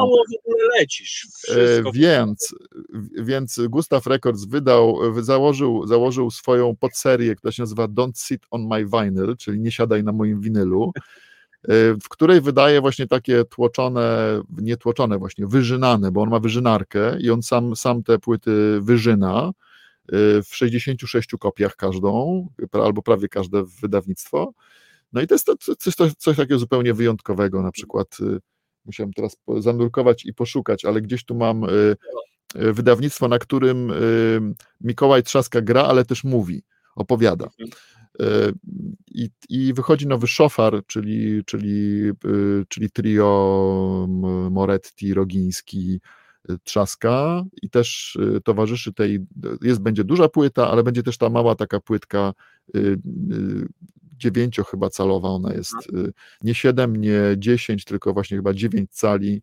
[0.48, 1.27] ogóle lecisz.
[1.34, 1.91] Wszystko.
[1.94, 2.56] Więc,
[3.18, 8.68] więc Gustav Records wydał, wy- założył, założył swoją podserię, która się nazywa Don't Sit on
[8.68, 10.91] My Vinyl, czyli nie siadaj na moim winylu,
[12.03, 17.30] w której wydaje właśnie takie tłoczone, nie tłoczone właśnie, wyżynane, bo on ma wyżynarkę i
[17.30, 20.11] on sam, sam te płyty wyżyna e,
[20.44, 24.53] w 66 kopiach każdą, albo prawie każde wydawnictwo.
[25.14, 25.48] No i to jest
[26.18, 28.40] coś, takiego zupełnie wyjątkowego, na przykład y,
[28.85, 31.95] musiałem teraz zanurkować i poszukać, ale gdzieś tu mam y,
[32.56, 34.40] y, wydawnictwo, na którym y,
[34.81, 36.64] Mikołaj Trzaska gra, ale też mówi,
[36.95, 37.49] opowiada.
[39.11, 44.07] I, I wychodzi nowy szofar, czyli, czyli, y, czyli trio
[44.52, 45.99] Moretti, Rogiński,
[46.49, 49.19] y, Trzaska i też y, towarzyszy tej,
[49.61, 52.34] jest, będzie duża płyta, ale będzie też ta mała taka płytka
[54.18, 59.41] dziewięcio chyba calowa ona jest, y, nie 7, nie 10, tylko właśnie chyba 9 cali,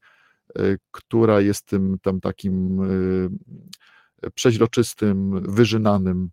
[0.90, 2.80] która jest tym tam takim
[4.34, 6.30] przeźroczystym, wyżynanym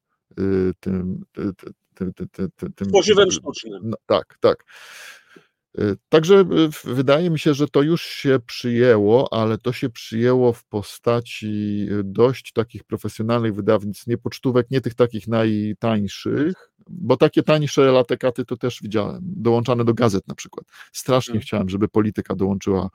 [0.79, 1.25] tym,
[1.97, 3.79] ty- ty- ty- ty- ty- ty- tym Tworzywem sztucznym.
[3.83, 4.63] no, tak, tak.
[5.79, 10.53] Y, Także y, wydaje mi się, że to już się przyjęło, ale to się przyjęło
[10.53, 16.53] w postaci y, dość takich profesjonalnych wydawnictw, nie pocztówek, nie tych takich najtańszych,
[16.89, 20.65] bo takie tańsze latekaty to też widziałem, dołączane do gazet na przykład.
[20.93, 21.41] Strasznie Mhm.
[21.41, 22.89] chciałem, żeby polityka dołączyła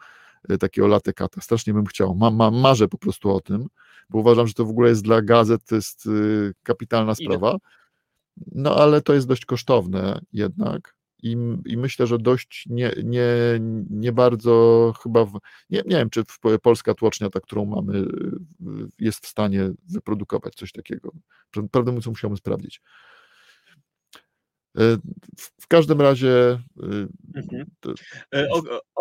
[0.61, 3.67] takiego latekata, strasznie bym chciał, ma, ma, marzę po prostu o tym,
[4.11, 6.09] bo uważam, że to w ogóle jest dla gazet, jest
[6.63, 7.57] kapitalna sprawa.
[8.53, 11.37] No ale to jest dość kosztowne jednak i,
[11.67, 13.27] i myślę, że dość nie, nie,
[13.91, 15.33] nie bardzo chyba, w,
[15.71, 18.07] nie, nie wiem, czy w, polska tłocznia, ta, którą mamy,
[18.99, 21.13] jest w stanie wyprodukować coś takiego.
[21.57, 22.81] Pra- Prawdę mówiąc, musiałbym sprawdzić.
[24.79, 24.99] Y,
[25.61, 26.53] W, każdym razie
[26.83, 27.67] y, Mhm.
[27.81, 27.95] to-
[28.35, 28.49] E,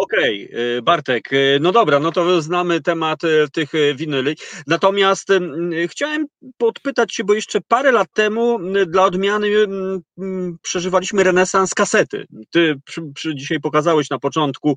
[0.02, 4.36] Okej, e, Bartek, e, no dobra, no to znamy temat e, tych e, winyli.
[4.68, 6.26] Natomiast em, chciałem
[6.58, 9.48] podpytać się, bo jeszcze parę lat temu dla odmiany
[10.62, 12.26] przeżywaliśmy renesans kasety.
[12.52, 14.76] Ty przy, przy, dzisiaj pokazałeś na początku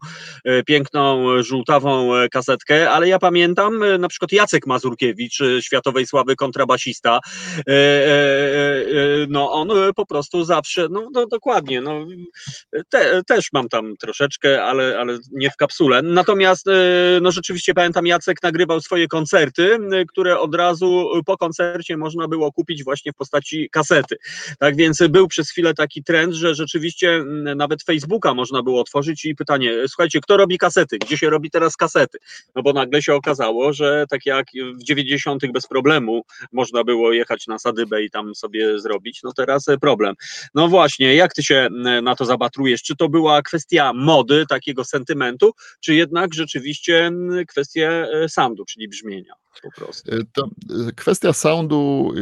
[0.67, 7.21] piękną, żółtawą kasetkę, ale ja pamiętam na przykład Jacek Mazurkiewicz, światowej sławy kontrabasista,
[9.29, 12.07] no on po prostu zawsze no, no dokładnie, no,
[12.89, 16.03] te, też mam tam troszeczkę, ale, ale nie w kapsule.
[16.03, 16.73] Natomiast e,
[17.23, 19.79] no rzeczywiście pamiętam Jacek nagrywał swoje koncerty,
[20.09, 24.17] które od razu po koncercie można było kupić właśnie w postaci kasety.
[24.59, 27.25] Tak więc był przez chwilę taki trend, że rzeczywiście
[27.57, 30.99] nawet Facebooka można było otworzyć i pytanie, słuchajcie, kto robi kasety?
[30.99, 32.19] Gdzie się robi teraz kasety?
[32.55, 35.53] No bo nagle się okazało, że tak jak w 90.
[35.53, 36.23] bez problemu
[36.53, 40.15] można było jechać na Sadybę i tam sobie zrobić, no teraz problem.
[40.55, 41.69] No właśnie, jak ty się
[42.03, 42.83] na to zapatrujesz?
[42.83, 45.04] Czy to była kwestia mody, takiego sentymentu,
[45.81, 47.13] czy jednak rzeczywiście
[47.49, 49.35] kwestia e, soundu, czyli brzmienia?
[49.63, 50.15] po prostu.
[50.15, 50.49] E, to
[50.89, 52.13] e, kwestia soundu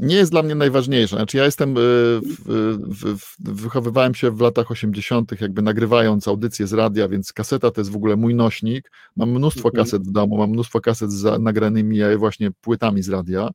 [0.00, 1.16] nie jest dla mnie najważniejsza.
[1.16, 7.08] Znaczy ja jestem, w, w, wychowywałem się w latach 80., jakby nagrywając audycje z radia,
[7.08, 8.90] więc kaseta to jest w ogóle mój nośnik.
[9.16, 9.84] Mam mnóstwo mhm.
[9.84, 13.50] kaset w domu, mam mnóstwo kaset z nagranymi właśnie płytami z radia.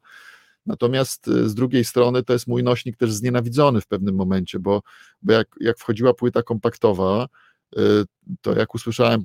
[0.65, 4.81] Natomiast z drugiej strony to jest mój nośnik też znienawidzony w pewnym momencie, bo,
[5.21, 7.27] bo jak, jak wchodziła płyta kompaktowa,
[8.41, 9.21] to jak usłyszałem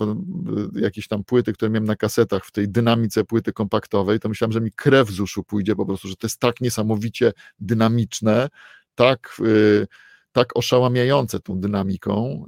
[0.77, 4.53] y, jakieś tam płyty, które miałem na kasetach w tej dynamice płyty kompaktowej, to myślałem,
[4.53, 8.49] że mi krew z uszu pójdzie po prostu, że to jest tak niesamowicie dynamiczne,
[8.95, 9.41] tak,
[10.33, 12.45] tak oszałamiające tą dynamiką.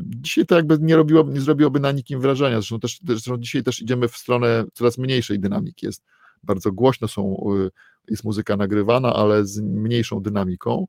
[0.00, 3.82] Dzisiaj to jakby nie, robiło, nie zrobiłoby na nikim wrażenia, zresztą, też, zresztą dzisiaj też
[3.82, 5.86] idziemy w stronę coraz mniejszej dynamiki.
[5.86, 6.04] Jest
[6.42, 7.36] bardzo głośno są,
[7.66, 7.70] y,
[8.08, 10.86] jest muzyka nagrywana, ale z mniejszą dynamiką.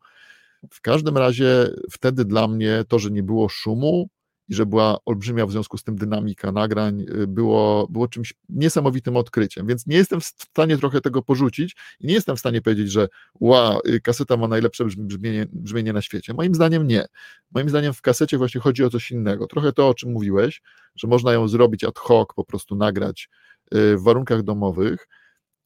[0.71, 4.09] W każdym razie wtedy dla mnie to, że nie było szumu
[4.47, 9.17] i że była olbrzymia w związku z tym dynamika nagrań, y, było, było czymś niesamowitym
[9.17, 9.67] odkryciem.
[9.67, 13.07] Więc nie jestem w stanie trochę tego porzucić i nie jestem w stanie powiedzieć, że
[13.39, 16.33] wow, kaseta ma najlepsze brzmienie, brzmienie na świecie.
[16.33, 17.05] Moim zdaniem nie.
[17.51, 19.47] Moim zdaniem w kasecie właśnie chodzi o coś innego.
[19.47, 20.61] Trochę to, o czym mówiłeś,
[20.95, 23.29] że można ją zrobić ad hoc, po prostu nagrać
[23.73, 25.07] y, w warunkach domowych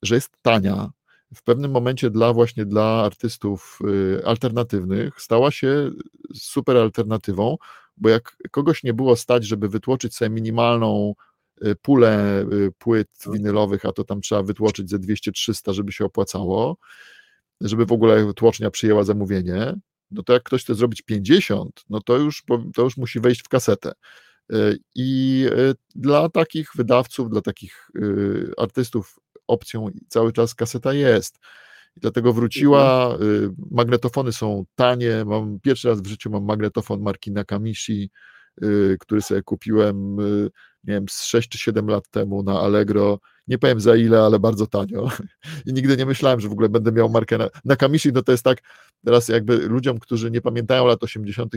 [0.03, 0.89] że jest tania,
[1.35, 5.91] w pewnym momencie dla właśnie dla artystów y, alternatywnych stała się
[6.33, 7.57] super alternatywą,
[7.97, 11.13] bo jak kogoś nie było stać, żeby wytłoczyć sobie minimalną
[11.65, 13.33] y, pulę y, płyt tak.
[13.33, 16.77] winylowych, a to tam trzeba wytłoczyć ze 200-300, żeby się opłacało,
[17.61, 19.73] żeby w ogóle tłocznia przyjęła zamówienie,
[20.11, 22.43] no to jak ktoś chce zrobić 50, no to już,
[22.75, 23.91] to już musi wejść w kasetę.
[24.95, 25.45] I
[25.95, 27.91] dla takich wydawców, dla takich
[28.57, 29.19] artystów
[29.49, 31.39] opcją cały czas kaseta jest.
[31.97, 33.11] I dlatego wróciła.
[33.11, 33.31] Mhm.
[33.31, 35.25] Y, magnetofony są tanie.
[35.25, 38.09] Mam pierwszy raz w życiu mam magnetofon marki Nakamishi,
[38.63, 40.49] y, który sobie kupiłem, y,
[40.83, 43.19] nie wiem, z 6 czy 7 lat temu na Allegro.
[43.47, 45.09] Nie powiem za ile, ale bardzo tanio.
[45.65, 48.13] I nigdy nie myślałem, że w ogóle będę miał markę Nakamishi.
[48.13, 48.61] No to jest tak,
[49.05, 51.53] teraz jakby ludziom, którzy nie pamiętają lat 80.,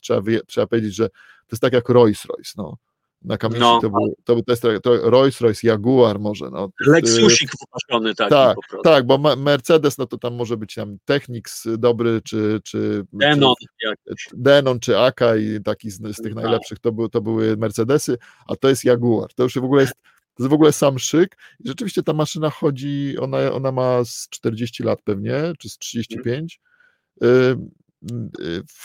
[0.00, 2.52] trzeba, trzeba powiedzieć, że to jest tak jak Rolls Royce.
[2.56, 2.76] No
[3.24, 3.80] na kamieni no.
[3.80, 6.50] to, był, to, jest to Rolls Royce, Jaguar może.
[6.50, 6.68] No.
[6.80, 12.20] Lexusik wypasiony taki tak, Tak, bo Mercedes, no to tam może być tam Technics dobry,
[12.24, 13.54] czy, czy Denon,
[14.16, 16.42] czy, Denon czy Aka i taki z, z tych tak.
[16.42, 18.18] najlepszych to, był, to były Mercedesy,
[18.48, 19.34] a to jest Jaguar.
[19.34, 19.94] To już w ogóle jest
[20.36, 21.36] to jest w ogóle sam szyk.
[21.60, 26.60] I rzeczywiście ta maszyna chodzi, ona, ona ma z 40 lat pewnie, czy z 35.
[27.20, 27.70] Hmm.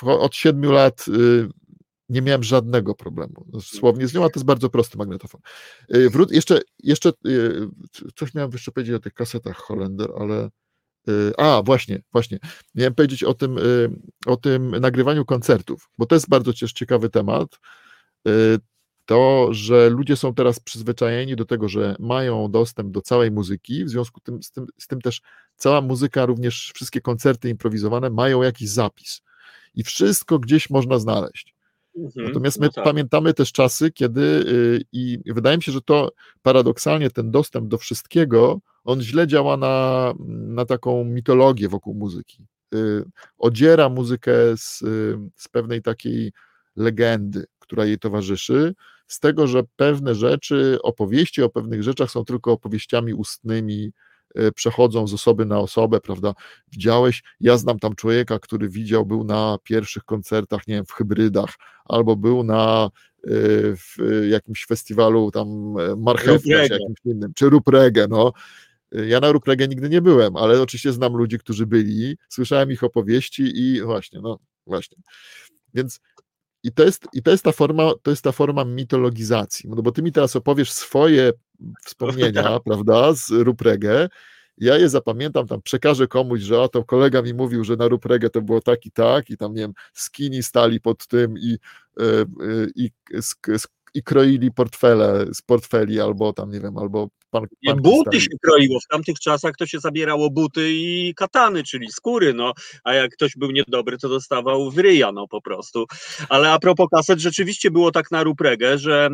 [0.04, 1.48] Od 7 lat y,
[2.10, 3.46] nie miałem żadnego problemu.
[3.62, 5.42] Słownie z nią, a to jest bardzo prosty magnetofon.
[5.96, 7.68] Y, wrót, jeszcze, jeszcze y,
[8.16, 10.50] coś miałem jeszcze powiedzieć o tych kasetach Holender, ale
[11.10, 12.40] y, a, właśnie, właśnie.
[12.76, 13.58] Miałem powiedzieć o tym,
[14.26, 17.60] o tym nagrywaniu koncertów, bo to jest bardzo ciekawy temat.
[19.06, 23.90] To, że ludzie są teraz przyzwyczajeni do tego, że mają dostęp do całej muzyki, w
[23.90, 25.22] związku tym, z, tym, z tym też
[25.56, 29.22] cała muzyka, również wszystkie koncerty improwizowane mają jakiś zapis.
[29.76, 31.56] I wszystko gdzieś można znaleźć.
[32.00, 32.84] Mhm, Natomiast my no tak.
[32.84, 36.12] pamiętamy też czasy, kiedy y, i wydaje mi się, że to
[36.42, 42.46] paradoksalnie ten dostęp do wszystkiego, on źle działa na, na taką mitologię wokół muzyki.
[42.76, 43.04] Y,
[43.38, 44.80] odziera muzykę z,
[45.36, 46.32] z pewnej takiej
[46.76, 48.76] legendy, która jej towarzyszy,
[49.08, 53.92] z tego, że pewne rzeczy, opowieści o pewnych rzeczach są tylko opowieściami ustnymi,
[54.56, 56.34] przechodzą z osoby na osobę, prawda?
[56.72, 61.54] Widziałeś, ja znam tam człowieka, który widział, był na pierwszych koncertach, nie wiem, w hybrydach,
[61.86, 62.90] albo był na
[63.28, 63.98] y, w
[64.30, 65.48] jakimś festiwalu tam
[65.80, 68.34] e, marchewka czy jakimś innym, czy Ruprege, no.
[68.92, 73.52] Ja na Ruprege nigdy nie byłem, ale oczywiście znam ludzi, którzy byli, słyszałem ich opowieści
[73.56, 74.98] i właśnie, no właśnie.
[75.74, 76.00] Więc
[76.64, 79.92] i to jest, i to jest ta forma, to jest ta forma mitologizacji, no bo
[79.92, 81.32] ty mi teraz opowiesz swoje
[81.86, 84.10] wspomnienia, prawda, z Ruprege,
[84.58, 88.06] ja je zapamiętam, tam przekażę komuś, że a to kolega mi mówił, że na rób
[88.06, 91.58] reggae to było tak i tak i tam, nie wiem, skini stali pod tym i,
[92.00, 92.26] e, e,
[92.76, 93.22] i, i,
[93.94, 98.80] i kroili portfele z portfeli, albo tam, nie wiem, albo pan, pan buty się kroiło.
[98.80, 102.54] W tamtych czasach to się zabierało buty i katany, czyli skóry, no.
[102.84, 105.86] A jak ktoś był niedobry, to dostawał w ryja, no po prostu.
[106.30, 109.10] Ale a propos kaset, rzeczywiście było tak na Rupregę, że,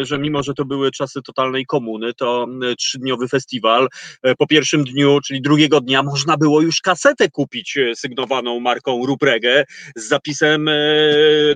[0.00, 3.88] e, że mimo, że to były czasy totalnej komuny, to e, trzydniowy festiwal
[4.22, 9.64] e, po pierwszym dniu, czyli drugiego dnia, można było już kasetę kupić sygnowaną marką Rupregę
[9.96, 10.70] z zapisem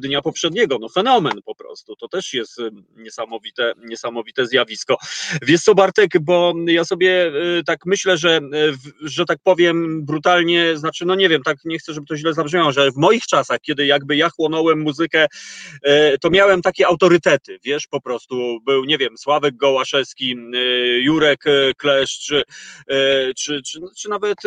[0.00, 0.78] dnia poprzedniego.
[0.80, 1.96] No fenomen po prostu.
[1.96, 2.58] To też jest
[2.96, 4.96] niesamowite, niesamowite zjawisko.
[5.42, 10.76] Wiesz co, Bartek, bo ja sobie y, tak myślę, że, y, że tak powiem brutalnie,
[10.76, 13.60] znaczy, no nie wiem, tak nie chcę, żeby to źle zabrzmiało, że w moich czasach,
[13.60, 15.26] kiedy jakby ja chłonąłem muzykę,
[15.86, 20.36] y, to miałem takie autorytety, wiesz, po prostu był, nie wiem, Sławek Gołaszewski,
[20.98, 21.44] Jurek
[21.76, 22.42] Kleszcz, czy,
[23.36, 24.38] czy, czy, czy nawet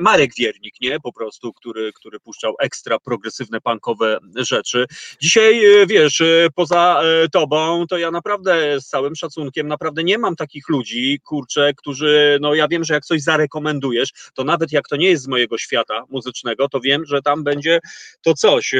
[0.00, 4.86] Marek Wiernik, nie, po prostu, który, który puszczał ekstra progresywne, punkowe rzeczy.
[5.20, 6.22] Dzisiaj, wiesz,
[6.54, 7.02] poza
[7.32, 12.54] tobą, to ja naprawdę z całym szacunkiem, naprawdę nie mam takich ludzi, kurczę, którzy, no
[12.54, 16.04] ja wiem, że jak coś zarekomendujesz, to nawet jak to nie jest z mojego świata
[16.10, 17.80] muzycznego, to wiem, że tam będzie
[18.22, 18.74] to coś.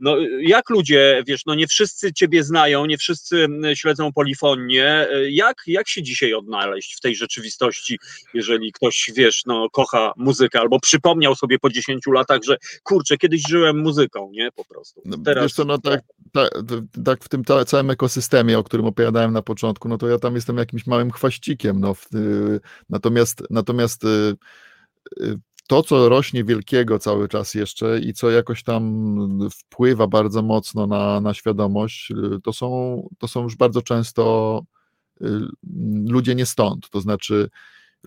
[0.00, 5.08] No jak ludzie, wiesz, no nie wszyscy ciebie znają, nie wszyscy mm, śledzą polifonię.
[5.12, 7.98] Y, Jak, jak się dzisiaj odnaleźć w tej rzeczywistości,
[8.34, 13.42] jeżeli ktoś, wiesz, no kocha muzykę albo przypomniał sobie po 10 latach, że kurczę, kiedyś
[13.48, 15.02] żyłem muzyką, nie, po prostu.
[15.04, 16.00] No, Teraz Wiesz co, no tak,
[16.32, 16.50] tak,
[17.04, 20.47] tak w tym całym ekosystemie, o którym opowiadałem na początku, no to ja tam jestem
[20.56, 24.36] jakimś małym chwaścikiem, no, y, natomiast, natomiast y,
[25.20, 25.38] y,
[25.68, 31.20] to, co rośnie wielkiego cały czas jeszcze i co jakoś tam wpływa bardzo mocno na,
[31.20, 32.12] na świadomość,
[32.44, 34.62] to są, to są już bardzo często
[36.08, 37.50] ludzie nie stąd, to znaczy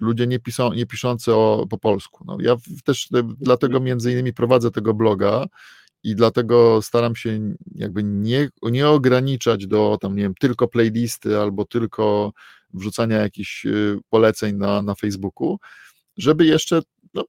[0.02, 2.24] ludzie nie, pisą, nie piszący o, po polsku.
[2.28, 5.46] No, ja też dlatego między innymi prowadzę tego bloga,
[6.04, 11.66] i dlatego staram się jakby nie, nie ograniczać do tam, nie wiem, tylko playlisty albo
[11.66, 12.34] tylko
[12.74, 15.60] wrzucania jakichś y, poleceń na, na Facebooku,
[16.18, 16.82] żeby jeszcze
[17.14, 17.24] no,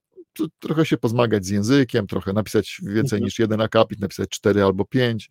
[0.59, 3.23] trochę się pozmagać z językiem, trochę napisać więcej Mhm.
[3.23, 5.29] niż jeden akapit, napisać cztery albo pięć,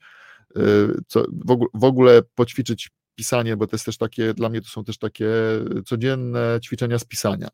[0.56, 0.60] y,
[1.06, 4.68] co, w, ogóle, w ogóle poćwiczyć pisanie, bo to jest też takie, dla mnie to
[4.68, 5.30] są też takie
[5.86, 7.48] codzienne ćwiczenia z pisania.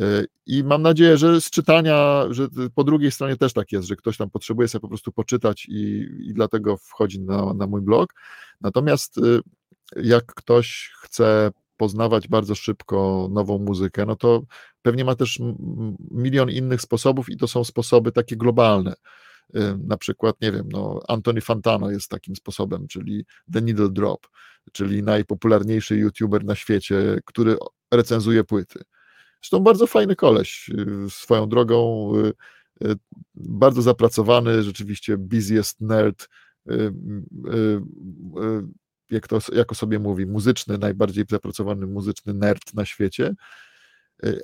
[0.00, 3.96] Y, I mam nadzieję, że z czytania, że po drugiej stronie też tak jest, że
[3.96, 8.14] ktoś tam potrzebuje sobie po prostu poczytać i, i dlatego wchodzi na, na mój blog.
[8.60, 9.40] Natomiast y,
[9.96, 14.42] jak ktoś chce poznawać bardzo szybko nową muzykę, no to
[14.82, 15.40] pewnie ma też
[16.10, 18.94] milion innych sposobów i to są sposoby takie globalne.
[19.56, 24.28] Y, Na przykład, nie wiem, no, Anthony Fantano jest takim sposobem, czyli The Needle Drop,
[24.72, 27.56] czyli najpopularniejszy youtuber na świecie, który
[27.90, 28.80] recenzuje płyty.
[29.42, 30.70] Zresztą bardzo fajny koleś,
[31.06, 32.32] y, swoją drogą, y,
[32.88, 32.94] y,
[33.34, 36.28] bardzo zapracowany, rzeczywiście busiest nerd,
[39.10, 43.34] jak to jako sobie mówi, muzyczny, najbardziej zapracowany muzyczny nerd na świecie.
[44.22, 44.38] Fajnie.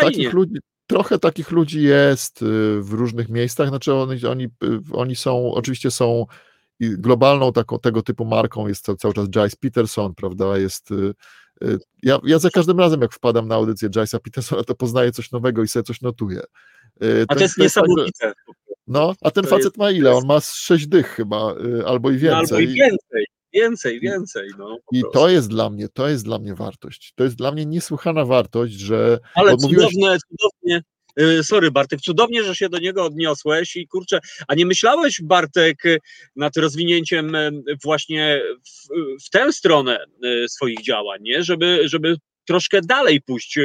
[0.00, 0.54] Takich ludzi,
[0.86, 2.44] trochę takich ludzi jest
[2.80, 4.48] w różnych miejscach, znaczy oni, oni,
[4.92, 6.26] oni są, oczywiście są
[6.80, 10.90] globalną taką, tego typu marką jest ca- cały czas Jace Peterson, prawda, jest
[12.02, 15.62] ja, ja za każdym razem jak wpadam na audycję Jace'a Petersona, to poznaję coś nowego
[15.62, 16.40] i sobie coś notuję.
[17.02, 18.32] Y, A to jest tak, niesamowite.
[18.86, 20.12] no, a ten to facet jest- ma ile?
[20.14, 22.58] On ma sześć dych chyba, y, albo i No, więcej.
[22.58, 24.48] albo i więcej, więcej, więcej.
[24.58, 25.18] No, I prostu.
[25.18, 27.12] to jest dla mnie, to jest dla mnie wartość.
[27.16, 30.82] To jest dla mnie niesłychana wartość, że Ale bo mówiłeś- cudowne, cudownie.
[31.20, 34.18] Y, Sorry, Bartek, cudownie, że się do niego odniosłeś i kurczę,
[34.48, 35.82] a nie myślałeś, Bartek,
[36.36, 37.50] nad rozwinięciem y,
[37.84, 38.88] właśnie w,
[39.26, 41.42] w tę stronę y, swoich działań, nie?
[41.42, 42.16] Żeby, żeby
[42.46, 43.58] troszkę dalej pójść,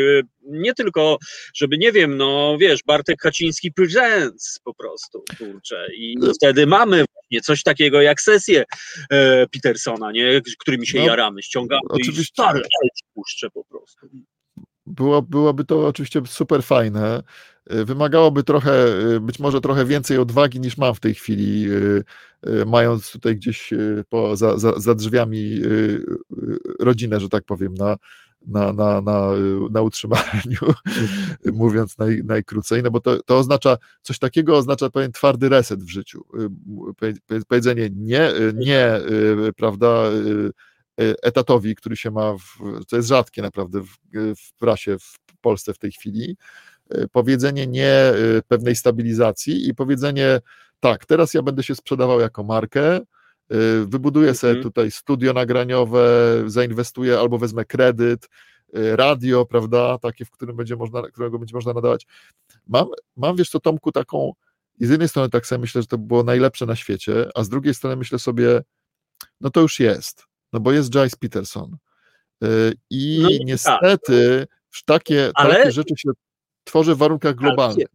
[0.44, 1.18] nie tylko,
[1.56, 6.34] żeby, nie wiem, no wiesz, Bartek Kaciński Presents po prostu, kurczę, i No.
[6.34, 8.64] wtedy mamy właśnie coś takiego jak sesje
[9.12, 10.42] e, Petersona, nie?
[10.60, 12.26] Którymi się No, jaramy, ściągamy i oczywiście.
[12.26, 14.08] stary, ale puszczę po prostu.
[14.88, 17.24] Było, byłoby to oczywiście super fajne.
[17.74, 22.03] Y, Wymagałoby trochę, y, być może trochę więcej odwagi niż mam w tej chwili, y,
[22.66, 23.74] mając tutaj gdzieś
[24.10, 25.62] po, za, za, za drzwiami
[26.80, 27.98] rodzinę, że tak powiem, na,
[28.48, 29.30] na, na, na,
[29.72, 30.60] na utrzymaniu,
[31.53, 35.90] mówiąc naj, najkrócej, no bo to, to oznacza, coś takiego oznacza pewien twardy reset w
[35.90, 36.26] życiu.
[36.98, 38.99] Powie- powie- Powiedzenie nie, nie,
[39.56, 40.03] prawda,
[40.98, 43.98] etatowi, który się ma, w, to jest rzadkie naprawdę w,
[44.38, 46.38] w prasie w Polsce w tej chwili,
[46.96, 50.42] y, powiedzenie nie y, pewnej stabilizacji i powiedzenie
[50.80, 53.04] tak, teraz ja będę się sprzedawał jako markę, y,
[53.86, 54.64] wybuduję sobie Mhm.
[54.64, 56.08] tutaj studio nagraniowe,
[56.46, 58.30] zainwestuję albo wezmę kredyt,
[58.78, 62.08] y, radio, prawda, takie, w którym będzie można, którego będzie można nadawać.
[62.68, 64.32] Mam, mam wiesz co, Tomku, taką,
[64.80, 67.50] i z jednej strony tak sobie myślę, że to było najlepsze na świecie, a z
[67.50, 68.62] drugiej strony myślę sobie,
[69.42, 71.78] no to już jest, no bo jest Giles Peterson.
[72.44, 73.40] Y, I No tak.
[73.46, 74.48] niestety
[74.86, 76.10] takie, Ale- takie rzeczy się
[76.64, 77.88] tworzy w warunkach globalnych.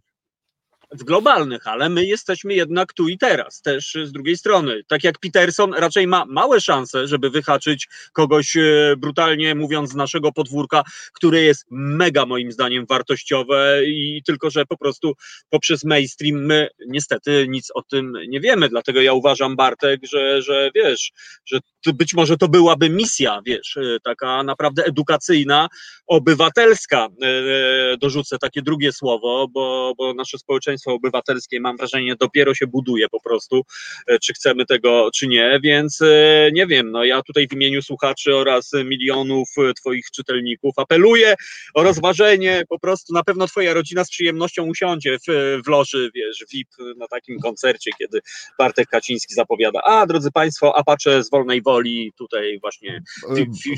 [0.92, 4.82] W globalnych, ale my jesteśmy jednak tu i teraz, też z drugiej strony.
[4.88, 10.32] Tak jak Peterson raczej ma małe szanse, żeby wyhaczyć kogoś e, brutalnie mówiąc z naszego
[10.32, 10.82] podwórka,
[11.14, 15.12] które jest mega moim zdaniem wartościowe i tylko, że po prostu
[15.48, 20.70] poprzez mainstream my niestety nic o tym nie wiemy, dlatego ja uważam Bartek, że, że
[20.74, 21.12] wiesz,
[21.46, 21.60] że
[21.94, 25.68] być może to byłaby misja, wiesz, e, taka naprawdę edukacyjna,
[26.06, 32.66] obywatelska, e, dorzucę takie drugie słowo, bo, bo nasze społeczeństwo obywatelskie, mam wrażenie, dopiero się
[32.66, 33.62] buduje po prostu,
[34.06, 37.82] e, czy chcemy tego, czy nie, więc e, nie wiem, no ja tutaj w imieniu
[37.82, 41.34] słuchaczy oraz milionów e, twoich czytelników apeluję
[41.74, 46.44] o rozważenie, po prostu na pewno twoja rodzina z przyjemnością usiądzie w, w loży, wiesz,
[46.52, 48.20] VIP na takim koncercie, kiedy
[48.58, 53.02] Bartek Kaciński zapowiada, a drodzy państwo, Apache z wolnej woli, tutaj właśnie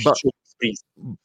[0.04, 0.12] Ba-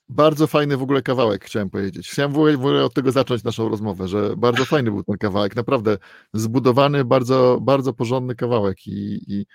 [0.09, 2.09] bardzo fajny w ogóle kawałek, chciałem powiedzieć.
[2.09, 5.17] Chciałem w ogóle, w ogóle od tego zacząć naszą rozmowę, że bardzo fajny był ten
[5.17, 5.97] kawałek, naprawdę
[6.33, 9.45] zbudowany, bardzo, bardzo porządny kawałek i, i,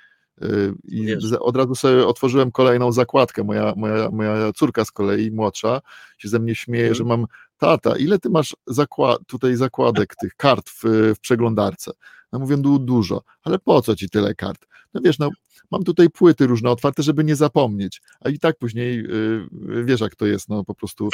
[0.43, 1.33] y, i Wiesz.
[1.41, 3.45] od razu sobie otworzyłem kolejną zakładkę.
[3.45, 5.81] Moja, moja, moja córka z kolei, młodsza,
[6.19, 6.95] się ze mnie śmieje, Mhm.
[6.95, 7.27] że mam
[7.63, 10.83] tata, ile ty masz zakła- tutaj zakładek tych kart w,
[11.17, 11.91] w przeglądarce?
[12.33, 14.67] Ja mówię, du- dużo, ale po co ci tyle kart?
[14.95, 15.31] No wiesz, no
[15.71, 20.17] mam tutaj płyty różne otwarte, żeby nie zapomnieć, a i tak później y, wiesz jak
[20.17, 21.09] to jest, no po prostu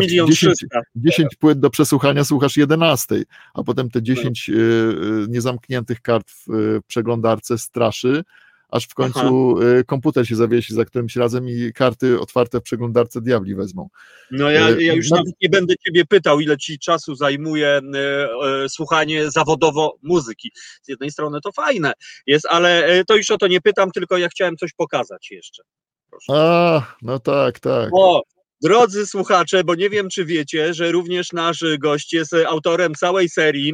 [0.00, 0.80] milion 10 trzysta.
[0.94, 3.22] 10 płyt do przesłuchania słuchasz 11,
[3.54, 8.24] a potem te 10 y, y, niezamkniętych kart w y, przeglądarce straszy,
[8.72, 13.20] aż w końcu y, komputer się zawiesi za którymś razem i karty otwarte w przeglądarce
[13.20, 13.88] diabli wezmą.
[14.30, 17.80] No ja, E, ja już no- nawet nie będę ciebie pytał, ile ci czasu zajmuje
[17.94, 20.52] e, słuchanie zawodowo muzyki.
[20.82, 21.92] Z jednej strony to fajne
[22.26, 25.62] jest, ale to już o to nie pytam, tylko ja chciałem coś pokazać jeszcze.
[26.10, 26.32] Proszę.
[26.36, 27.90] A, no tak, tak.
[27.92, 28.22] O,
[28.62, 33.72] drodzy słuchacze, bo nie wiem, czy wiecie, że również nasz gość jest autorem całej serii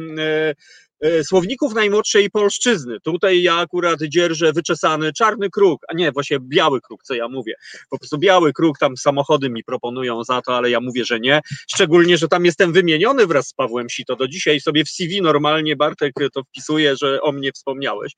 [1.23, 2.99] słowników najmłodszej polszczyzny.
[2.99, 7.53] Tutaj ja akurat dzierżę wyczesany czarny kruk, a nie, właśnie biały kruk, co ja mówię.
[7.89, 11.41] Po prostu biały kruk, tam samochody mi proponują za to, ale ja mówię, że nie.
[11.73, 14.15] Szczególnie, że tam jestem wymieniony wraz z Pawłem Sito.
[14.15, 18.13] Do dzisiaj sobie w CV normalnie Bartek to wpisuje, że o mnie wspomniałeś.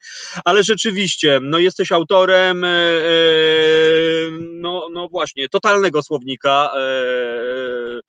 [0.46, 3.12] Ale rzeczywiście, no jesteś autorem, e, e,
[4.40, 8.00] no, no właśnie, totalnego słownika e,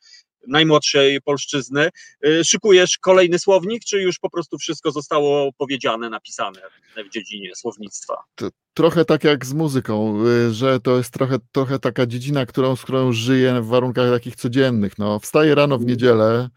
[0.48, 1.88] najmłodszej polszczyzny.
[2.24, 6.60] E, Szykujesz kolejny słownik, czy już po prostu wszystko zostało powiedziane, napisane
[7.06, 8.14] w dziedzinie słownictwa?
[8.74, 12.82] Trochę tak jak z muzyką, y, że to jest trochę, trochę taka dziedzina, którą, z
[12.82, 14.98] którą żyję w warunkach takich codziennych.
[14.98, 16.48] No, wstaję rano w niedzielę,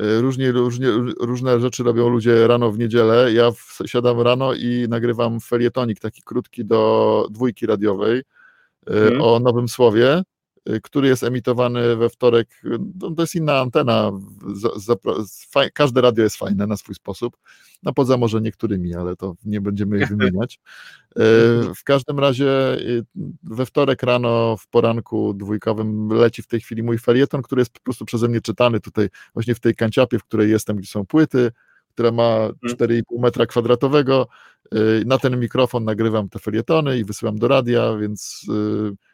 [0.00, 0.88] y, różnie, różnie,
[1.20, 3.32] różne rzeczy robią ludzie rano w niedzielę.
[3.32, 8.22] Ja w, siadam rano i nagrywam felietonik taki krótki do dwójki radiowej y,
[8.86, 9.22] Mhm.
[9.22, 10.22] o nowym słowie, y,
[10.82, 12.48] który jest emitowany we wtorek.
[12.64, 14.10] y, No, to jest inna antena.
[15.74, 17.36] Każde radio jest fajne na swój sposób.
[17.82, 20.60] No poza może niektórymi, ale to nie będziemy ich wymieniać.
[21.16, 21.20] E,
[21.74, 23.04] W każdym razie y,
[23.42, 27.80] we wtorek rano w poranku dwójkowym leci w tej chwili mój felieton, który jest po
[27.80, 31.52] prostu przeze mnie czytany tutaj właśnie w tej kanciapie, w której jestem, gdzie są płyty,
[31.94, 34.26] która ma 4,5 metra kwadratowego.
[34.74, 39.11] Y, Na ten mikrofon nagrywam te felietony i wysyłam do radia, więc y, y,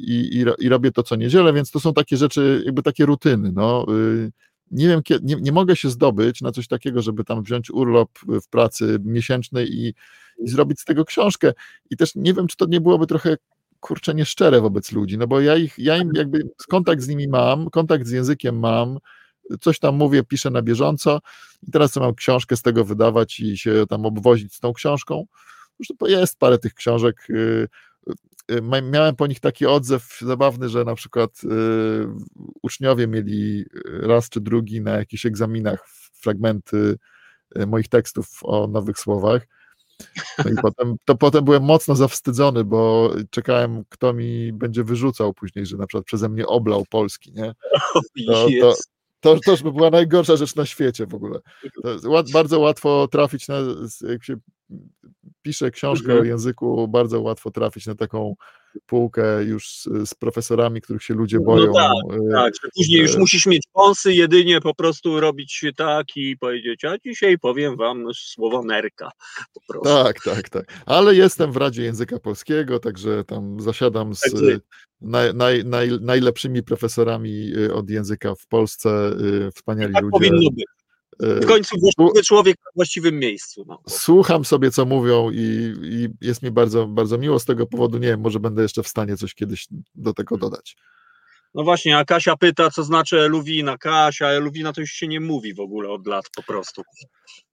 [0.00, 3.06] i, i, ro- i robię to co niedzielę, więc to są takie rzeczy, jakby takie
[3.06, 3.52] rutyny.
[3.52, 3.86] No.
[3.90, 4.32] Y,
[4.70, 8.10] Nie wiem, nie, nie mogę się zdobyć na coś takiego, żeby tam wziąć urlop
[8.44, 9.94] w pracy miesięcznej i,
[10.38, 11.52] i zrobić z tego książkę.
[11.90, 13.36] I też nie wiem, czy to nie byłoby trochę
[13.80, 17.70] kurczę nieszczere wobec ludzi, no bo ja ich, ja im jakby kontakt z nimi mam,
[17.70, 18.98] kontakt z językiem mam,
[19.60, 21.20] coś tam mówię, piszę na bieżąco
[21.68, 25.24] i teraz co mam książkę z tego wydawać i się tam obwozić z tą książką.
[25.98, 27.28] To jest parę tych książek.
[28.50, 31.48] Y, y, Miałem po nich taki odzew zabawny, że na przykład y,
[32.62, 36.98] uczniowie mieli raz czy drugi na jakichś egzaminach fragmenty
[37.58, 39.46] y, moich tekstów o nowych słowach.
[40.44, 45.66] No i potem, to potem byłem mocno zawstydzony, bo czekałem, kto mi będzie wyrzucał później,
[45.66, 47.54] że na przykład przeze mnie oblał Polski, nie?
[48.26, 48.74] To, to,
[49.20, 51.40] to, to już by była najgorsza rzecz na świecie w ogóle.
[52.02, 53.58] To bardzo łatwo trafić na,
[54.08, 54.36] jak się
[55.42, 56.20] pisze książkę Mhm.
[56.20, 58.34] o języku, bardzo łatwo trafić na taką
[58.86, 61.72] półkę już z, z profesorami, których się ludzie boją.
[61.72, 66.06] tak, y, Tak, że później już e, musisz mieć wąsy, jedynie po prostu robić tak
[66.16, 69.10] i powiedzieć, a dzisiaj powiem wam słowo nerka.
[69.54, 69.88] Po prostu.
[70.04, 70.64] Tak, tak, tak.
[70.86, 74.60] Ale jestem w Radzie Języka Polskiego, także tam zasiadam z y,
[75.00, 79.10] naj, naj, naj, najlepszymi profesorami y, od języka w Polsce,
[79.48, 80.12] y, wspaniali Tak ludzie.
[80.12, 80.64] powinno być.
[81.22, 83.64] E, W końcu właściwy człowiek na właściwym miejscu.
[83.68, 83.82] No.
[83.88, 87.98] Słucham sobie, co mówią i, i jest mi bardzo, bardzo miło z tego powodu.
[87.98, 90.76] Nie wiem, może będę jeszcze w stanie coś kiedyś do tego dodać.
[91.54, 93.78] No właśnie, a Kasia pyta, co znaczy eluwina.
[93.78, 96.82] Kasia, eluwina to już się nie mówi w ogóle od lat po prostu.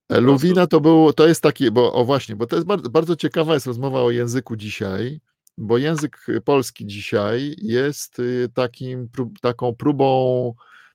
[0.10, 3.54] Luwina to był, to jest taki, bo o właśnie, bo to jest bardzo, bardzo ciekawa
[3.54, 5.20] jest rozmowa o języku dzisiaj,
[5.58, 9.10] bo język polski dzisiaj jest y, takim,
[9.42, 10.54] taką próbą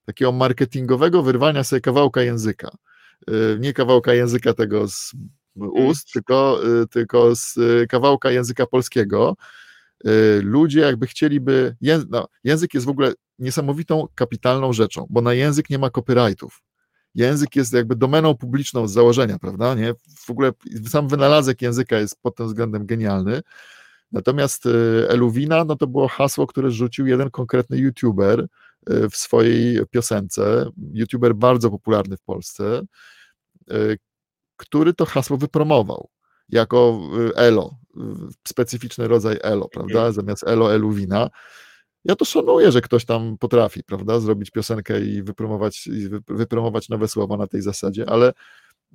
[0.09, 2.71] takiego marketingowego wyrwania sobie kawałka języka.
[3.31, 5.13] Y, Nie kawałka języka tego z
[5.57, 7.55] ust, tylko, y, tylko z
[7.89, 9.37] kawałka języka polskiego.
[10.43, 15.71] Ludzie jakby chcieliby, język, no, język jest w ogóle niesamowitą, kapitalną rzeczą, bo na język
[15.71, 16.63] nie ma copyrightów
[17.15, 19.75] język jest jakby domeną publiczną z założenia, prawda?
[19.75, 19.95] Nie?
[20.27, 20.53] W ogóle
[20.89, 23.41] sam wynalazek języka jest pod tym względem genialny.
[24.13, 28.49] Natomiast y, Eluwina, no to było hasło, które rzucił jeden konkretny youtuber y,
[29.11, 32.83] w swojej piosence, youtuber bardzo popularny w Polsce,
[33.73, 33.99] y,
[34.57, 36.09] który to hasło wypromował
[36.49, 37.01] jako
[37.35, 37.75] Elo,
[38.49, 40.13] specyficzny rodzaj Elo, prawda?
[40.13, 41.31] Zamiast Elo, Eluwina
[42.05, 47.09] ja to szanuję, że ktoś tam potrafi, prawda, zrobić piosenkę i wypromować, i wypromować nowe
[47.09, 48.33] słowa na tej zasadzie, ale,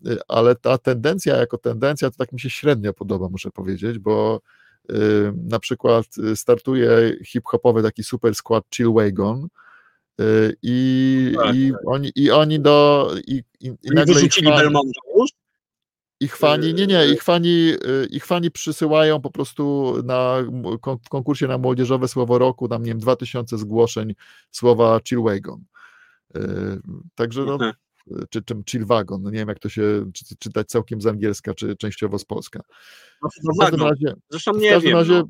[0.08, 4.42] y, ale ta tendencja jako tendencja to tak mi się średnio podoba, muszę powiedzieć, bo
[4.92, 4.96] y,
[5.36, 6.06] na przykład
[6.36, 9.48] startuje hip-hopowy taki super skład Chill Wagon,
[10.62, 14.48] i, Tak, i, oni, i oni do i, i, i Nie nagle wyrzucili
[15.18, 15.30] już?
[16.20, 20.36] ich fani, nie, nie, ich fani, y, ich fani przysyłają po prostu na
[21.06, 24.16] w konkursie na młodzieżowe słowo roku, tam nie wiem, 2000 zgłoszeń
[24.52, 25.64] słowa chillwagon.
[26.38, 26.40] Y,
[27.16, 27.74] Także no, Mhm.
[28.30, 31.76] czy czym chillwagon, no nie wiem jak to się czy, czytać całkiem z angielska, czy
[31.76, 32.60] częściowo z polska.
[33.22, 34.94] No, W każdym razie, Zresztą w każdym wiem.
[34.98, 35.24] razie no.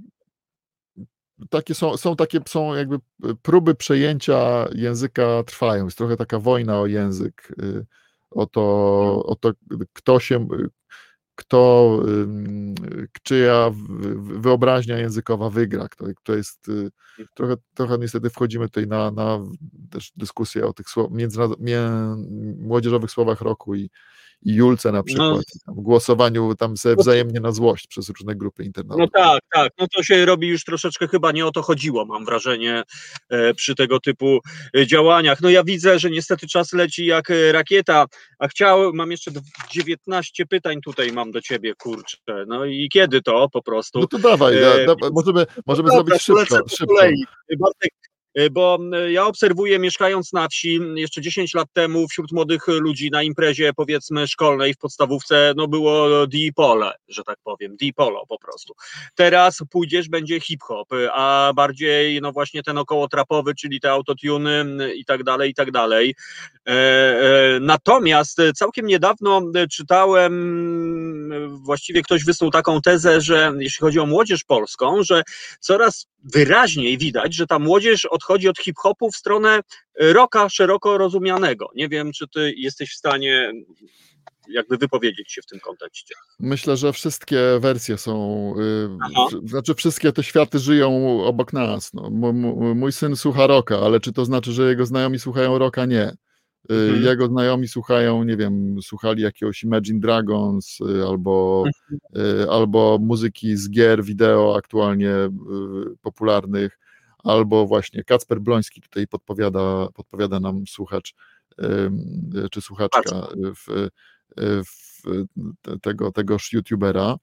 [1.50, 3.00] Takie są, są takie są jakby
[3.42, 5.86] próby przejęcia języka trwają.
[5.86, 7.86] Jest trochę taka wojna o język, y,
[8.32, 8.62] o to,
[9.26, 9.52] o to
[9.94, 10.48] kto się,
[11.36, 12.76] kto, ym,
[13.24, 13.72] czyja
[14.18, 16.92] wyobraźnia językowa wygra, kto, kto jest, y,
[17.36, 19.40] trochę, trochę niestety wchodzimy tutaj na, na
[20.16, 21.82] dyskusję o tych słow, międzynarod- mię,
[22.58, 23.90] młodzieżowych słowach roku i,
[24.46, 28.64] i Julce na przykład, i tam głosowaniu tam sobie wzajemnie na złość przez różne grupy
[28.64, 29.12] internautowe.
[29.16, 29.72] No tak, tak.
[29.80, 32.84] No to się robi już troszeczkę chyba nie o to chodziło, mam wrażenie,
[33.30, 34.40] e, przy tego typu
[34.78, 35.42] e, działaniach.
[35.42, 38.06] No ja widzę, że niestety czas leci jak e, rakieta,
[38.40, 42.18] a chciałem, mam jeszcze dw- 19 pytań tutaj mam do ciebie, kurczę.
[42.48, 44.00] No i kiedy to po prostu?
[44.00, 46.70] No to dawaj, da, możemy, możemy No zrobić dobra, szybko.
[46.70, 46.96] szybko.
[47.60, 47.94] Bartek,
[48.52, 53.24] bo y, ja obserwuję mieszkając na wsi jeszcze 10 lat temu wśród młodych ludzi na
[53.24, 58.74] imprezie powiedzmy szkolnej w podstawówce no było di-pole, że tak powiem, di-polo po prostu.
[59.16, 64.66] Teraz pójdziesz, będzie hip-hop, a bardziej no właśnie ten około trapowy, czyli te autotuny
[64.96, 66.16] i tak dalej, i tak dalej.
[66.68, 70.34] E, e, Natomiast e, całkiem niedawno e, czytałem,
[71.34, 75.24] e, właściwie ktoś wysnuł taką tezę, że jeśli chodzi o młodzież polską, że
[75.60, 79.60] coraz wyraźniej widać, że ta młodzież odchodzi od hip-hopu w stronę
[80.00, 81.70] e, rocka szeroko rozumianego.
[81.76, 83.52] Nie wiem, czy ty jesteś w stanie
[84.50, 86.16] jakby wypowiedzieć się w tym kontekście.
[86.40, 89.28] Myślę, że wszystkie wersje są, y, Aha.
[89.46, 91.94] znaczy wszystkie te światy żyją obok nas.
[91.94, 92.10] No.
[92.76, 95.86] Mój syn słucha rocka, ale czy to znaczy, że jego znajomi słuchają rocka?
[95.86, 96.04] Nie.
[96.72, 97.04] Y, Mhm.
[97.04, 101.64] Jego znajomi słuchają, nie wiem, słuchali jakiegoś Imagine Dragons y, albo,
[102.18, 105.30] y, albo muzyki z gier wideo aktualnie y,
[106.02, 106.80] popularnych,
[107.24, 111.14] albo właśnie Kacper Bloński tutaj podpowiada, podpowiada nam słuchacz
[112.52, 113.90] czy słuchaczka w,
[114.66, 115.02] w
[115.62, 117.16] te- tego, tegoż youtubera.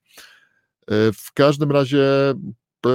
[0.90, 2.88] Y, W każdym razie y,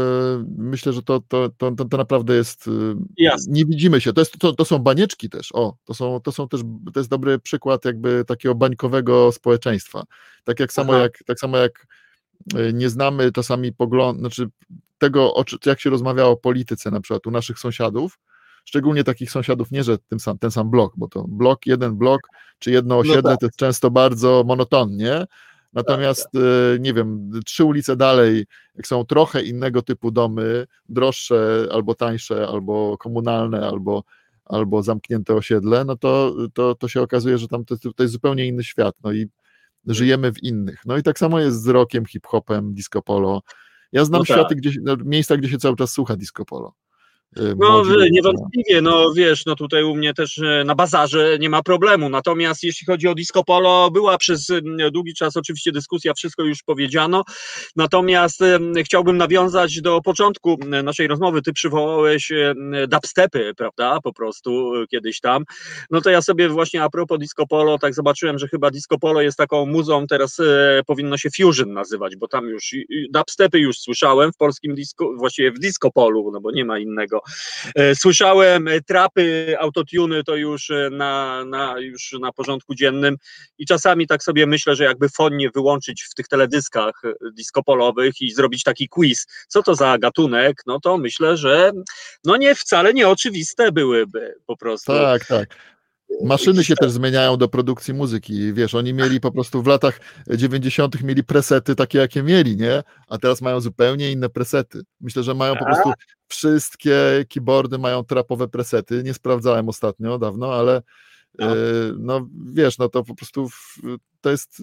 [0.57, 2.67] myślę, że to, to, to, to, naprawdę jest.
[2.67, 2.71] y,
[3.17, 3.53] Jasne.
[3.53, 4.13] Nie widzimy się.
[4.13, 5.51] To, jest, to, to są banieczki też.
[5.53, 6.61] O, to są, to są też
[6.93, 10.03] to jest dobry przykład jakby takiego bańkowego społeczeństwa.
[10.43, 11.87] Tak jak samo jak tak samo jak
[12.73, 14.47] nie znamy czasami poglądu, znaczy
[15.09, 18.19] tego, jak się rozmawia o polityce na przykład u naszych sąsiadów,
[18.65, 22.21] szczególnie takich sąsiadów, nie że ten sam, ten sam blok, bo to blok, jeden blok,
[22.59, 23.39] czy jedno osiedle tak.
[23.39, 25.25] to jest często bardzo monotonnie,
[25.73, 28.45] natomiast y, nie wiem, trzy ulice dalej,
[28.75, 34.03] jak są trochę innego typu domy, droższe, albo tańsze, albo komunalne, albo,
[34.45, 38.47] albo zamknięte osiedle, no to, to, to się okazuje, że tam to, to jest zupełnie
[38.47, 39.27] inny świat, no i
[39.87, 40.81] żyjemy w innych.
[40.85, 43.41] No i tak samo jest z rockiem, hip-hopem, disco polo.
[43.91, 44.37] Ja znam No tak.
[44.37, 46.73] światy, gdzie, no, miejsca, gdzie się cały czas słucha disco polo.
[47.35, 51.49] No młodzi ludzie, niewątpliwie, no wiesz, no tutaj u mnie też e, na bazarze nie
[51.49, 52.09] ma problemu.
[52.09, 56.63] Natomiast jeśli chodzi o disco polo, była przez mm, długi czas oczywiście dyskusja, wszystko już
[56.63, 57.23] powiedziano.
[57.75, 58.39] Natomiast
[58.85, 61.41] chciałbym nawiązać do początku naszej rozmowy.
[61.41, 62.31] Ty przywołałeś
[62.87, 63.99] dubstepy, prawda?
[64.03, 65.43] Po prostu kiedyś tam.
[65.91, 69.21] No to ja sobie właśnie a propos disco polo, tak zobaczyłem, że chyba disco polo
[69.21, 70.37] jest taką muzą, teraz
[70.87, 72.75] powinno się fusion nazywać, bo tam już
[73.09, 77.24] dubstepy już słyszałem w polskim disco, właściwie w disco polu, no bo nie ma innego.
[77.75, 83.17] E, Słyszałem e, trapy, autotuny to już e, na, na, już na porządku dziennym
[83.57, 87.01] i czasami tak sobie myślę, że jakby fonnie wyłączyć w tych teledyskach
[87.37, 91.71] disco-polowych i zrobić taki quiz, co to za gatunek, no to myślę, że
[92.23, 94.91] no nie wcale nieoczywiste byłyby po prostu.
[94.91, 95.55] Tak, tak.
[96.23, 98.53] Maszyny się też zmieniają do produkcji muzyki.
[98.53, 101.03] Wiesz, oni mieli po prostu w latach 90.
[101.03, 102.83] mieli presety takie, jakie mieli, nie?
[103.07, 104.81] A teraz mają zupełnie inne presety.
[105.01, 105.91] Myślę, że mają po prostu
[106.27, 109.03] wszystkie keyboardy mają trapowe presety.
[109.03, 110.81] Nie sprawdzałem ostatnio, dawno, ale
[111.39, 111.55] No.
[111.97, 113.77] no wiesz, no to po prostu w,
[114.21, 114.61] to jest,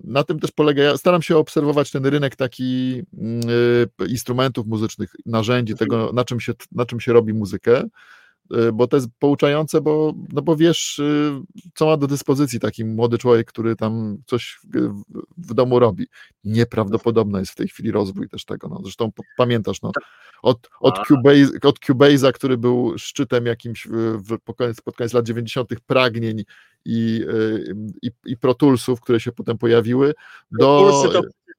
[0.00, 3.40] na tym też polega, ja staram się obserwować ten rynek taki mm,
[4.00, 7.84] e, instrumentów muzycznych, narzędzi, tego na czym się, na czym się robi muzykę,
[8.72, 11.42] bo to jest pouczające, bo, no bo wiesz, e,
[11.74, 14.60] co ma do dyspozycji taki młody człowiek, który tam coś
[15.38, 16.06] w, domu robi.
[16.44, 18.80] Nieprawdopodobny jest w tej chwili rozwój też tego, no.
[18.82, 19.92] zresztą pamiętasz, no,
[20.42, 21.06] od, od.
[21.06, 25.70] Cubase, od Cubase'a, który był szczytem jakimś w, pod koniec, pod koniec lat 90.
[25.86, 26.44] pragnień
[26.84, 30.14] i, y, i, i Pro Toolsów, które się potem pojawiły,
[30.50, 31.02] do,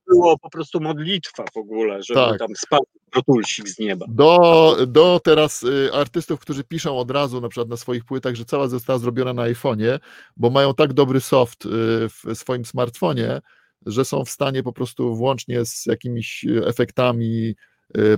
[0.09, 2.39] było po prostu modlitwa w ogóle, żeby Tak.
[2.39, 4.05] tam spadł protulsik z nieba.
[4.09, 8.45] do, do teraz y, artystów, którzy piszą od razu na przykład na swoich płytach, że
[8.45, 9.99] cała została zrobiona na iPhone'ie,
[10.37, 11.69] bo mają tak dobry soft y,
[12.09, 13.41] w swoim smartfonie,
[13.85, 17.55] że są w stanie po prostu włącznie z jakimiś y, efektami,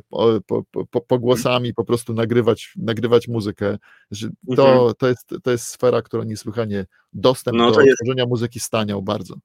[0.09, 3.77] po, po, po, pogłosami po prostu nagrywać, nagrywać muzykę.
[4.55, 4.93] To, Mhm.
[4.97, 9.35] to, jest, to jest sfera, która niesłychanie dostęp No do jest- tworzenia muzyki staniał bardzo.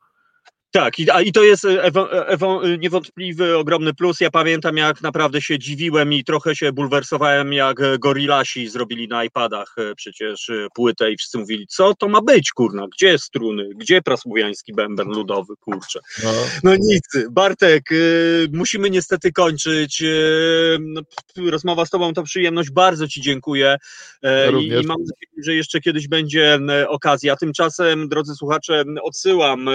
[0.71, 4.21] Tak, i, a, i to jest e, ewo, ewo, niewątpliwy ogromny plus.
[4.21, 9.25] Ja pamiętam, jak naprawdę się dziwiłem i trochę się bulwersowałem, jak e, Gorillasi zrobili na
[9.25, 13.69] iPadach e, przecież e, płytę i wszyscy mówili, co to ma być, kurna, gdzie struny,
[13.77, 16.01] gdzie prasłowiański bęben ludowy, kurczę.
[16.25, 16.33] No.
[16.63, 20.03] No nic, Bartek, y, musimy niestety kończyć.
[20.03, 21.01] y, no,
[21.51, 23.77] rozmowa z Tobą to przyjemność, bardzo Ci dziękuję
[24.23, 27.37] e, Ja i, i mam nadzieję, że jeszcze kiedyś będzie okazja.
[27.37, 29.73] Tymczasem, drodzy słuchacze, odsyłam e,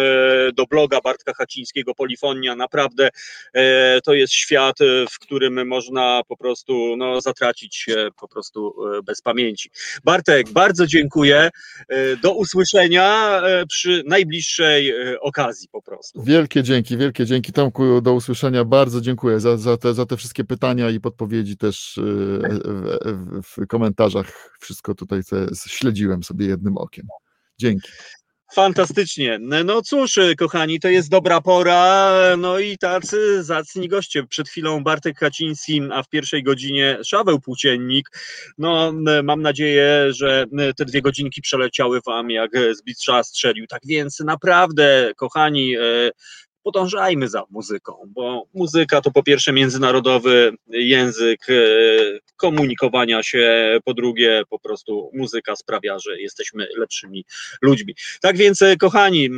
[0.53, 2.55] do bloga Bartka Hacińskiego Polifonia.
[2.55, 3.09] Naprawdę
[3.53, 8.73] e, to jest świat, e, w którym można po prostu no, zatracić się po prostu
[8.97, 9.69] e, bez pamięci.
[10.03, 11.49] Bartek, bardzo dziękuję.
[12.23, 16.23] Do usłyszenia przy najbliższej okazji po prostu.
[16.23, 18.65] Wielkie dzięki, wielkie dzięki Tomku, do usłyszenia.
[18.65, 23.67] Bardzo dziękuję za, za, te, za te wszystkie pytania i podpowiedzi też w, w, w
[23.67, 24.57] komentarzach.
[24.59, 27.07] Wszystko tutaj te, śledziłem sobie jednym okiem.
[27.57, 27.89] Dzięki.
[28.53, 29.39] Fantastycznie.
[29.65, 32.11] No cóż, kochani, to jest dobra pora.
[32.37, 34.23] No i tacy zacni goście.
[34.23, 38.09] Przed chwilą Bartek Kaciński, a w pierwszej godzinie Szaweł Płóciennik.
[38.57, 40.45] No, mam nadzieję, że
[40.77, 42.83] te dwie godzinki przeleciały wam jak z
[43.23, 43.67] strzelił.
[43.67, 45.81] Tak więc naprawdę, kochani, e,
[46.63, 51.53] podążajmy za muzyką, bo muzyka to po pierwsze międzynarodowy język e,
[52.35, 57.25] komunikowania się, po drugie po prostu muzyka sprawia, że jesteśmy lepszymi
[57.61, 57.95] ludźmi.
[58.21, 59.29] Tak więc, e, kochani, e,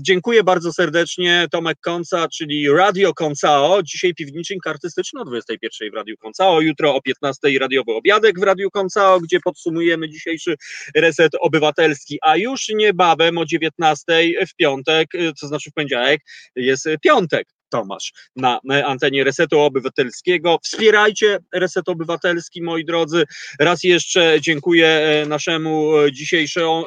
[0.00, 1.46] dziękuję bardzo serdecznie.
[1.50, 3.82] Tomek Konca, czyli Radio Koncao.
[3.82, 8.70] Dzisiaj piwniczynka artystyczna o 21 w Radiu Koncao, jutro o 15 radiowy obiadek w Radiu
[8.70, 10.56] Koncao, gdzie podsumujemy dzisiejszy
[10.94, 14.02] reset obywatelski, a już niebawem o 19
[14.48, 16.20] w piątek, to znaczy w poniedziałek,
[16.56, 17.48] jest e, piątek.
[17.68, 20.58] Tomasz, na antenie Resetu Obywatelskiego.
[20.62, 23.24] Wspierajcie Reset Obywatelski, moi drodzy.
[23.60, 26.12] Raz jeszcze dziękuję e, naszemu e,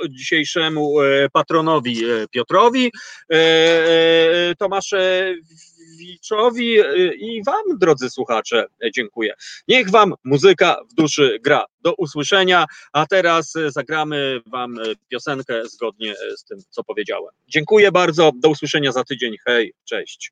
[0.10, 2.92] dzisiejszemu e, patronowi e, Piotrowi,
[3.32, 8.66] e, e, Tomaszewiczowi e, i Wam, drodzy słuchacze,
[8.96, 9.34] dziękuję.
[9.68, 11.66] Niech Wam muzyka w duszy gra.
[11.82, 14.78] Do usłyszenia, a teraz zagramy Wam
[15.08, 17.34] piosenkę zgodnie z tym, co powiedziałem.
[17.48, 19.36] Dziękuję bardzo, do usłyszenia za tydzień.
[19.46, 20.32] Hej, cześć.